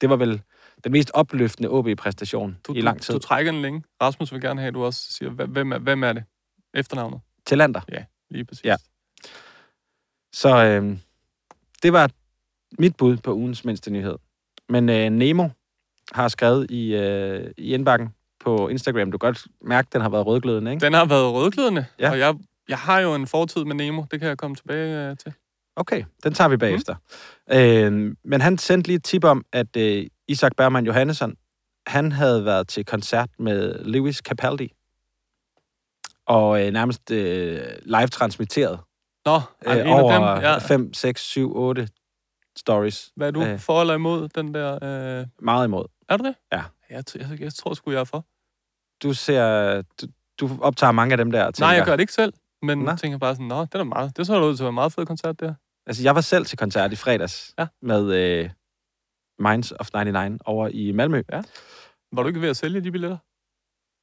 det 0.00 0.10
var 0.10 0.16
vel 0.16 0.42
den 0.84 0.92
mest 0.92 1.10
opløftende 1.14 1.68
OB-præstation 1.70 2.58
Du, 2.66 2.74
i 2.74 2.80
lang 2.80 3.02
tid. 3.02 3.12
Du, 3.14 3.18
du 3.18 3.22
trækker 3.22 3.52
den 3.52 3.62
længe. 3.62 3.82
Rasmus 4.02 4.32
vil 4.32 4.40
gerne 4.40 4.60
have, 4.60 4.68
at 4.68 4.74
du 4.74 4.84
også 4.84 5.12
siger, 5.12 5.30
hvem 5.30 5.72
er, 5.72 5.78
hvem 5.78 6.04
er 6.04 6.12
det? 6.12 6.24
Efternavnet. 6.74 7.20
Talander. 7.46 7.80
Lige 8.30 8.44
præcis. 8.44 8.64
Ja. 8.64 8.76
Så 10.32 10.64
øh, 10.64 10.98
det 11.82 11.92
var 11.92 12.10
mit 12.78 12.96
bud 12.96 13.16
på 13.16 13.34
ugens 13.34 13.64
mindste 13.64 13.90
nyhed. 13.90 14.16
Men 14.68 14.88
øh, 14.88 15.10
Nemo 15.10 15.48
har 16.12 16.28
skrevet 16.28 16.70
i, 16.70 16.94
øh, 16.94 17.50
i 17.56 17.74
indbakken 17.74 18.08
på 18.40 18.68
Instagram. 18.68 19.12
Du 19.12 19.18
kan 19.18 19.26
godt 19.26 19.46
mærke, 19.60 19.86
at 19.86 19.92
den 19.92 20.00
har 20.00 20.08
været 20.08 20.26
rødglødende, 20.26 20.70
ikke? 20.72 20.84
Den 20.84 20.92
har 20.94 21.04
været 21.04 21.32
rødglødende, 21.32 21.86
Ja. 21.98 22.10
og 22.10 22.18
jeg, 22.18 22.34
jeg 22.68 22.78
har 22.78 23.00
jo 23.00 23.14
en 23.14 23.26
fortid 23.26 23.64
med 23.64 23.74
Nemo. 23.74 24.04
Det 24.10 24.20
kan 24.20 24.28
jeg 24.28 24.38
komme 24.38 24.56
tilbage 24.56 25.10
øh, 25.10 25.16
til. 25.16 25.32
Okay, 25.76 26.04
den 26.24 26.34
tager 26.34 26.48
vi 26.48 26.56
bagefter. 26.56 26.94
Mm. 27.48 27.56
Øh, 27.56 28.16
men 28.24 28.40
han 28.40 28.58
sendte 28.58 28.88
lige 28.88 28.96
et 28.96 29.04
tip 29.04 29.24
om, 29.24 29.44
at 29.52 29.76
øh, 29.76 30.06
Isak 30.28 30.52
Bergman 30.56 30.86
Johannesson, 30.86 31.34
han 31.86 32.12
havde 32.12 32.44
været 32.44 32.68
til 32.68 32.84
koncert 32.84 33.28
med 33.38 33.84
Lewis 33.84 34.16
Capaldi. 34.16 34.72
Og 36.26 36.66
øh, 36.66 36.72
nærmest 36.72 37.10
øh, 37.10 37.60
live-transmitteret 37.82 38.80
Nå, 39.24 39.40
øh, 39.66 39.76
en 39.76 39.86
over 39.86 40.12
af 40.12 40.40
dem. 40.40 40.44
Ja. 40.44 40.58
5, 40.58 40.94
6, 40.94 41.22
7, 41.22 41.56
8 41.56 41.88
stories. 42.56 43.10
Hvad 43.16 43.26
er 43.26 43.30
du 43.30 43.42
Øh. 43.42 43.58
for 43.58 43.80
eller 43.80 43.94
imod 43.94 44.28
den 44.28 44.54
der... 44.54 44.78
Øh... 45.20 45.26
Meget 45.42 45.66
imod. 45.66 45.84
Er 46.08 46.16
du 46.16 46.24
det? 46.24 46.34
Ja. 46.52 46.62
Jeg, 46.90 47.04
jeg, 47.14 47.40
jeg 47.40 47.54
tror 47.54 47.74
sgu, 47.74 47.90
jeg 47.90 48.00
er 48.00 48.04
for. 48.04 48.26
Du 49.02 49.12
ser... 49.14 49.82
Du, 49.82 50.06
du 50.40 50.58
optager 50.60 50.92
mange 50.92 51.12
af 51.12 51.16
dem 51.16 51.30
der, 51.30 51.44
tænker... 51.44 51.66
Nej, 51.66 51.76
jeg 51.76 51.84
gør 51.84 51.96
det 51.96 52.00
ikke 52.00 52.12
selv. 52.12 52.32
Men 52.62 52.78
Nå. 52.78 52.96
tænker 52.96 53.18
bare 53.18 53.34
sådan, 53.34 53.46
nå, 53.46 53.60
det 53.64 53.74
er 53.74 53.84
meget. 53.84 54.16
Det 54.16 54.26
så 54.26 54.34
da 54.34 54.40
ud 54.46 54.56
til 54.56 54.62
at 54.62 54.64
være 54.64 54.68
en 54.68 54.74
meget 54.74 54.92
fed 54.92 55.06
koncert, 55.06 55.40
der. 55.40 55.54
Altså, 55.86 56.02
jeg 56.02 56.14
var 56.14 56.20
selv 56.20 56.46
til 56.46 56.58
koncert 56.58 56.92
i 56.92 56.96
fredags 56.96 57.54
Ja. 57.58 57.66
med 57.82 58.14
øh, 58.14 58.50
Minds 59.38 59.72
of 59.72 59.88
99 59.94 60.40
over 60.44 60.68
i 60.68 60.92
Malmø. 60.92 61.22
Var 62.12 62.22
du 62.22 62.28
ikke 62.28 62.40
ved 62.40 62.48
at 62.48 62.56
sælge 62.56 62.80
de 62.80 62.92
billetter? 62.92 63.16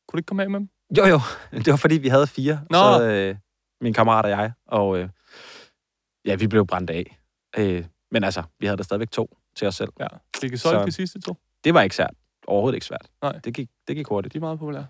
Kunne 0.08 0.12
du 0.12 0.18
ikke 0.18 0.28
komme 0.28 0.44
af 0.44 0.50
med 0.50 0.60
dem? 0.60 0.70
Jo, 0.98 1.06
jo. 1.06 1.20
Det 1.66 1.68
var, 1.72 1.78
fordi 1.78 1.98
vi 1.98 2.08
havde 2.08 2.28
fire. 2.28 2.66
Nå. 2.70 2.78
Så 2.78 3.04
øh, 3.04 3.36
min 3.82 3.94
kammerat 3.94 4.26
og 4.26 4.32
jeg. 4.32 4.52
Og 4.68 4.98
øh, 5.00 5.10
ja, 6.26 6.36
vi 6.36 6.48
blev 6.48 6.68
brændt 6.68 6.90
af. 6.90 7.20
Øh, 7.58 7.86
men 8.12 8.24
altså, 8.24 8.44
vi 8.60 8.66
havde 8.66 8.78
der 8.78 8.84
stadigvæk 8.84 9.12
to 9.12 9.38
til 9.56 9.68
os 9.68 9.76
selv. 9.76 9.90
Ja. 10.00 10.08
Fik 10.42 10.54
I 10.54 10.58
solgt 10.58 10.88
de 10.88 10.92
sidste 10.92 11.22
to? 11.22 11.36
Det 11.64 11.74
var 11.74 11.82
ikke 11.82 11.96
svært. 11.96 12.14
Overhovedet 12.48 12.76
ikke 12.76 12.86
svært. 12.86 13.10
Nej. 13.22 13.32
Det 13.40 13.54
gik, 13.54 13.70
det 13.88 13.96
gik 13.96 14.08
hurtigt. 14.08 14.34
De 14.34 14.38
er 14.38 14.42
meget 14.42 14.60
populære. 14.60 14.88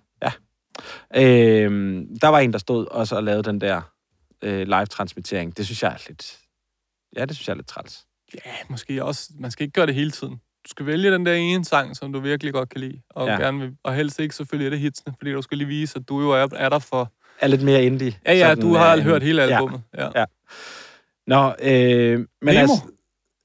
Øh, 1.16 2.02
der 2.22 2.28
var 2.28 2.40
en, 2.40 2.54
der 2.54 2.60
stod 2.60 2.88
også 2.92 3.16
og 3.16 3.24
lavede 3.24 3.44
den 3.44 3.62
der 3.62 3.82
øh, 4.42 4.68
live-transmittering. 4.68 5.58
Det 5.58 5.66
synes 5.66 5.84
jeg 5.84 5.92
er 5.94 5.98
lidt... 6.08 6.38
Ja, 7.18 7.26
det 7.26 7.36
synes 7.36 7.48
jeg 7.48 7.54
er 7.54 7.58
lidt 7.58 7.68
træls. 7.68 8.06
Ja, 8.34 8.52
måske 8.70 9.04
også. 9.04 9.30
Man 9.40 9.52
skal 9.52 9.64
ikke 9.64 9.74
gøre 9.74 9.86
det 9.86 9.96
hele 9.96 10.12
tiden. 10.12 10.34
Du 10.34 10.70
skal 10.70 10.86
vælge 10.86 11.12
den 11.12 11.26
der 11.26 11.34
ene 11.34 11.66
sang, 11.66 11.96
som 11.96 12.14
du 12.14 12.20
virkelig 12.20 12.54
godt 12.54 12.70
kan 12.70 12.82
lide. 12.82 13.02
Og, 13.10 13.28
Ja. 13.28 13.34
ja. 13.34 13.40
gerne 13.40 13.60
vil, 13.60 13.76
og 13.84 13.96
helst 13.96 14.20
ikke 14.20 14.36
selvfølgelig 14.36 14.66
er 14.66 14.70
det 14.70 14.80
hitsene, 14.80 15.14
fordi 15.20 15.32
du 15.32 15.42
skal 15.42 15.58
lige 15.58 15.68
vise, 15.68 16.00
at 16.00 16.10
du 16.10 16.22
jo 16.22 16.30
er, 16.32 16.48
er 16.56 16.70
der 16.70 16.80
for... 16.80 17.12
Er 17.40 17.48
lidt 17.48 17.62
mere 17.62 17.84
indie. 17.84 18.14
Ja, 18.26 18.34
ja, 18.34 18.50
sådan, 18.50 18.62
du 18.62 18.74
har 18.76 18.96
øh, 18.96 19.02
hørt 19.04 19.24
hele 19.24 19.44
ja. 19.44 19.48
albummet. 19.56 19.82
Ja. 19.98 20.10
Ja. 20.16 20.26
Nå, 21.28 21.54
øh, 21.62 22.20
men 22.20 22.28
Nemo? 22.42 22.60
altså... 22.60 22.82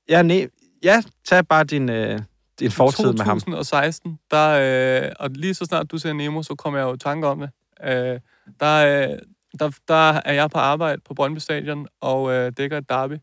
Ja, 0.09 0.23
ne, 0.23 0.49
ja, 0.85 1.03
tag 1.25 1.47
bare 1.47 1.65
din, 1.65 1.89
øh, 1.91 2.21
din 2.61 2.71
fortid 2.71 3.13
med 3.13 3.25
ham. 3.25 3.41
2016, 3.41 4.19
der, 4.31 5.05
øh, 5.05 5.13
og 5.19 5.31
lige 5.31 5.55
så 5.55 5.65
snart 5.65 5.91
du 5.91 5.99
ser 5.99 6.13
Nemo, 6.13 6.43
så 6.43 6.55
kommer 6.55 6.79
jeg 6.79 6.87
jo 6.87 6.95
i 6.95 6.99
tanke 6.99 7.27
om 7.27 7.41
det. 7.41 7.51
Øh, 7.85 8.21
der, 8.61 9.11
øh, 9.11 9.19
der, 9.59 9.71
der 9.89 10.21
er 10.25 10.33
jeg 10.33 10.51
på 10.51 10.59
arbejde 10.59 11.03
på 11.05 11.15
Brøndby 11.15 11.39
Stadion 11.39 11.87
og 12.01 12.33
øh, 12.33 12.53
dækker 12.57 12.79
et 12.79 12.89
derby. 12.89 13.15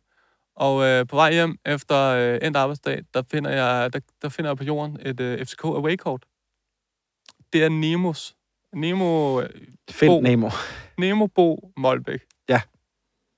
Og 0.55 0.85
øh, 0.85 1.07
på 1.07 1.15
vej 1.15 1.33
hjem 1.33 1.57
efter 1.65 1.97
øh, 1.97 2.39
endt 2.41 2.57
arbejdsdag, 2.57 3.01
der 3.13 3.23
finder, 3.31 3.51
jeg, 3.51 3.93
der, 3.93 3.99
der 4.21 4.29
finder 4.29 4.49
jeg 4.49 4.57
på 4.57 4.63
jorden 4.63 4.97
et 5.05 5.19
øh, 5.19 5.45
FCK 5.45 5.63
away-kort. 5.63 6.25
Det 7.53 7.63
er 7.63 7.69
Nemos. 7.69 8.35
Nemo, 8.73 9.41
øh, 9.41 9.49
Find 9.89 10.09
Bo. 10.11 10.21
Nemo. 10.21 10.49
Nemo 10.97 11.27
Bo 11.27 11.71
Molbæk. 11.77 12.19
Ja. 12.49 12.61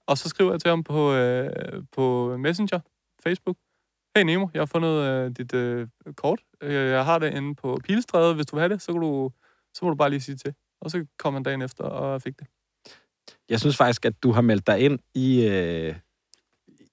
Og 0.07 0.17
så 0.17 0.29
skriver 0.29 0.51
jeg 0.51 0.61
til 0.61 0.69
ham 0.69 0.83
på, 0.83 1.13
øh, 1.13 1.83
på 1.91 2.35
Messenger, 2.37 2.79
Facebook. 3.23 3.57
Hey 4.19 4.25
Nemo, 4.25 4.47
jeg 4.53 4.61
har 4.61 4.65
fundet 4.65 4.89
øh, 4.89 5.31
dit 5.37 5.53
øh, 5.53 5.87
kort. 6.17 6.39
Øh, 6.61 6.73
Jeg 6.73 7.05
har 7.05 7.19
det 7.19 7.33
inde 7.33 7.55
på 7.55 7.79
Pilestræde. 7.83 8.33
Hvis 8.35 8.45
du 8.45 8.55
vil 8.55 8.61
have 8.61 8.73
det, 8.73 8.81
så, 8.81 8.91
kan 8.91 9.01
du, 9.01 9.31
så 9.73 9.85
må 9.85 9.89
du 9.89 9.95
bare 9.95 10.09
lige 10.09 10.21
sige 10.21 10.35
til. 10.35 10.53
Og 10.81 10.91
så 10.91 11.05
kom 11.19 11.33
han 11.33 11.43
dagen 11.43 11.61
efter 11.61 11.83
og 11.83 12.21
fik 12.21 12.39
det. 12.39 12.47
Jeg 13.49 13.59
synes 13.59 13.77
faktisk, 13.77 14.05
at 14.05 14.23
du 14.23 14.31
har 14.31 14.41
meldt 14.41 14.67
dig 14.67 14.79
ind 14.79 14.99
i, 15.15 15.47
øh, 15.47 15.95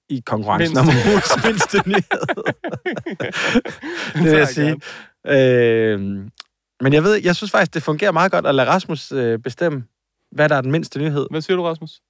i 0.09 0.23
konkurrencen 0.25 0.77
Mindste. 0.77 0.97
om 1.07 1.11
ugens 1.11 1.31
mindste 1.45 1.77
nyhed. 1.89 2.43
det 4.23 4.31
vil 4.31 4.37
jeg 4.37 4.47
sige. 4.47 4.75
Øh, 5.27 5.99
men 6.81 6.93
jeg 6.93 7.03
ved, 7.03 7.15
jeg 7.23 7.35
synes 7.35 7.51
faktisk, 7.51 7.73
det 7.73 7.83
fungerer 7.83 8.11
meget 8.11 8.31
godt 8.31 8.45
at 8.47 8.55
lade 8.55 8.69
Rasmus 8.69 9.11
øh, 9.11 9.39
bestemme, 9.39 9.83
hvad 10.31 10.49
der 10.49 10.55
er 10.55 10.61
den 10.61 10.71
mindste 10.71 10.99
nyhed. 10.99 11.27
Hvad 11.31 11.41
siger 11.41 11.57
du, 11.57 11.63
Rasmus? 11.63 12.01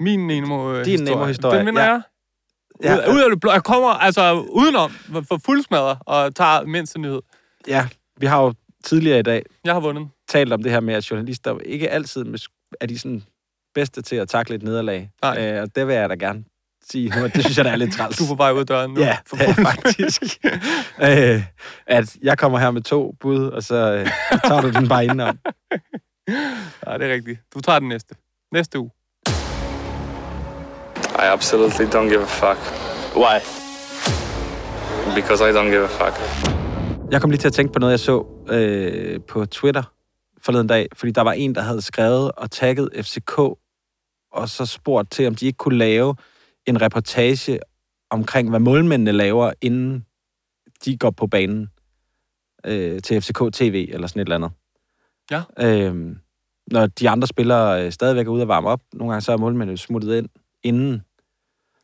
Min 0.00 0.26
Nemo 0.26 0.72
øh, 0.74 0.84
Din 0.84 0.92
historie. 1.00 1.14
Nemo-historie, 1.16 1.58
Den 1.58 1.66
vinder 1.66 1.82
ja. 1.82 1.90
jeg. 1.92 2.02
Ja, 2.82 3.12
Ud, 3.12 3.20
af 3.20 3.30
det 3.30 3.40
blå. 3.40 3.52
Jeg 3.52 3.62
kommer 3.64 3.88
altså 3.88 4.32
udenom 4.40 4.90
for 5.28 5.40
fuldsmadret 5.46 5.98
og 6.00 6.34
tager 6.34 6.64
mindste 6.66 7.00
nyhed. 7.00 7.20
ja, 7.68 7.88
vi 8.20 8.26
har 8.26 8.42
jo 8.42 8.54
tidligere 8.84 9.18
i 9.18 9.22
dag 9.22 9.42
Jeg 9.64 9.72
har 9.72 9.80
vundet. 9.80 10.08
talt 10.28 10.52
om 10.52 10.62
det 10.62 10.72
her 10.72 10.80
med, 10.80 10.94
at 10.94 11.10
journalister 11.10 11.58
ikke 11.64 11.90
altid 11.90 12.24
er 12.80 12.86
de 12.86 12.98
sådan 12.98 13.22
bedste 13.74 14.02
til 14.02 14.16
at 14.16 14.28
takle 14.28 14.54
et 14.54 14.62
nederlag. 14.62 15.10
Nej. 15.22 15.52
Øh, 15.52 15.62
og 15.62 15.76
det 15.76 15.86
vil 15.86 15.94
jeg 15.94 16.08
da 16.10 16.14
gerne 16.14 16.44
sige 16.90 17.12
nu, 17.20 17.24
det 17.26 17.40
synes 17.44 17.56
jeg, 17.56 17.64
der 17.64 17.70
er 17.70 17.76
lidt 17.76 17.92
træls. 17.92 18.16
Du 18.16 18.24
er 18.24 18.28
på 18.28 18.34
vej 18.34 18.52
ud 18.52 18.60
af 18.60 18.66
døren 18.66 18.90
nu. 18.94 19.00
Ja, 19.00 19.16
For 19.26 19.36
er 19.36 19.52
faktisk. 19.52 20.22
øh, 21.02 21.42
at 21.86 22.16
jeg 22.22 22.38
kommer 22.38 22.58
her 22.58 22.70
med 22.70 22.82
to 22.82 23.14
bud, 23.20 23.44
og 23.46 23.62
så 23.62 23.74
øh, 23.92 24.08
tager 24.48 24.60
du 24.60 24.70
den 24.70 24.88
bare 24.88 25.04
indenom. 25.04 25.38
Ja, 26.86 26.98
det 26.98 27.10
er 27.10 27.12
rigtigt. 27.14 27.40
Du 27.54 27.60
tager 27.60 27.78
den 27.78 27.88
næste. 27.88 28.14
Næste 28.52 28.78
uge. 28.78 28.90
I 31.18 31.26
absolutely 31.32 31.86
don't 31.86 32.08
give 32.08 32.22
a 32.22 32.26
fuck 32.26 32.58
Why? 33.16 33.40
because 35.14 35.40
I 35.40 35.52
don't 35.52 35.70
give 35.70 35.84
a 35.84 35.86
fuck. 35.86 36.14
Jeg 37.10 37.20
kom 37.20 37.30
lige 37.30 37.40
til 37.40 37.48
at 37.48 37.52
tænke 37.52 37.72
på 37.72 37.78
noget, 37.78 37.92
jeg 37.92 38.00
så 38.00 38.26
øh, 38.48 39.20
på 39.28 39.46
Twitter 39.46 39.82
forleden 40.42 40.66
dag, 40.66 40.88
fordi 40.94 41.12
der 41.12 41.20
var 41.20 41.32
en, 41.32 41.54
der 41.54 41.60
havde 41.60 41.82
skrevet 41.82 42.32
og 42.32 42.50
tagget 42.50 42.90
FCK, 42.94 43.38
og 44.32 44.48
så 44.48 44.66
spurgt 44.66 45.10
til, 45.10 45.26
om 45.26 45.34
de 45.34 45.46
ikke 45.46 45.56
kunne 45.56 45.78
lave 45.78 46.14
en 46.66 46.82
reportage 46.82 47.58
omkring, 48.10 48.50
hvad 48.50 48.60
målmændene 48.60 49.12
laver, 49.12 49.52
inden 49.60 50.06
de 50.84 50.98
går 50.98 51.10
på 51.10 51.26
banen 51.26 51.70
øh, 52.66 53.02
til 53.02 53.20
FCK 53.20 53.38
TV 53.52 53.88
eller 53.92 54.06
sådan 54.06 54.20
et 54.20 54.26
eller 54.26 54.36
andet. 54.36 54.50
Ja. 55.30 55.42
Øh, 55.60 56.16
når 56.70 56.86
de 56.86 57.10
andre 57.10 57.26
spillere 57.26 57.84
øh, 57.84 57.92
stadigvæk 57.92 58.26
er 58.26 58.30
ude 58.30 58.42
at 58.42 58.48
varme 58.48 58.68
op, 58.68 58.80
nogle 58.92 59.12
gange 59.12 59.24
så 59.24 59.32
er 59.32 59.36
målmændene 59.36 59.78
smuttet 59.78 60.18
ind 60.18 60.28
inden. 60.66 61.02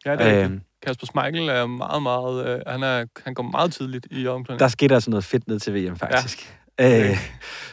Ja, 0.07 0.17
det 0.17 0.27
er 0.27 0.45
Øh, 0.45 0.61
Kasper 0.83 1.07
Schmeichel 1.07 1.49
er 1.49 1.67
meget, 1.67 2.03
meget... 2.03 2.47
Øh, 2.47 2.61
han, 2.67 2.83
er, 2.83 3.05
han 3.25 3.35
går 3.35 3.43
meget 3.43 3.73
tidligt 3.73 4.07
i 4.11 4.27
omklædningen. 4.27 4.61
der 4.61 4.69
skete 4.69 4.95
altså 4.95 5.11
noget 5.11 5.25
fedt 5.25 5.49
ned 5.49 5.61
til 5.61 5.75
VM, 5.75 5.97
faktisk. 5.97 6.59
Ja. 6.79 7.11
Øh, 7.11 7.17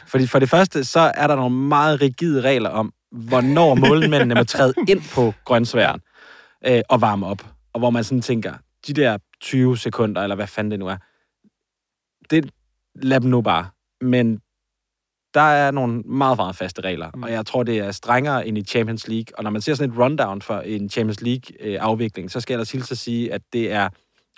fordi 0.06 0.26
for 0.26 0.38
det 0.38 0.50
første, 0.50 0.84
så 0.84 1.12
er 1.14 1.26
der 1.26 1.36
nogle 1.36 1.56
meget 1.56 2.00
rigide 2.00 2.40
regler 2.40 2.70
om, 2.70 2.92
hvornår 3.10 3.74
målmændene 3.74 4.34
må 4.34 4.44
træde 4.44 4.74
ind 4.88 5.02
på 5.14 5.34
grøntsværen 5.44 6.00
øh, 6.66 6.82
og 6.88 7.00
varme 7.00 7.26
op. 7.26 7.46
Og 7.72 7.78
hvor 7.78 7.90
man 7.90 8.04
sådan 8.04 8.22
tænker, 8.22 8.54
de 8.86 8.92
der 8.92 9.18
20 9.40 9.78
sekunder, 9.78 10.22
eller 10.22 10.36
hvad 10.36 10.46
fanden 10.46 10.70
det 10.70 10.78
nu 10.78 10.86
er, 10.86 10.96
det 12.30 12.50
lad 12.94 13.20
dem 13.20 13.30
nu 13.30 13.40
bare. 13.40 13.68
Men 14.00 14.40
der 15.34 15.40
er 15.40 15.70
nogle 15.70 16.00
meget, 16.00 16.36
meget 16.38 16.56
faste 16.56 16.80
regler, 16.82 17.10
Mm. 17.14 17.22
og 17.22 17.32
jeg 17.32 17.46
tror, 17.46 17.62
det 17.62 17.78
er 17.78 17.90
strengere 17.92 18.46
end 18.46 18.58
i 18.58 18.62
Champions 18.64 19.08
League. 19.08 19.38
Og 19.38 19.44
når 19.44 19.50
man 19.50 19.60
ser 19.62 19.74
sådan 19.74 19.92
et 19.92 19.98
rundown 19.98 20.42
for 20.42 20.60
en 20.60 20.90
Champions 20.90 21.20
League-afvikling, 21.20 22.30
så 22.30 22.40
skal 22.40 22.54
jeg 22.54 22.56
ellers 22.56 22.72
hilse 22.72 22.92
at 22.92 22.98
sige, 22.98 23.32
at 23.32 23.42
det 23.52 23.72
er 23.72 23.88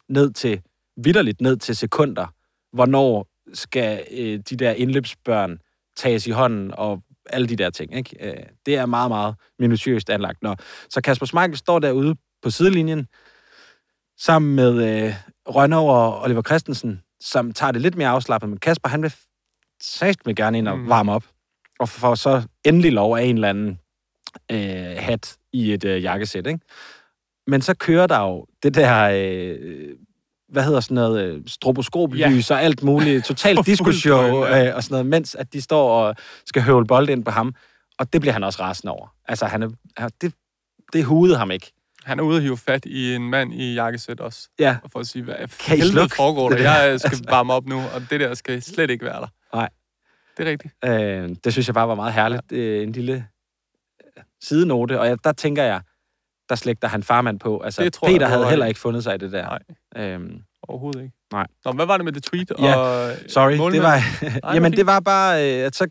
ned 0.08 0.30
til, 0.32 0.60
vidderligt 0.96 1.40
ned 1.40 1.56
til 1.56 1.76
sekunder, 1.76 2.26
hvornår 2.72 3.26
skal 3.54 4.04
øh, 4.10 4.38
de 4.50 4.56
der 4.56 4.70
indløbsbørn 4.70 5.58
tages 5.96 6.26
i 6.26 6.30
hånden 6.30 6.70
og 6.74 7.02
alle 7.26 7.46
de 7.48 7.56
der 7.56 7.70
ting. 7.70 7.96
Ikke? 7.96 8.16
Øh, 8.30 8.44
det 8.66 8.76
er 8.76 8.86
meget, 8.86 9.10
meget 9.10 9.34
minutiøst 9.58 10.10
anlagt. 10.10 10.42
Nå. 10.42 10.54
Så 10.90 11.00
Kasper 11.00 11.26
Schmeichel 11.26 11.56
står 11.56 11.78
derude 11.78 12.16
på 12.42 12.50
sidelinjen, 12.50 13.06
sammen 14.18 14.54
med 14.56 15.04
øh, 15.06 15.14
Rønner 15.48 15.78
og 15.78 16.22
Oliver 16.22 16.42
Christensen, 16.42 17.02
som 17.20 17.52
tager 17.52 17.72
det 17.72 17.82
lidt 17.82 17.96
mere 17.96 18.08
afslappet. 18.08 18.48
Men 18.50 18.58
Kasper, 18.58 18.88
han 18.88 19.02
vil 19.02 19.14
sagt 19.82 20.26
med 20.26 20.34
gerne 20.34 20.58
ind 20.58 20.68
og 20.68 20.78
Mm. 20.78 20.88
varme 20.88 21.12
op, 21.12 21.24
og 21.80 21.88
får 21.88 22.14
så 22.14 22.42
endelig 22.64 22.92
lov 22.92 23.16
af 23.16 23.22
en 23.22 23.34
eller 23.34 23.48
anden 23.48 23.78
øh, 24.50 24.96
hat 24.98 25.36
i 25.52 25.72
et 25.72 25.84
øh, 25.84 26.02
jakkesæt. 26.02 26.46
Ikke? 26.46 26.60
Men 27.46 27.62
så 27.62 27.74
kører 27.74 28.06
der 28.06 28.20
jo 28.20 28.46
det 28.62 28.74
der... 28.74 29.10
Øh, 29.14 29.88
hvad 30.48 30.64
hedder 30.64 30.80
sådan 30.80 30.94
noget, 30.94 31.24
øh, 31.24 31.40
stroboskoplys 31.46 32.50
og 32.50 32.62
alt 32.62 32.82
muligt, 32.82 33.24
totalt 33.24 33.66
diskushow 33.66 34.44
ja. 34.44 34.68
øh, 34.68 34.76
og 34.76 34.82
sådan 34.82 34.94
noget, 34.94 35.06
mens 35.06 35.34
at 35.34 35.52
de 35.52 35.60
står 35.60 35.90
og 36.06 36.14
skal 36.46 36.62
høvle 36.62 36.86
bold 36.86 37.08
ind 37.08 37.24
på 37.24 37.30
ham. 37.30 37.54
Og 37.98 38.12
det 38.12 38.20
bliver 38.20 38.32
han 38.32 38.44
også 38.44 38.62
rasende 38.62 38.92
over. 38.92 39.14
Altså, 39.28 39.46
han 39.46 39.62
er, 39.96 40.08
det, 40.20 40.34
det 40.92 41.04
hudede 41.04 41.38
ham 41.38 41.50
ikke. 41.50 41.72
Han 42.04 42.18
er 42.18 42.22
ude 42.22 42.36
og 42.36 42.42
hive 42.42 42.56
fat 42.56 42.84
i 42.84 43.14
en 43.14 43.30
mand 43.30 43.54
i 43.54 43.74
jakkesæt 43.74 44.20
også. 44.20 44.48
Ja. 44.58 44.76
Og 44.84 44.90
for 44.90 44.98
at 45.00 45.06
sige, 45.06 45.22
hvad 45.24 45.34
Kan 45.60 45.76
I 45.76 45.80
helvede 45.80 46.08
foregår 46.08 46.48
der? 46.48 46.82
Jeg 46.82 47.00
skal 47.00 47.18
varme 47.28 47.52
op 47.52 47.66
nu, 47.66 47.76
og 47.94 48.02
det 48.10 48.20
der 48.20 48.34
skal 48.34 48.62
slet 48.62 48.90
ikke 48.90 49.04
være 49.04 49.20
der. 49.20 49.28
Det 50.36 50.46
er 50.46 50.50
rigtigt. 50.50 50.74
Øh, 50.84 51.36
det 51.44 51.52
synes 51.52 51.66
jeg 51.66 51.74
bare 51.74 51.88
var 51.88 51.94
meget 51.94 52.12
herligt. 52.12 52.42
Ja. 52.52 52.56
En 52.56 52.92
lille 52.92 53.26
øh, 54.16 54.22
sidenote. 54.42 55.00
Og 55.00 55.06
jeg, 55.06 55.24
der 55.24 55.32
tænker 55.32 55.62
jeg, 55.62 55.80
der 56.48 56.54
slægter 56.54 56.88
han 56.88 57.02
farmand 57.02 57.40
på. 57.40 57.60
Altså, 57.60 57.82
Det 57.82 57.92
tror 57.92 58.08
jeg, 58.08 58.14
Peter 58.14 58.26
du 58.26 58.32
havde 58.34 58.48
heller 58.48 58.66
ikke 58.66 58.80
fundet 58.80 59.04
sig 59.04 59.14
i 59.14 59.18
det 59.18 59.32
der. 59.32 59.58
Nej. 59.96 60.04
Øhm, 60.04 60.42
Overhovedet 60.68 61.00
ikke. 61.02 61.14
Nej. 61.32 61.46
Nå, 61.64 61.72
hvad 61.72 61.86
var 61.86 61.96
det 61.96 62.04
med 62.04 62.12
det 62.12 62.22
tweet? 62.22 62.52
Ja, 62.58 62.76
og, 62.76 63.12
sorry. 63.28 63.56
målmænd? 63.56 63.82
Det 63.82 63.82
var, 63.82 64.00
Nej, 64.42 64.54
jamen, 64.54 64.72
det 64.72 64.86
var 64.86 65.00
bare, 65.00 65.58
øh, 65.60 65.66
at 65.66 65.76
så 65.76 65.86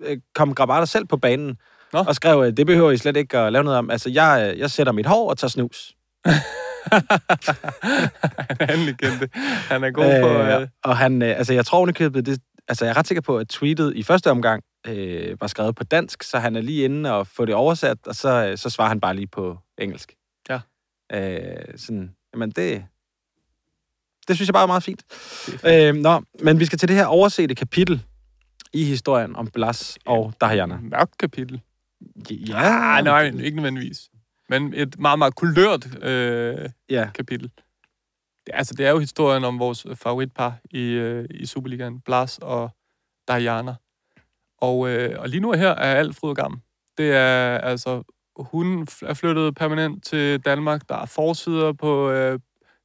øh, 0.00 0.18
kom 0.34 0.54
Grabata 0.54 0.86
selv 0.86 1.06
på 1.06 1.16
banen 1.16 1.58
Nå. 1.92 2.04
og 2.08 2.14
skrev, 2.14 2.40
at 2.40 2.56
det 2.56 2.66
behøver 2.66 2.90
I 2.90 2.96
slet 2.96 3.16
ikke 3.16 3.38
at 3.38 3.52
lave 3.52 3.64
noget 3.64 3.78
om. 3.78 3.90
Altså, 3.90 4.10
jeg, 4.10 4.50
øh, 4.52 4.58
jeg 4.58 4.70
sætter 4.70 4.92
mit 4.92 5.06
hår 5.06 5.30
og 5.30 5.38
tager 5.38 5.48
snus. 5.48 5.94
han 8.50 8.56
er 8.60 8.72
en 8.74 8.78
legende. 8.80 9.28
Han 9.68 9.84
er 9.84 9.90
god 9.90 10.20
på... 10.22 10.28
Øh, 10.60 10.68
og 10.84 10.96
han, 10.96 11.22
øh, 11.22 11.28
altså, 11.38 11.52
jeg 11.52 11.66
tror 11.66 11.78
ovenikøbet, 11.78 12.26
det, 12.26 12.40
altså, 12.68 12.84
jeg 12.84 12.90
er 12.92 12.96
ret 12.96 13.06
sikker 13.06 13.22
på, 13.22 13.38
at 13.38 13.48
tweetet 13.48 13.96
i 13.96 14.02
første 14.02 14.30
omgang 14.30 14.62
øh, 14.86 15.40
var 15.40 15.46
skrevet 15.46 15.74
på 15.76 15.84
dansk, 15.84 16.22
så 16.22 16.38
han 16.38 16.56
er 16.56 16.60
lige 16.60 16.84
inde 16.84 17.12
og 17.12 17.26
få 17.26 17.44
det 17.44 17.54
oversat, 17.54 17.98
og 18.06 18.14
så, 18.14 18.46
øh, 18.46 18.58
så 18.58 18.70
svarer 18.70 18.88
han 18.88 19.00
bare 19.00 19.14
lige 19.14 19.26
på 19.26 19.58
engelsk. 19.78 20.14
Ja. 20.48 20.60
Øh, 21.12 21.78
sådan, 21.78 22.14
jamen 22.34 22.50
det, 22.50 22.84
det 24.28 24.36
synes 24.36 24.48
jeg 24.48 24.54
bare 24.54 24.62
er 24.62 24.66
meget 24.66 24.82
fint. 24.82 25.04
Øh, 25.66 25.94
nå, 25.94 26.22
men 26.40 26.60
vi 26.60 26.64
skal 26.64 26.78
til 26.78 26.88
det 26.88 26.96
her 26.96 27.06
oversete 27.06 27.54
kapitel 27.54 28.02
i 28.72 28.84
historien 28.84 29.36
om 29.36 29.46
Blas 29.46 29.98
og 30.06 30.34
Diana. 30.40 30.78
mørkt 30.82 31.18
kapitel. 31.18 31.60
Ja, 32.30 32.98
Ah, 32.98 33.04
nej, 33.04 33.24
ikke 33.24 33.56
nødvendigvis. 33.56 34.08
Men 34.48 34.74
et 34.74 34.98
meget, 34.98 35.18
meget 35.18 35.34
kulørt 35.34 36.04
øh, 36.04 36.70
ja. 36.90 37.10
kapitel. 37.14 37.50
Det, 38.46 38.52
altså, 38.54 38.74
det 38.74 38.86
er 38.86 38.90
jo 38.90 38.98
historien 38.98 39.44
om 39.44 39.58
vores 39.58 39.86
favoritpar 39.94 40.58
i, 40.70 40.82
øh, 40.82 41.26
i 41.30 41.46
Superligaen, 41.46 42.00
Blas 42.00 42.38
og 42.42 42.70
Diana. 43.28 43.74
Og, 44.58 44.88
øh, 44.88 45.20
og 45.20 45.28
lige 45.28 45.40
nu 45.40 45.52
her 45.52 45.70
er 45.70 46.18
og 46.22 46.36
gammel. 46.36 46.60
Det 46.98 47.12
er 47.12 47.58
altså, 47.58 48.02
hun 48.38 48.86
er 49.02 49.14
flyttet 49.14 49.54
permanent 49.54 50.04
til 50.04 50.40
Danmark. 50.40 50.88
Der 50.88 50.96
er 50.96 51.06
forsider 51.06 51.72
på 51.72 52.10
øh, 52.10 52.38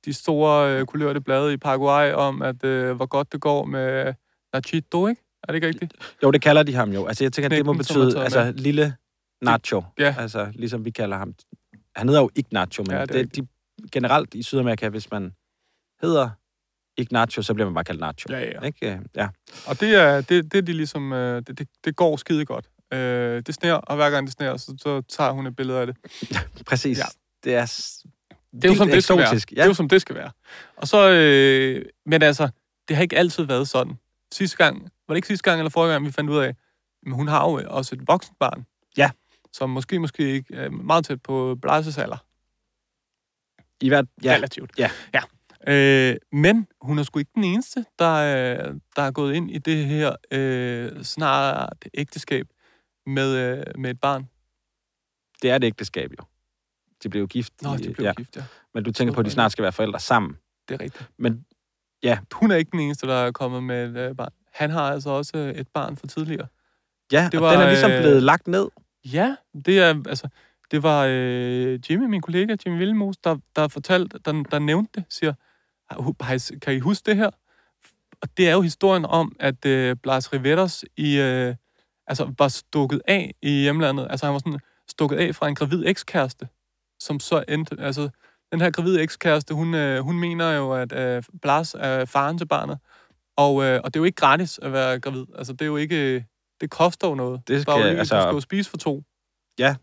de 0.06 0.14
store 0.14 0.80
øh, 0.80 0.86
kulørte 0.86 1.22
blade 1.22 1.54
i 1.54 1.58
Paraguay 1.58 2.14
om, 2.14 2.42
at 2.42 2.64
øh, 2.64 2.96
hvor 2.96 3.06
godt 3.06 3.34
det 3.34 3.42
går 3.42 3.66
med 3.66 4.14
Nachito, 4.54 5.08
ikke? 5.08 5.22
Er 5.44 5.48
det 5.48 5.56
ikke 5.56 5.68
rigtigt? 5.68 5.94
Jo, 6.24 6.32
det 6.32 6.42
kalder 6.42 6.64
de 6.64 6.74
ham 6.74 6.92
jo. 6.92 7.06
Altså, 7.06 7.24
jeg 7.24 7.34
tænker, 7.34 7.50
det 7.50 7.66
må 7.66 7.74
betyde 7.74 8.24
altså, 8.24 8.44
med. 8.44 8.54
lille 8.54 8.96
Nacho. 9.42 9.84
Ja. 10.00 10.16
Altså, 10.20 10.52
ligesom 10.54 10.86
vi 10.86 10.90
kalder 10.92 11.18
ham. 11.18 11.34
Han 11.96 12.08
hedder 12.08 12.22
jo 12.22 12.30
Ignacio, 12.36 12.84
men 12.88 12.96
Ja, 12.98 13.02
det 13.02 13.14
det, 13.14 13.36
de, 13.36 13.48
generelt 13.92 14.34
i 14.34 14.44
Sydamerika, 14.44 14.90
hvis 14.90 15.12
man 15.12 15.34
hedder 16.02 16.30
Ignacio, 16.98 17.42
så 17.42 17.54
bliver 17.54 17.68
man 17.68 17.74
bare 17.74 17.84
kaldt 17.84 18.00
Nacho. 18.00 18.34
Ja, 18.34 18.40
ja. 18.40 18.62
Ikke? 18.62 19.00
Ja. 19.16 19.28
Og 19.68 19.80
det 19.80 19.96
er, 19.96 20.22
det, 20.22 20.52
det 20.52 20.58
er 20.58 20.62
de 20.62 20.74
ligesom, 20.74 21.14
øh, 21.14 21.42
det, 21.48 21.60
det, 21.60 21.68
det 21.86 21.96
går 21.96 22.18
skide 22.18 22.46
godt. 22.46 22.70
Øh, 22.94 23.42
det 23.46 23.56
sner, 23.56 23.74
og 23.74 23.96
hver 23.96 24.10
gang 24.10 24.28
det 24.28 24.34
sner, 24.34 24.58
så, 24.58 24.76
så 24.82 25.02
tager 25.02 25.32
hun 25.32 25.48
et 25.48 25.56
billede 25.56 25.80
af 25.80 25.88
det. 25.88 25.96
Præcis. 26.68 26.98
Ja. 26.98 27.04
Ja. 27.04 27.08
Det 27.44 27.56
er 27.56 27.66
Det 28.52 28.66
er 28.66 28.70
jo 28.70 28.76
som 28.76 28.88
det 28.90 29.04
skal 29.04 29.18
være. 29.18 29.26
eksotisk. 29.26 29.50
Det 29.50 29.60
er 29.60 29.66
jo 29.66 29.74
som 29.74 29.90
det 29.90 30.02
skal 30.02 30.16
være. 30.16 30.32
Og 30.76 30.88
så, 30.88 31.10
øh, 31.10 31.86
men 32.06 32.22
altså, 32.22 32.50
det 32.88 32.96
har 32.96 33.04
ikke 33.04 33.18
altid 33.18 33.44
været 33.44 33.68
sådan. 33.70 33.98
Sidste 34.34 34.58
gang, 34.58 34.84
var 34.84 35.14
det 35.14 35.18
ikke 35.18 35.28
sidste 35.28 35.44
gang 35.44 35.60
eller 35.60 35.70
forrige 35.70 35.92
gang, 35.92 36.06
vi 36.06 36.12
fandt 36.12 36.30
ud 36.30 36.38
af, 36.38 36.56
men 37.04 37.14
hun 37.14 37.28
har 37.28 37.50
jo 37.50 37.64
også 37.68 37.96
et 37.96 38.08
voksent 38.08 38.40
barn. 38.40 38.66
Ja. 38.98 39.12
Som 39.54 39.70
måske, 39.70 40.00
måske 40.00 40.24
ikke 40.34 40.56
er 40.56 40.70
meget 40.70 41.06
tæt 41.06 41.22
på 41.22 41.58
Blases 41.62 41.98
alder. 41.98 42.18
I 43.82 43.88
hvert, 43.90 44.06
ja. 44.24 44.34
Relativt. 44.34 44.72
Ja. 44.78 44.90
ja. 45.14 45.22
Øh, 45.68 46.16
men 46.32 46.68
hun 46.82 47.00
er 47.00 47.04
sgu 47.04 47.20
ikke 47.20 47.32
den 47.36 47.44
eneste, 47.44 47.86
der, 48.00 48.18
er- 48.18 48.74
der 48.96 49.02
er 49.02 49.12
gået 49.12 49.34
ind 49.34 49.52
i 49.52 49.58
det 49.58 49.86
her 49.86 50.16
øh, 50.32 51.04
snart 51.04 51.86
ægteskab 51.94 52.48
med, 53.06 53.36
øh, 53.36 53.64
med 53.78 53.90
et 53.92 54.00
barn. 54.00 54.30
Det 55.42 55.52
er 55.52 55.56
et 55.56 55.64
ægteskab 55.64 56.12
jo. 56.20 56.24
De 57.04 57.10
blev 57.10 57.22
jo 57.22 57.28
gift. 57.28 57.54
Nå, 57.62 57.76
de 57.78 57.94
blev 57.94 58.06
ja. 58.06 58.14
gift, 58.14 58.36
ja. 58.36 58.44
Men 58.74 58.84
du 58.84 58.92
tænker 58.92 59.14
på, 59.14 59.20
at 59.20 59.26
de 59.26 59.32
snart 59.32 59.52
skal 59.52 59.64
være 59.64 59.72
forældre 59.72 60.00
sammen. 60.00 60.38
Det 60.70 60.76
er 60.76 60.84
rigtigt. 60.84 61.10
Men 61.18 61.46
ja, 62.04 62.20
Hun 62.34 62.52
er 62.52 62.56
ikke 62.56 62.72
den 62.72 62.80
eneste, 62.80 63.08
der 63.08 63.14
er 63.16 63.32
kommet 63.32 63.64
med 63.64 63.90
et 63.90 63.98
øh, 64.10 64.16
barn. 64.16 64.32
Han 64.54 64.70
har 64.70 64.92
altså 64.92 65.10
også 65.10 65.38
øh, 65.38 65.52
et 65.56 65.68
barn 65.68 65.98
fra 65.98 66.08
tidligere. 66.08 66.48
ja 67.12 67.26
Det 67.32 67.36
og 67.36 67.42
var, 67.42 67.52
den 67.52 67.62
er 67.62 67.70
ligesom 67.70 67.92
øh, 67.92 68.02
blevet 68.02 68.24
lagt 68.24 68.48
ned. 68.48 68.68
Ja, 69.06 69.36
det 69.66 69.80
er, 69.80 70.04
altså, 70.10 70.28
det 70.72 70.84
var 70.84 71.06
øh, 71.10 71.80
Jimmy, 71.90 72.06
min 72.06 72.22
kollega, 72.22 72.56
Jimmy 72.66 72.78
Villemus, 72.78 73.18
der, 73.18 73.38
der 73.56 73.68
fortalte, 73.68 74.20
der, 74.26 74.44
der 74.52 74.60
nævnte 74.60 74.92
det, 74.96 75.04
siger, 75.10 75.30
"Har- 75.32 75.34
har 75.34 75.40
I- 75.40 75.51
kan 76.62 76.74
I 76.74 76.80
huske 76.80 77.06
det 77.06 77.16
her? 77.18 77.30
Og 78.22 78.28
det 78.38 78.50
er 78.50 78.54
jo 78.54 78.62
historien 78.62 79.06
om, 79.06 79.36
at 79.40 79.66
øh, 79.66 79.96
Blas 80.04 80.34
Riveros 80.34 80.86
i, 80.98 81.18
øh, 81.20 81.56
altså, 82.08 82.34
var 82.38 82.48
stukket 82.48 83.02
af 83.08 83.34
i 83.42 83.50
hjemlandet. 83.62 84.08
Altså 84.10 84.26
han 84.26 84.34
var 84.34 84.40
sådan 84.40 84.60
stukket 84.90 85.18
af 85.18 85.36
fra 85.36 85.48
en 85.48 85.56
gravid 85.56 85.84
ekskæreste, 85.88 86.48
som 87.00 87.20
så 87.20 87.44
endte, 87.50 87.76
altså 87.80 88.10
den 88.52 88.62
her 88.62 88.72
gravide 88.72 89.02
ekskæreste, 89.02 89.54
hun, 89.54 89.74
øh, 89.74 90.00
hun 90.00 90.20
mener 90.20 90.52
jo, 90.52 90.72
at 90.74 90.92
øh, 90.94 91.24
Blas 91.42 91.76
er 91.80 92.06
faren 92.06 92.38
til 92.38 92.46
barnet. 92.48 92.78
Og, 93.38 93.64
øh, 93.64 93.80
og 93.84 93.94
det 93.94 94.00
er 94.00 94.02
jo 94.02 94.06
ikke 94.06 94.16
gratis 94.16 94.60
at 94.62 94.74
være 94.74 95.00
gravid. 95.00 95.26
Altså 95.38 95.54
det 95.54 95.62
er 95.62 95.66
jo 95.66 95.78
ikke, 95.78 96.26
det 96.62 96.70
koster 96.70 97.08
jo 97.08 97.16
noget. 97.16 97.42
Det 97.48 97.68
Der 97.68 97.74
er 97.74 97.78
jo 97.78 97.82
skal- 97.82 97.90
ikke- 97.90 98.00
altså- 98.00 98.16
Du 98.16 98.22
skal 98.22 98.34
jo 98.34 98.40
spise 98.40 98.70
for 98.70 98.78
to. 98.78 99.04
Ja. 99.60 99.76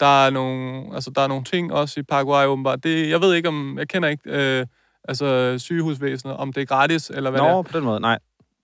Der 0.00 0.26
er 0.26 0.30
nogle, 0.30 0.94
altså, 0.94 1.10
der 1.10 1.20
er 1.22 1.26
nogle 1.26 1.44
ting 1.44 1.72
også 1.72 2.00
i 2.00 2.02
Paraguay 2.02 2.46
åbenbart. 2.46 2.84
Det, 2.84 3.08
jeg 3.10 3.20
ved 3.20 3.34
ikke 3.34 3.48
om, 3.48 3.78
jeg 3.78 3.88
kender 3.88 4.08
ikke 4.08 4.22
øh, 4.26 4.66
altså, 5.04 5.58
sygehusvæsenet, 5.58 6.36
om 6.36 6.52
det 6.52 6.60
er 6.60 6.66
gratis, 6.66 7.10
eller 7.10 7.30
hvad 7.30 7.40
det 7.40 7.48
Nå, 7.48 7.58
er. 7.58 7.62
på 7.62 7.78
den 7.78 7.84
måde, 7.84 8.00
nej. 8.00 8.18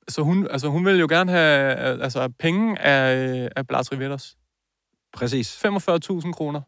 Så 0.09 0.23
hun, 0.23 0.47
altså, 0.51 0.69
hun 0.69 0.87
vil 0.87 0.99
jo 0.99 1.07
gerne 1.11 1.33
have 1.33 1.77
altså, 2.03 2.29
penge 2.39 2.79
af, 2.81 3.49
af 3.57 3.67
Blas 3.67 3.93
Riveros. 3.93 4.37
Præcis. 5.13 5.65
45.000 5.65 6.33
kroner 6.33 6.61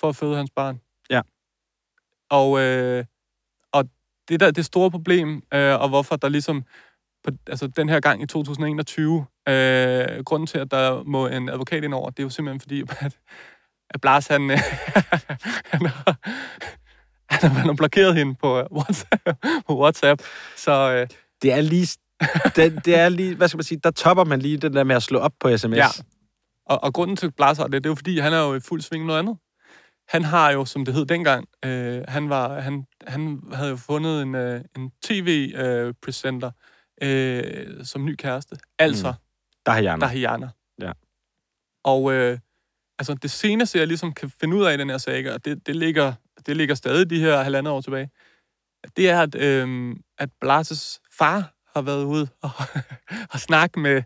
for 0.00 0.08
at 0.08 0.16
føde 0.16 0.36
hans 0.36 0.50
barn. 0.56 0.80
Ja. 1.10 1.20
Og, 2.30 2.60
øh, 2.60 3.04
og 3.72 3.84
det 4.28 4.40
der 4.40 4.50
det 4.50 4.64
store 4.64 4.90
problem, 4.90 5.42
øh, 5.54 5.80
og 5.80 5.88
hvorfor 5.88 6.16
der 6.16 6.28
ligesom, 6.28 6.64
på, 7.24 7.30
altså 7.46 7.66
den 7.66 7.88
her 7.88 8.00
gang 8.00 8.22
i 8.22 8.26
2021, 8.26 9.26
øh, 9.48 10.24
grunden 10.24 10.46
til, 10.46 10.58
at 10.58 10.70
der 10.70 11.02
må 11.02 11.26
en 11.26 11.48
advokat 11.48 11.84
ind 11.84 11.94
over, 11.94 12.10
det 12.10 12.18
er 12.18 12.22
jo 12.22 12.30
simpelthen 12.30 12.60
fordi, 12.60 12.82
at, 13.06 13.18
at 13.90 14.00
Blas, 14.00 14.26
han, 14.26 14.50
han, 15.72 15.86
har, 15.86 16.18
han, 17.42 17.50
har, 17.50 17.72
blokeret 17.74 18.14
hende 18.14 18.34
på 18.34 18.58
øh, 18.58 18.64
WhatsApp. 18.72 19.44
På 19.66 19.80
WhatsApp. 19.80 20.22
Så 20.56 20.92
øh, 20.92 21.06
Det 21.42 21.52
er 21.52 21.60
lige... 21.60 21.98
det, 22.56 22.84
det 22.84 22.98
er 22.98 23.08
lige, 23.08 23.34
hvad 23.34 23.48
skal 23.48 23.58
man 23.58 23.64
sige, 23.64 23.80
der 23.84 23.90
topper 23.90 24.24
man 24.24 24.40
lige 24.40 24.56
den 24.56 24.74
der 24.74 24.84
med 24.84 24.96
at 24.96 25.02
slå 25.02 25.18
op 25.18 25.32
på 25.40 25.56
sms. 25.56 25.76
Ja. 25.76 25.86
Og, 26.66 26.84
og 26.84 26.94
grunden 26.94 27.16
til, 27.16 27.26
at 27.26 27.34
Blas 27.36 27.58
har 27.58 27.64
det, 27.64 27.72
det 27.84 27.86
er 27.86 27.90
jo 27.90 27.94
fordi, 27.94 28.18
han 28.18 28.32
er 28.32 28.40
jo 28.40 28.54
i 28.54 28.60
fuld 28.60 28.80
sving 28.80 29.06
noget 29.06 29.18
andet. 29.18 29.36
Han 30.08 30.24
har 30.24 30.50
jo, 30.50 30.64
som 30.64 30.84
det 30.84 30.94
hed 30.94 31.06
dengang, 31.06 31.48
øh, 31.64 32.02
han, 32.08 32.28
var, 32.28 32.60
han, 32.60 32.84
han 33.06 33.40
havde 33.52 33.70
jo 33.70 33.76
fundet 33.76 34.22
en, 34.22 34.34
øh, 34.34 34.60
en 34.76 34.90
tv-presenter 35.04 36.50
øh, 37.02 37.84
som 37.84 38.04
ny 38.04 38.14
kæreste. 38.14 38.56
Altså, 38.78 39.08
Mm. 39.08 39.16
Dahiana. 39.66 40.06
Dahiana. 40.06 40.48
Ja. 40.80 40.92
Og 41.84 42.12
øh, 42.12 42.38
altså, 42.98 43.14
det 43.14 43.30
seneste, 43.30 43.78
jeg 43.78 43.86
ligesom 43.86 44.12
kan 44.12 44.30
finde 44.40 44.56
ud 44.56 44.64
af 44.64 44.74
i 44.74 44.76
den 44.76 44.90
her 44.90 44.98
sag, 44.98 45.34
og 45.34 45.44
det, 45.44 45.66
det, 45.66 45.76
ligger, 45.76 46.12
det 46.46 46.56
ligger 46.56 46.74
stadig 46.74 47.10
de 47.10 47.20
her 47.20 47.42
halvandet 47.42 47.72
år 47.72 47.80
tilbage, 47.80 48.10
det 48.96 49.10
er, 49.10 49.20
at, 49.22 49.34
øh, 49.34 49.96
at 50.18 50.28
Blas' 50.44 50.98
far 51.18 51.54
har 51.74 51.82
været 51.82 52.04
ude 52.04 52.28
og, 52.42 52.50
og 53.32 53.40
snakke 53.40 53.80
med, 53.80 54.02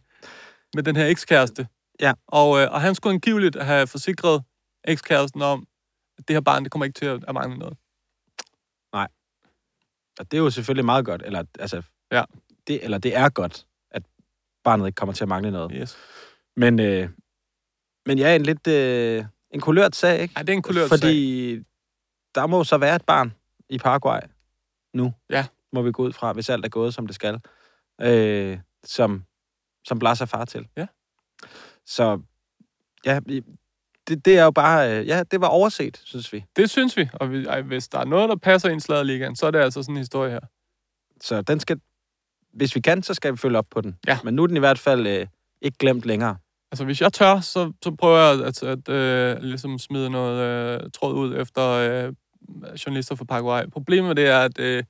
med 0.74 0.82
den 0.82 0.97
her 0.97 1.07
ekskæreste. 1.07 1.68
Ja. 2.01 2.12
Og, 2.26 2.61
øh, 2.61 2.72
og 2.72 2.80
han 2.80 2.95
skulle 2.95 3.14
angiveligt 3.14 3.62
have 3.62 3.86
forsikret 3.86 4.43
ekskæresten 4.84 5.43
om, 5.43 5.66
at 6.18 6.28
det 6.28 6.36
her 6.36 6.41
barn, 6.41 6.64
det 6.64 6.72
kommer 6.72 6.84
ikke 6.84 6.99
til 6.99 7.07
at, 7.07 7.34
mangle 7.34 7.59
noget. 7.59 7.76
Og 10.18 10.30
det 10.30 10.36
er 10.36 10.43
jo 10.43 10.51
selvfølgelig 10.51 10.84
meget 10.84 11.05
godt, 11.05 11.22
eller 11.24 11.45
altså, 11.59 11.82
Ja. 12.12 12.24
det, 12.66 12.84
eller 12.84 12.99
det 12.99 13.16
er 13.16 13.28
godt, 13.28 13.66
at 13.91 14.03
barnet 14.64 14.86
ikke 14.86 14.97
kommer 14.97 15.12
til 15.12 15.24
at 15.24 15.28
mangle 15.28 15.51
noget. 15.51 15.72
Yes. 15.74 15.97
Men, 16.57 16.80
øh, 16.80 17.09
men 18.07 18.18
ja, 18.18 18.36
en 18.36 18.43
lidt 18.43 18.66
øh, 18.66 19.24
en 19.51 19.61
kulørt 19.61 19.97
sag, 19.97 20.20
ikke? 20.20 20.34
Ja, 20.36 20.43
det 20.43 20.49
er 20.49 20.53
en 20.53 20.62
kulørt 20.62 20.89
Fordi 20.89 21.62
der 22.34 22.46
må 22.46 22.64
så 22.64 22.78
være 22.78 22.96
et 22.96 23.04
barn 23.04 23.34
i 23.68 23.78
Paraguay 23.78 24.20
nu. 24.94 25.12
Ja. 25.30 25.46
Må 25.72 25.82
vi 25.82 25.92
gå 25.92 26.02
ud 26.02 26.12
fra, 26.12 26.32
hvis 26.32 26.48
alt 26.48 26.64
er 26.64 26.68
gået, 26.68 26.94
som 26.94 27.06
det 27.06 27.14
skal. 27.14 27.40
Øh, 28.00 28.58
som, 28.84 29.24
som 29.84 29.98
Blas 29.98 30.20
er 30.20 30.26
far 30.26 30.44
til. 30.44 30.68
Ja. 30.76 30.86
Så 31.86 32.20
ja, 33.04 33.20
det, 34.08 34.24
det 34.24 34.38
er 34.38 34.44
jo 34.44 34.50
bare... 34.50 34.98
øh, 34.98 35.06
Ja, 35.06 35.22
det 35.22 35.40
var 35.40 35.46
overset, 35.46 36.00
synes 36.04 36.32
vi. 36.32 36.44
Det 36.56 36.70
synes 36.70 36.96
vi, 36.96 37.08
og 37.12 37.30
vi, 37.30 37.46
ej, 37.46 37.62
hvis 37.62 37.88
der 37.88 37.98
er 37.98 38.04
noget, 38.04 38.28
der 38.28 38.36
passer 38.36 38.68
i 38.68 38.72
en 38.72 38.80
sladderligaen, 38.80 39.36
så 39.36 39.46
er 39.46 39.50
det 39.50 39.58
altså 39.58 39.82
sådan 39.82 39.94
en 39.94 39.98
historie 39.98 40.30
her. 40.30 40.40
Så 41.20 41.42
den 41.42 41.60
skal... 41.60 41.80
Hvis 42.52 42.74
vi 42.74 42.80
kan, 42.80 43.02
så 43.02 43.14
skal 43.14 43.32
vi 43.32 43.36
følge 43.36 43.58
op 43.58 43.66
på 43.70 43.80
den. 43.80 43.98
Ja. 44.06 44.18
Men 44.24 44.34
nu 44.34 44.42
er 44.42 44.46
den 44.46 44.56
i 44.56 44.60
hvert 44.60 44.78
fald 44.78 45.06
øh, 45.06 45.26
ikke 45.60 45.78
glemt 45.78 46.04
længere. 46.04 46.36
Altså, 46.72 46.84
hvis 46.84 47.00
jeg 47.00 47.12
tør, 47.12 47.40
så, 47.40 47.72
så 47.84 47.90
prøver 47.90 48.18
jeg 48.18 48.46
at, 48.46 48.62
at 48.62 48.88
øh, 48.88 49.42
ligesom 49.42 49.78
smide 49.78 50.10
noget 50.10 50.40
øh, 50.40 50.90
tråd 50.94 51.14
ud 51.14 51.36
efter 51.40 51.68
øh, 51.70 52.12
journalister 52.86 53.14
fra 53.14 53.24
Paraguay. 53.24 53.62
Problemet 53.72 54.16
det 54.16 54.28
er, 54.28 54.38
at, 54.38 54.60
øh, 54.60 54.82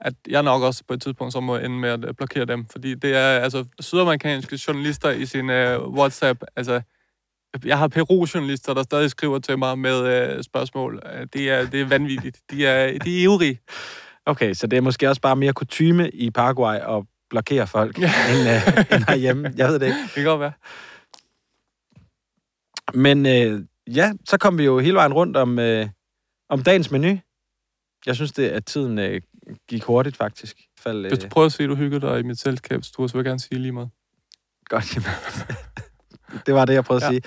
at 0.00 0.14
jeg 0.28 0.42
nok 0.42 0.62
også 0.62 0.84
på 0.88 0.94
et 0.94 1.02
tidspunkt 1.02 1.32
så 1.32 1.40
må 1.40 1.56
ende 1.56 1.78
med 1.78 1.90
at 1.90 2.04
øh, 2.04 2.14
blokere 2.14 2.44
dem, 2.44 2.66
fordi 2.66 2.94
det 2.94 3.16
er 3.16 3.38
altså 3.38 3.64
sydamerikanske 3.80 4.60
journalister 4.68 5.10
i 5.10 5.26
sin 5.26 5.50
øh, 5.50 5.88
WhatsApp. 5.88 6.42
Altså, 6.56 6.80
jeg 7.64 7.78
har 7.78 7.88
Peru-journalister, 7.88 8.74
der 8.74 8.82
stadig 8.82 9.10
skriver 9.10 9.38
til 9.38 9.58
mig 9.58 9.78
med 9.78 10.06
øh, 10.06 10.42
spørgsmål. 10.42 11.02
Øh, 11.14 11.26
Det 11.32 11.50
er, 11.50 11.66
det 11.66 11.80
er 11.80 11.84
vanvittigt. 11.84 12.40
De 12.50 12.66
er, 12.66 12.98
de 12.98 13.18
er 13.18 13.22
ivrige. 13.22 13.58
Okay, 14.26 14.54
så 14.54 14.66
det 14.66 14.76
er 14.76 14.80
måske 14.80 15.08
også 15.08 15.20
bare 15.20 15.36
mere 15.36 15.52
kutyme 15.52 16.10
i 16.10 16.30
Paraguay 16.30 16.76
at 16.76 17.04
blokere 17.30 17.66
folk, 17.66 18.00
ja. 18.00 18.12
end, 18.30 18.40
øh, 18.48 18.96
end 18.96 19.04
herhjemme. 19.08 19.52
Jeg 19.56 19.68
ved 19.68 19.78
det 19.78 19.86
ikke. 19.86 19.98
Det 20.06 20.14
kan 20.14 20.24
godt 20.24 20.40
være. 20.40 20.52
Men 22.94 23.26
øh, 23.26 23.64
ja, 23.86 24.12
så 24.24 24.38
kom 24.38 24.58
vi 24.58 24.64
jo 24.64 24.78
hele 24.78 24.94
vejen 24.94 25.12
rundt 25.12 25.36
om, 25.36 25.58
øh, 25.58 25.88
om 26.48 26.62
dagens 26.62 26.90
menu. 26.90 27.18
Jeg 28.06 28.14
synes, 28.14 28.32
det 28.32 28.48
at 28.48 28.64
tiden 28.64 28.98
øh, 28.98 29.20
gik 29.68 29.84
hurtigt, 29.84 30.16
faktisk. 30.16 30.56
Fald, 30.78 31.08
Hvis 31.08 31.18
du 31.18 31.28
prøver 31.28 31.46
at 31.46 31.52
se, 31.52 31.62
at 31.62 31.68
du 31.68 31.74
hygger 31.74 31.98
dig 31.98 32.20
i 32.20 32.22
mit 32.22 32.38
selskab, 32.38 32.84
så 32.84 33.10
vil 33.12 33.18
jeg 33.18 33.24
gerne 33.24 33.40
sige 33.40 33.58
lige 33.58 33.72
meget. 33.72 33.90
Godt, 34.64 34.94
jamen. 34.94 35.08
det 36.46 36.54
var 36.54 36.64
det, 36.64 36.74
jeg 36.74 36.84
prøvede 36.84 37.04
ja. 37.04 37.12
at 37.12 37.22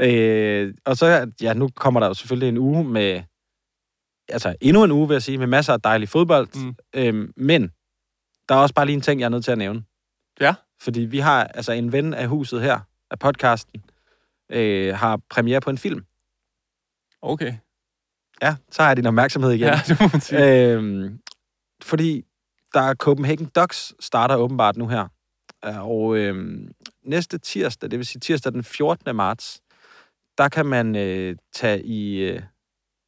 sige. 0.00 0.62
Øh, 0.62 0.74
og 0.84 0.96
så, 0.96 1.30
ja, 1.42 1.52
nu 1.54 1.68
kommer 1.68 2.00
der 2.00 2.06
jo 2.06 2.14
selvfølgelig 2.14 2.48
en 2.48 2.58
uge 2.58 2.84
med, 2.84 3.22
altså 4.28 4.54
endnu 4.60 4.84
en 4.84 4.90
uge, 4.90 5.08
vil 5.08 5.14
jeg 5.14 5.22
sige, 5.22 5.38
med 5.38 5.46
masser 5.46 5.72
af 5.72 5.80
dejlig 5.80 6.08
fodbold. 6.08 6.48
Mm. 6.54 6.74
Øh, 6.94 7.28
men 7.36 7.70
der 8.48 8.54
er 8.54 8.58
også 8.58 8.74
bare 8.74 8.86
lige 8.86 8.96
en 8.96 9.00
ting, 9.00 9.20
jeg 9.20 9.26
er 9.26 9.30
nødt 9.30 9.44
til 9.44 9.52
at 9.52 9.58
nævne. 9.58 9.82
Ja. 10.40 10.54
Fordi 10.82 11.00
vi 11.00 11.18
har, 11.18 11.44
altså 11.44 11.72
en 11.72 11.92
ven 11.92 12.14
af 12.14 12.28
huset 12.28 12.62
her, 12.62 12.80
af 13.10 13.18
podcasten, 13.18 13.84
øh, 14.50 14.94
har 14.94 15.20
premiere 15.30 15.60
på 15.60 15.70
en 15.70 15.78
film. 15.78 16.04
Okay. 17.22 17.54
Ja, 18.42 18.56
så 18.70 18.82
har 18.82 18.88
jeg 18.90 18.96
din 18.96 19.06
opmærksomhed 19.06 19.50
igen. 19.50 19.66
Ja, 19.68 19.80
det 19.88 20.00
må 20.00 20.08
man 20.12 20.20
sige. 20.20 20.72
Øhm, 20.72 21.20
fordi 21.82 22.24
der 22.74 22.80
er 22.80 22.94
Copenhagen 22.94 23.46
Ducks 23.46 23.94
starter 24.00 24.36
åbenbart 24.36 24.76
nu 24.76 24.88
her. 24.88 25.08
Øh, 25.64 25.88
Og 25.88 26.16
øhm, 26.16 26.72
næste 27.04 27.38
tirsdag, 27.38 27.90
det 27.90 27.98
vil 27.98 28.06
sige 28.06 28.20
tirsdag 28.20 28.52
den 28.52 28.64
14. 28.64 29.16
marts, 29.16 29.60
der 30.38 30.48
kan 30.48 30.66
man 30.66 30.96
øh, 30.96 31.36
tage 31.54 31.82
i 31.82 32.16
øh, 32.20 32.42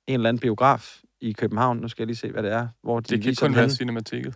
en 0.06 0.14
eller 0.14 0.28
anden 0.28 0.40
biograf 0.40 0.98
i 1.20 1.32
København. 1.32 1.78
Nu 1.78 1.88
skal 1.88 2.02
jeg 2.02 2.06
lige 2.06 2.16
se, 2.16 2.30
hvad 2.32 2.42
det 2.42 2.52
er. 2.52 2.68
Hvor 2.82 3.00
de 3.00 3.16
Det 3.16 3.22
kan 3.22 3.34
kun 3.34 3.46
den 3.48 3.54
være 3.54 3.62
henne. 3.62 3.74
Cinemateket. 3.74 4.34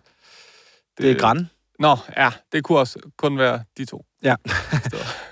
Det 0.98 1.10
er 1.10 1.18
Gran. 1.18 1.50
Nå, 1.78 1.96
ja, 2.16 2.30
det 2.52 2.64
kunne 2.64 2.78
også 2.78 2.98
kun 3.16 3.38
være 3.38 3.64
de 3.78 3.84
to. 3.84 4.04
Ja. 4.22 4.36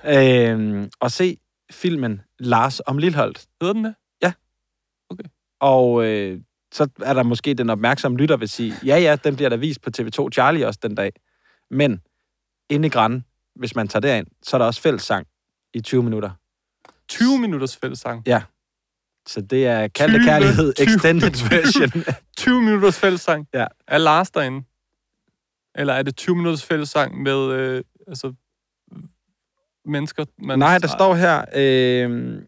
øhm, 0.52 0.90
og 1.00 1.10
se 1.10 1.36
filmen 1.70 2.20
Lars 2.38 2.80
om 2.86 2.98
Lilholdt. 2.98 3.46
Hedder 3.60 3.74
den 3.74 3.84
det? 3.84 3.94
Ja. 4.22 4.32
Okay. 5.10 5.24
Og 5.60 6.04
øh, 6.04 6.40
så 6.72 6.88
er 7.02 7.14
der 7.14 7.22
måske 7.22 7.54
den 7.54 7.70
opmærksomme 7.70 8.18
lytter 8.18 8.36
vil 8.36 8.48
sige, 8.48 8.74
ja 8.86 8.98
ja, 8.98 9.16
den 9.24 9.36
bliver 9.36 9.48
der 9.48 9.56
vist 9.56 9.80
på 9.80 9.90
TV2 9.98 10.28
Charlie 10.32 10.66
også 10.66 10.80
den 10.82 10.94
dag. 10.94 11.12
Men 11.70 12.00
inde 12.70 12.86
i 12.86 12.90
Gran, 12.90 13.24
hvis 13.54 13.76
man 13.76 13.88
tager 13.88 14.00
derind, 14.00 14.26
så 14.42 14.56
er 14.56 14.58
der 14.58 14.66
også 14.66 14.80
fællessang 14.80 15.26
i 15.74 15.80
20 15.80 16.02
minutter. 16.02 16.30
20 17.08 17.38
minutters 17.38 17.76
fællessang. 17.76 18.22
Ja. 18.26 18.42
Så 19.26 19.40
det 19.40 19.66
er 19.66 19.88
Kaldte 19.88 20.18
20, 20.18 20.24
Kærlighed 20.24 20.74
20. 20.74 20.86
Extended 20.86 21.48
Version. 21.50 22.04
20 22.36 22.62
minutters 22.62 22.98
fællessang. 22.98 23.48
Ja. 23.54 23.66
Er 23.88 23.98
Lars 23.98 24.30
derinde? 24.30 24.66
Eller 25.74 25.92
er 25.92 26.02
det 26.02 26.16
20 26.16 26.36
minutters 26.36 26.64
fællessang 26.64 27.22
med 27.22 27.52
øh, 27.52 27.82
altså, 28.08 28.32
mennesker? 29.84 30.24
Man 30.38 30.58
Nej, 30.58 30.78
der 30.78 30.88
står 30.88 31.14
her, 31.14 31.44
øh, 31.54 32.42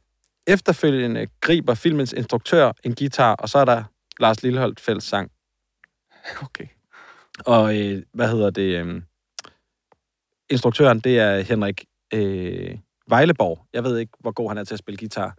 efterfølgende 0.46 1.26
griber 1.40 1.74
filmens 1.74 2.12
instruktør 2.12 2.72
en 2.84 2.94
guitar, 2.94 3.34
og 3.34 3.48
så 3.48 3.58
er 3.58 3.64
der 3.64 3.84
Lars 4.20 4.42
Lilleholdt 4.42 4.80
fællessang. 4.80 5.30
Okay. 6.42 6.66
Og 7.46 7.80
øh, 7.80 8.02
hvad 8.14 8.28
hedder 8.28 8.50
det? 8.50 8.86
Øh, 8.86 9.02
instruktøren, 10.50 11.00
det 11.00 11.18
er 11.18 11.40
Henrik 11.40 11.84
øh, 12.14 12.78
Vejleborg. 13.08 13.66
Jeg 13.72 13.84
ved 13.84 13.98
ikke, 13.98 14.12
hvor 14.20 14.32
god 14.32 14.48
han 14.48 14.58
er 14.58 14.64
til 14.64 14.74
at 14.74 14.78
spille 14.78 14.98
guitar. 14.98 15.36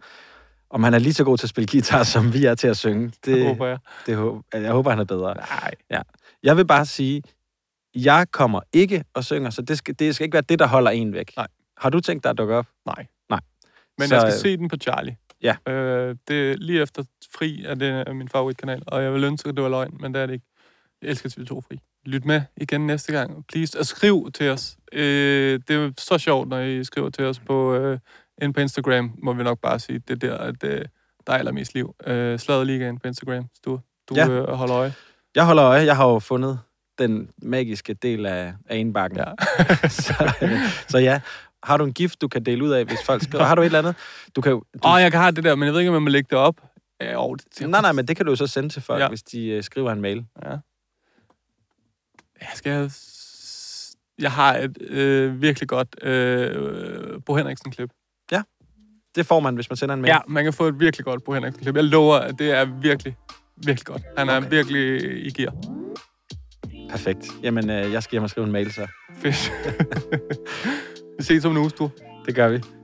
Om 0.70 0.82
han 0.82 0.94
er 0.94 0.98
lige 0.98 1.14
så 1.14 1.24
god 1.24 1.38
til 1.38 1.46
at 1.46 1.50
spille 1.50 1.68
guitar, 1.72 2.02
som 2.02 2.34
vi 2.34 2.44
er 2.44 2.54
til 2.54 2.68
at 2.68 2.76
synge. 2.76 3.06
Det, 3.24 3.24
Det 3.24 3.46
håber 3.46 3.66
jeg. 3.66 3.78
Det, 4.06 4.42
jeg 4.52 4.72
håber, 4.72 4.90
han 4.90 4.98
er 4.98 5.04
bedre. 5.04 5.34
Nej. 5.34 5.74
Ja. 5.90 6.00
Jeg 6.42 6.56
vil 6.56 6.66
bare 6.66 6.86
sige, 6.86 7.22
jeg 7.94 8.26
kommer 8.30 8.60
ikke 8.72 9.04
og 9.14 9.24
synger, 9.24 9.50
så 9.50 9.62
det 9.62 9.78
skal, 9.78 9.94
det 9.98 10.14
skal 10.14 10.24
ikke 10.24 10.34
være 10.34 10.42
det, 10.48 10.58
der 10.58 10.66
holder 10.66 10.90
en 10.90 11.12
væk. 11.12 11.36
Nej. 11.36 11.46
Har 11.80 11.90
du 11.90 12.00
tænkt 12.00 12.24
dig 12.24 12.30
at 12.30 12.38
dukke 12.38 12.54
op? 12.54 12.66
Nej. 12.86 13.06
Nej. 13.30 13.40
Men 13.98 14.08
Så, 14.08 14.14
jeg 14.14 14.20
skal 14.22 14.32
øh, 14.32 14.38
se 14.40 14.56
den 14.56 14.68
på 14.68 14.76
Charlie. 14.76 15.16
Ja. 15.42 15.56
Øh, 15.68 16.16
det 16.28 16.50
er 16.52 16.56
lige 16.56 16.82
efter 16.82 17.02
Fri, 17.34 17.64
er 17.64 17.74
det 17.74 17.88
er 17.88 18.12
min 18.12 18.28
favoritkanal, 18.28 18.82
og 18.86 19.02
jeg 19.02 19.12
vil 19.12 19.24
ønske, 19.24 19.48
at 19.48 19.54
det 19.54 19.62
var 19.62 19.68
løgn, 19.70 19.96
men 20.00 20.14
det 20.14 20.22
er 20.22 20.26
det 20.26 20.32
ikke. 20.34 20.46
Jeg 21.02 21.10
elsker 21.10 21.28
TV2 21.28 21.60
Fri. 21.60 21.80
Lyt 22.06 22.24
med 22.24 22.42
igen 22.56 22.86
næste 22.86 23.12
gang, 23.12 23.46
please. 23.46 23.78
Og 23.78 23.86
skriv 23.86 24.30
til 24.34 24.50
os. 24.50 24.76
Øh, 24.92 25.60
det 25.68 25.76
er 25.76 25.92
så 25.98 26.18
sjovt, 26.18 26.48
når 26.48 26.58
I 26.60 26.84
skriver 26.84 27.10
til 27.10 27.24
os 27.24 27.38
på, 27.40 27.74
øh, 27.74 27.98
ind 28.42 28.54
på 28.54 28.60
Instagram, 28.60 29.14
må 29.22 29.32
vi 29.32 29.42
nok 29.42 29.58
bare 29.60 29.78
sige. 29.78 29.98
Det 29.98 30.24
er 30.24 30.28
der, 30.28 30.38
at 30.38 30.64
øh, 30.64 30.84
der 31.26 31.32
er 31.32 31.38
allermest 31.38 31.74
liv. 31.74 31.94
Øh, 32.06 32.38
Sladerligaen 32.38 32.98
på 32.98 33.08
Instagram, 33.08 33.44
du, 33.64 33.80
du 34.08 34.14
Ja. 34.14 34.28
øh, 34.28 34.48
holder 34.48 34.74
øje. 34.76 34.94
Jeg 35.34 35.46
holder 35.46 35.64
øje. 35.64 35.84
Jeg 35.84 35.96
har 35.96 36.08
jo 36.08 36.18
fundet 36.18 36.58
den 36.98 37.30
magiske 37.42 37.94
del 37.94 38.26
af, 38.26 38.54
af 38.68 38.76
indbakken. 38.76 39.18
Ja. 39.18 39.24
så, 39.88 40.34
øh, 40.42 40.50
så 40.88 40.98
ja, 40.98 41.20
har 41.62 41.76
du 41.76 41.84
en 41.84 41.92
gift, 41.92 42.20
du 42.20 42.28
kan 42.28 42.44
dele 42.44 42.64
ud 42.64 42.70
af, 42.70 42.84
hvis 42.84 42.98
folk 43.06 43.22
skriver? 43.22 43.44
Har 43.44 43.54
du 43.54 43.62
et 43.62 43.66
eller 43.66 43.78
andet? 43.78 43.94
Du 44.36 44.40
kan 44.40 44.52
jo... 44.52 44.62
Du, 44.74 44.88
Åh, 44.88 44.94
oh, 44.94 45.00
jeg 45.00 45.10
kan 45.10 45.20
have 45.20 45.32
det 45.32 45.44
der, 45.44 45.54
men 45.54 45.66
jeg 45.66 45.72
ved 45.72 45.80
ikke, 45.80 45.88
om 45.90 45.94
jeg 45.94 46.02
må 46.02 46.08
lægge 46.08 46.26
det 46.30 46.38
op. 46.38 46.54
Ja, 47.00 47.24
åh, 47.24 47.36
det, 47.58 47.68
Nej, 47.70 47.80
nej, 47.80 47.92
men 47.92 48.08
det 48.08 48.16
kan 48.16 48.26
du 48.26 48.32
jo 48.32 48.36
så 48.36 48.46
sende 48.46 48.68
til 48.68 48.82
folk, 48.82 48.98
Ja. 48.98 49.04
ja. 49.04 49.08
hvis 49.08 49.22
de 49.22 49.46
øh, 49.46 49.62
skriver 49.62 49.92
en 49.92 50.00
mail. 50.00 50.24
Ja. 50.44 50.50
Jeg 52.40 52.48
skal... 52.54 52.92
Jeg 54.18 54.32
har 54.32 54.56
et 54.56 54.78
øh, 54.82 55.42
virkelig 55.42 55.68
godt 55.68 56.04
øh, 56.04 57.20
Bo 57.26 57.34
Henriksen-klip. 57.36 57.90
Det 59.14 59.26
får 59.26 59.40
man, 59.40 59.54
hvis 59.54 59.70
man 59.70 59.76
sender 59.76 59.94
en 59.94 60.00
mail. 60.02 60.10
Ja, 60.10 60.18
man 60.28 60.44
kan 60.44 60.52
få 60.52 60.66
et 60.66 60.80
virkelig 60.80 61.04
godt 61.04 61.24
Bo 61.24 61.32
Henriksen-klip. 61.32 61.76
Jeg 61.76 61.84
lover, 61.84 62.16
at 62.16 62.38
det 62.38 62.50
er 62.50 62.64
virkelig, 62.64 63.16
virkelig 63.56 63.86
godt. 63.86 64.02
Han 64.18 64.28
er 64.28 64.36
Okay. 64.36 64.50
virkelig 64.50 65.02
i 65.26 65.30
gear. 65.30 65.54
Perfekt. 66.90 67.26
Jamen, 67.42 67.70
øh, 67.70 67.92
jeg 67.92 68.02
skal 68.02 68.10
hjem 68.14 68.22
og 68.22 68.30
skrive 68.30 68.46
en 68.46 68.52
mail, 68.52 68.72
så 68.72 68.86
Fedt. 69.22 69.52
Vi 71.18 71.24
ses 71.24 71.44
om 71.44 71.52
en 71.52 71.58
uge, 71.58 71.70
du. 71.78 71.90
det 72.26 72.34
gør 72.34 72.48
vi. 72.48 72.77